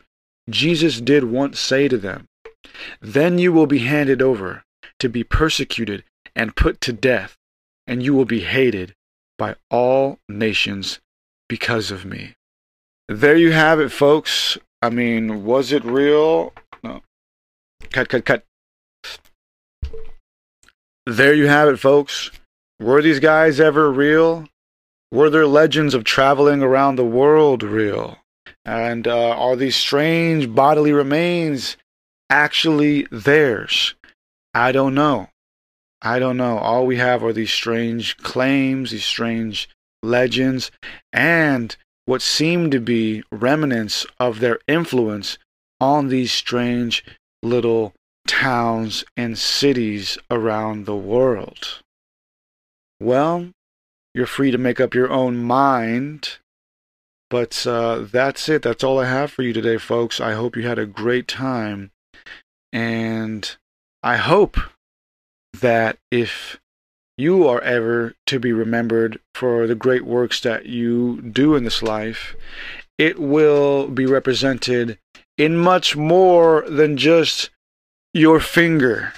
Jesus 0.50 1.02
did 1.02 1.24
once 1.24 1.60
say 1.60 1.88
to 1.88 1.98
them, 1.98 2.26
then 3.02 3.38
you 3.38 3.52
will 3.52 3.68
be 3.68 3.80
handed 3.80 4.22
over 4.22 4.64
to 5.00 5.10
be 5.10 5.24
persecuted 5.24 6.04
and 6.36 6.56
put 6.56 6.82
to 6.82 6.94
death, 6.94 7.36
and 7.86 8.04
you 8.04 8.14
will 8.14 8.26
be 8.26 8.42
hated 8.42 8.94
by 9.38 9.56
all 9.70 10.20
nations 10.28 11.00
because 11.50 11.92
of 11.92 12.06
me. 12.06 12.36
There 13.08 13.38
you 13.38 13.52
have 13.52 13.80
it, 13.80 13.90
folks. 13.90 14.58
I 14.82 14.90
mean, 14.90 15.46
was 15.46 15.72
it 15.72 15.84
real? 15.86 16.54
No. 16.84 17.02
Cut, 17.92 18.10
cut, 18.10 18.26
cut. 18.26 18.44
There 21.06 21.34
you 21.34 21.48
have 21.48 21.70
it, 21.70 21.78
folks. 21.78 22.32
Were 22.80 23.02
these 23.02 23.20
guys 23.20 23.60
ever 23.60 23.92
real? 23.92 24.48
Were 25.12 25.30
their 25.30 25.48
legends 25.48 25.94
of 25.94 26.04
traveling 26.04 26.62
around 26.62 26.96
the 26.96 27.06
world 27.06 27.64
real? 27.64 28.18
And 28.66 29.08
uh, 29.08 29.30
are 29.30 29.56
these 29.56 29.78
strange 29.78 30.54
bodily 30.54 30.92
remains 30.92 31.78
actually 32.30 33.08
theirs? 33.12 33.96
I 34.54 34.72
don't 34.72 34.96
know. 34.96 35.30
I 36.02 36.20
don't 36.20 36.38
know. 36.38 36.58
All 36.58 36.86
we 36.86 36.98
have 36.98 37.24
are 37.24 37.34
these 37.34 37.52
strange 37.52 38.18
claims, 38.18 38.92
these 38.92 39.06
strange 39.06 39.70
legends, 40.04 40.72
and 41.12 41.76
what 42.06 42.22
seem 42.22 42.72
to 42.72 42.80
be 42.80 43.24
remnants 43.32 44.06
of 44.20 44.40
their 44.40 44.60
influence 44.68 45.38
on 45.80 46.08
these 46.08 46.32
strange 46.32 47.04
little 47.44 47.94
towns 48.28 49.04
and 49.16 49.38
cities 49.38 50.18
around 50.30 50.86
the 50.86 50.96
world. 50.96 51.82
Well, 53.00 53.50
you're 54.14 54.26
free 54.26 54.52
to 54.52 54.58
make 54.58 54.80
up 54.80 54.94
your 54.94 55.12
own 55.12 55.38
mind. 55.38 56.38
But 57.30 57.68
uh, 57.68 58.06
that's 58.10 58.48
it. 58.48 58.62
That's 58.62 58.84
all 58.84 59.00
I 59.00 59.06
have 59.06 59.32
for 59.32 59.44
you 59.44 59.54
today, 59.54 59.78
folks. 59.78 60.22
I 60.22 60.34
hope 60.34 60.56
you 60.56 60.66
had 60.66 60.80
a 60.80 60.86
great 60.86 61.28
time. 61.28 61.92
And 62.72 63.56
I 64.04 64.18
hope 64.18 64.58
that 65.54 65.98
if 66.12 66.60
you 67.18 67.48
are 67.48 67.62
ever 67.62 68.14
to 68.28 68.40
be 68.40 68.54
remembered 68.54 69.20
for 69.34 69.66
the 69.66 69.76
great 69.76 70.06
works 70.06 70.40
that 70.42 70.68
you 70.68 71.22
do 71.22 71.56
in 71.56 71.64
this 71.64 71.82
life, 71.82 72.36
it 72.98 73.20
will 73.20 73.88
be 73.88 74.06
represented 74.06 75.00
in 75.38 75.58
much 75.58 75.96
more 75.96 76.64
than 76.68 76.98
just 76.98 77.50
your 78.14 78.40
finger. 78.40 79.14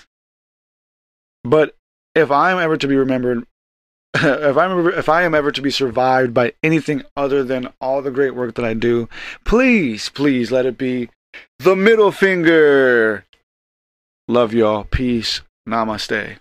But 1.44 1.76
if 2.16 2.32
I'm 2.32 2.58
ever 2.58 2.78
to 2.78 2.88
be 2.88 2.96
remembered, 2.96 3.46
if 4.16 4.58
I'm 4.58 4.88
if 4.88 5.08
I 5.08 5.24
am 5.24 5.36
ever 5.36 5.52
to 5.52 5.62
be 5.62 5.72
survived 5.72 6.34
by 6.34 6.54
anything 6.64 7.04
other 7.16 7.44
than 7.44 7.70
all 7.80 8.02
the 8.02 8.12
great 8.12 8.36
work 8.36 8.56
that 8.56 8.66
I 8.66 8.74
do, 8.74 9.08
please, 9.46 10.10
please 10.10 10.52
let 10.52 10.66
it 10.66 10.78
be 10.78 11.10
the 11.60 11.76
middle 11.76 12.12
finger. 12.12 13.26
Love 14.30 14.54
y'all. 14.54 14.84
Peace. 14.84 15.42
Namaste. 15.68 16.38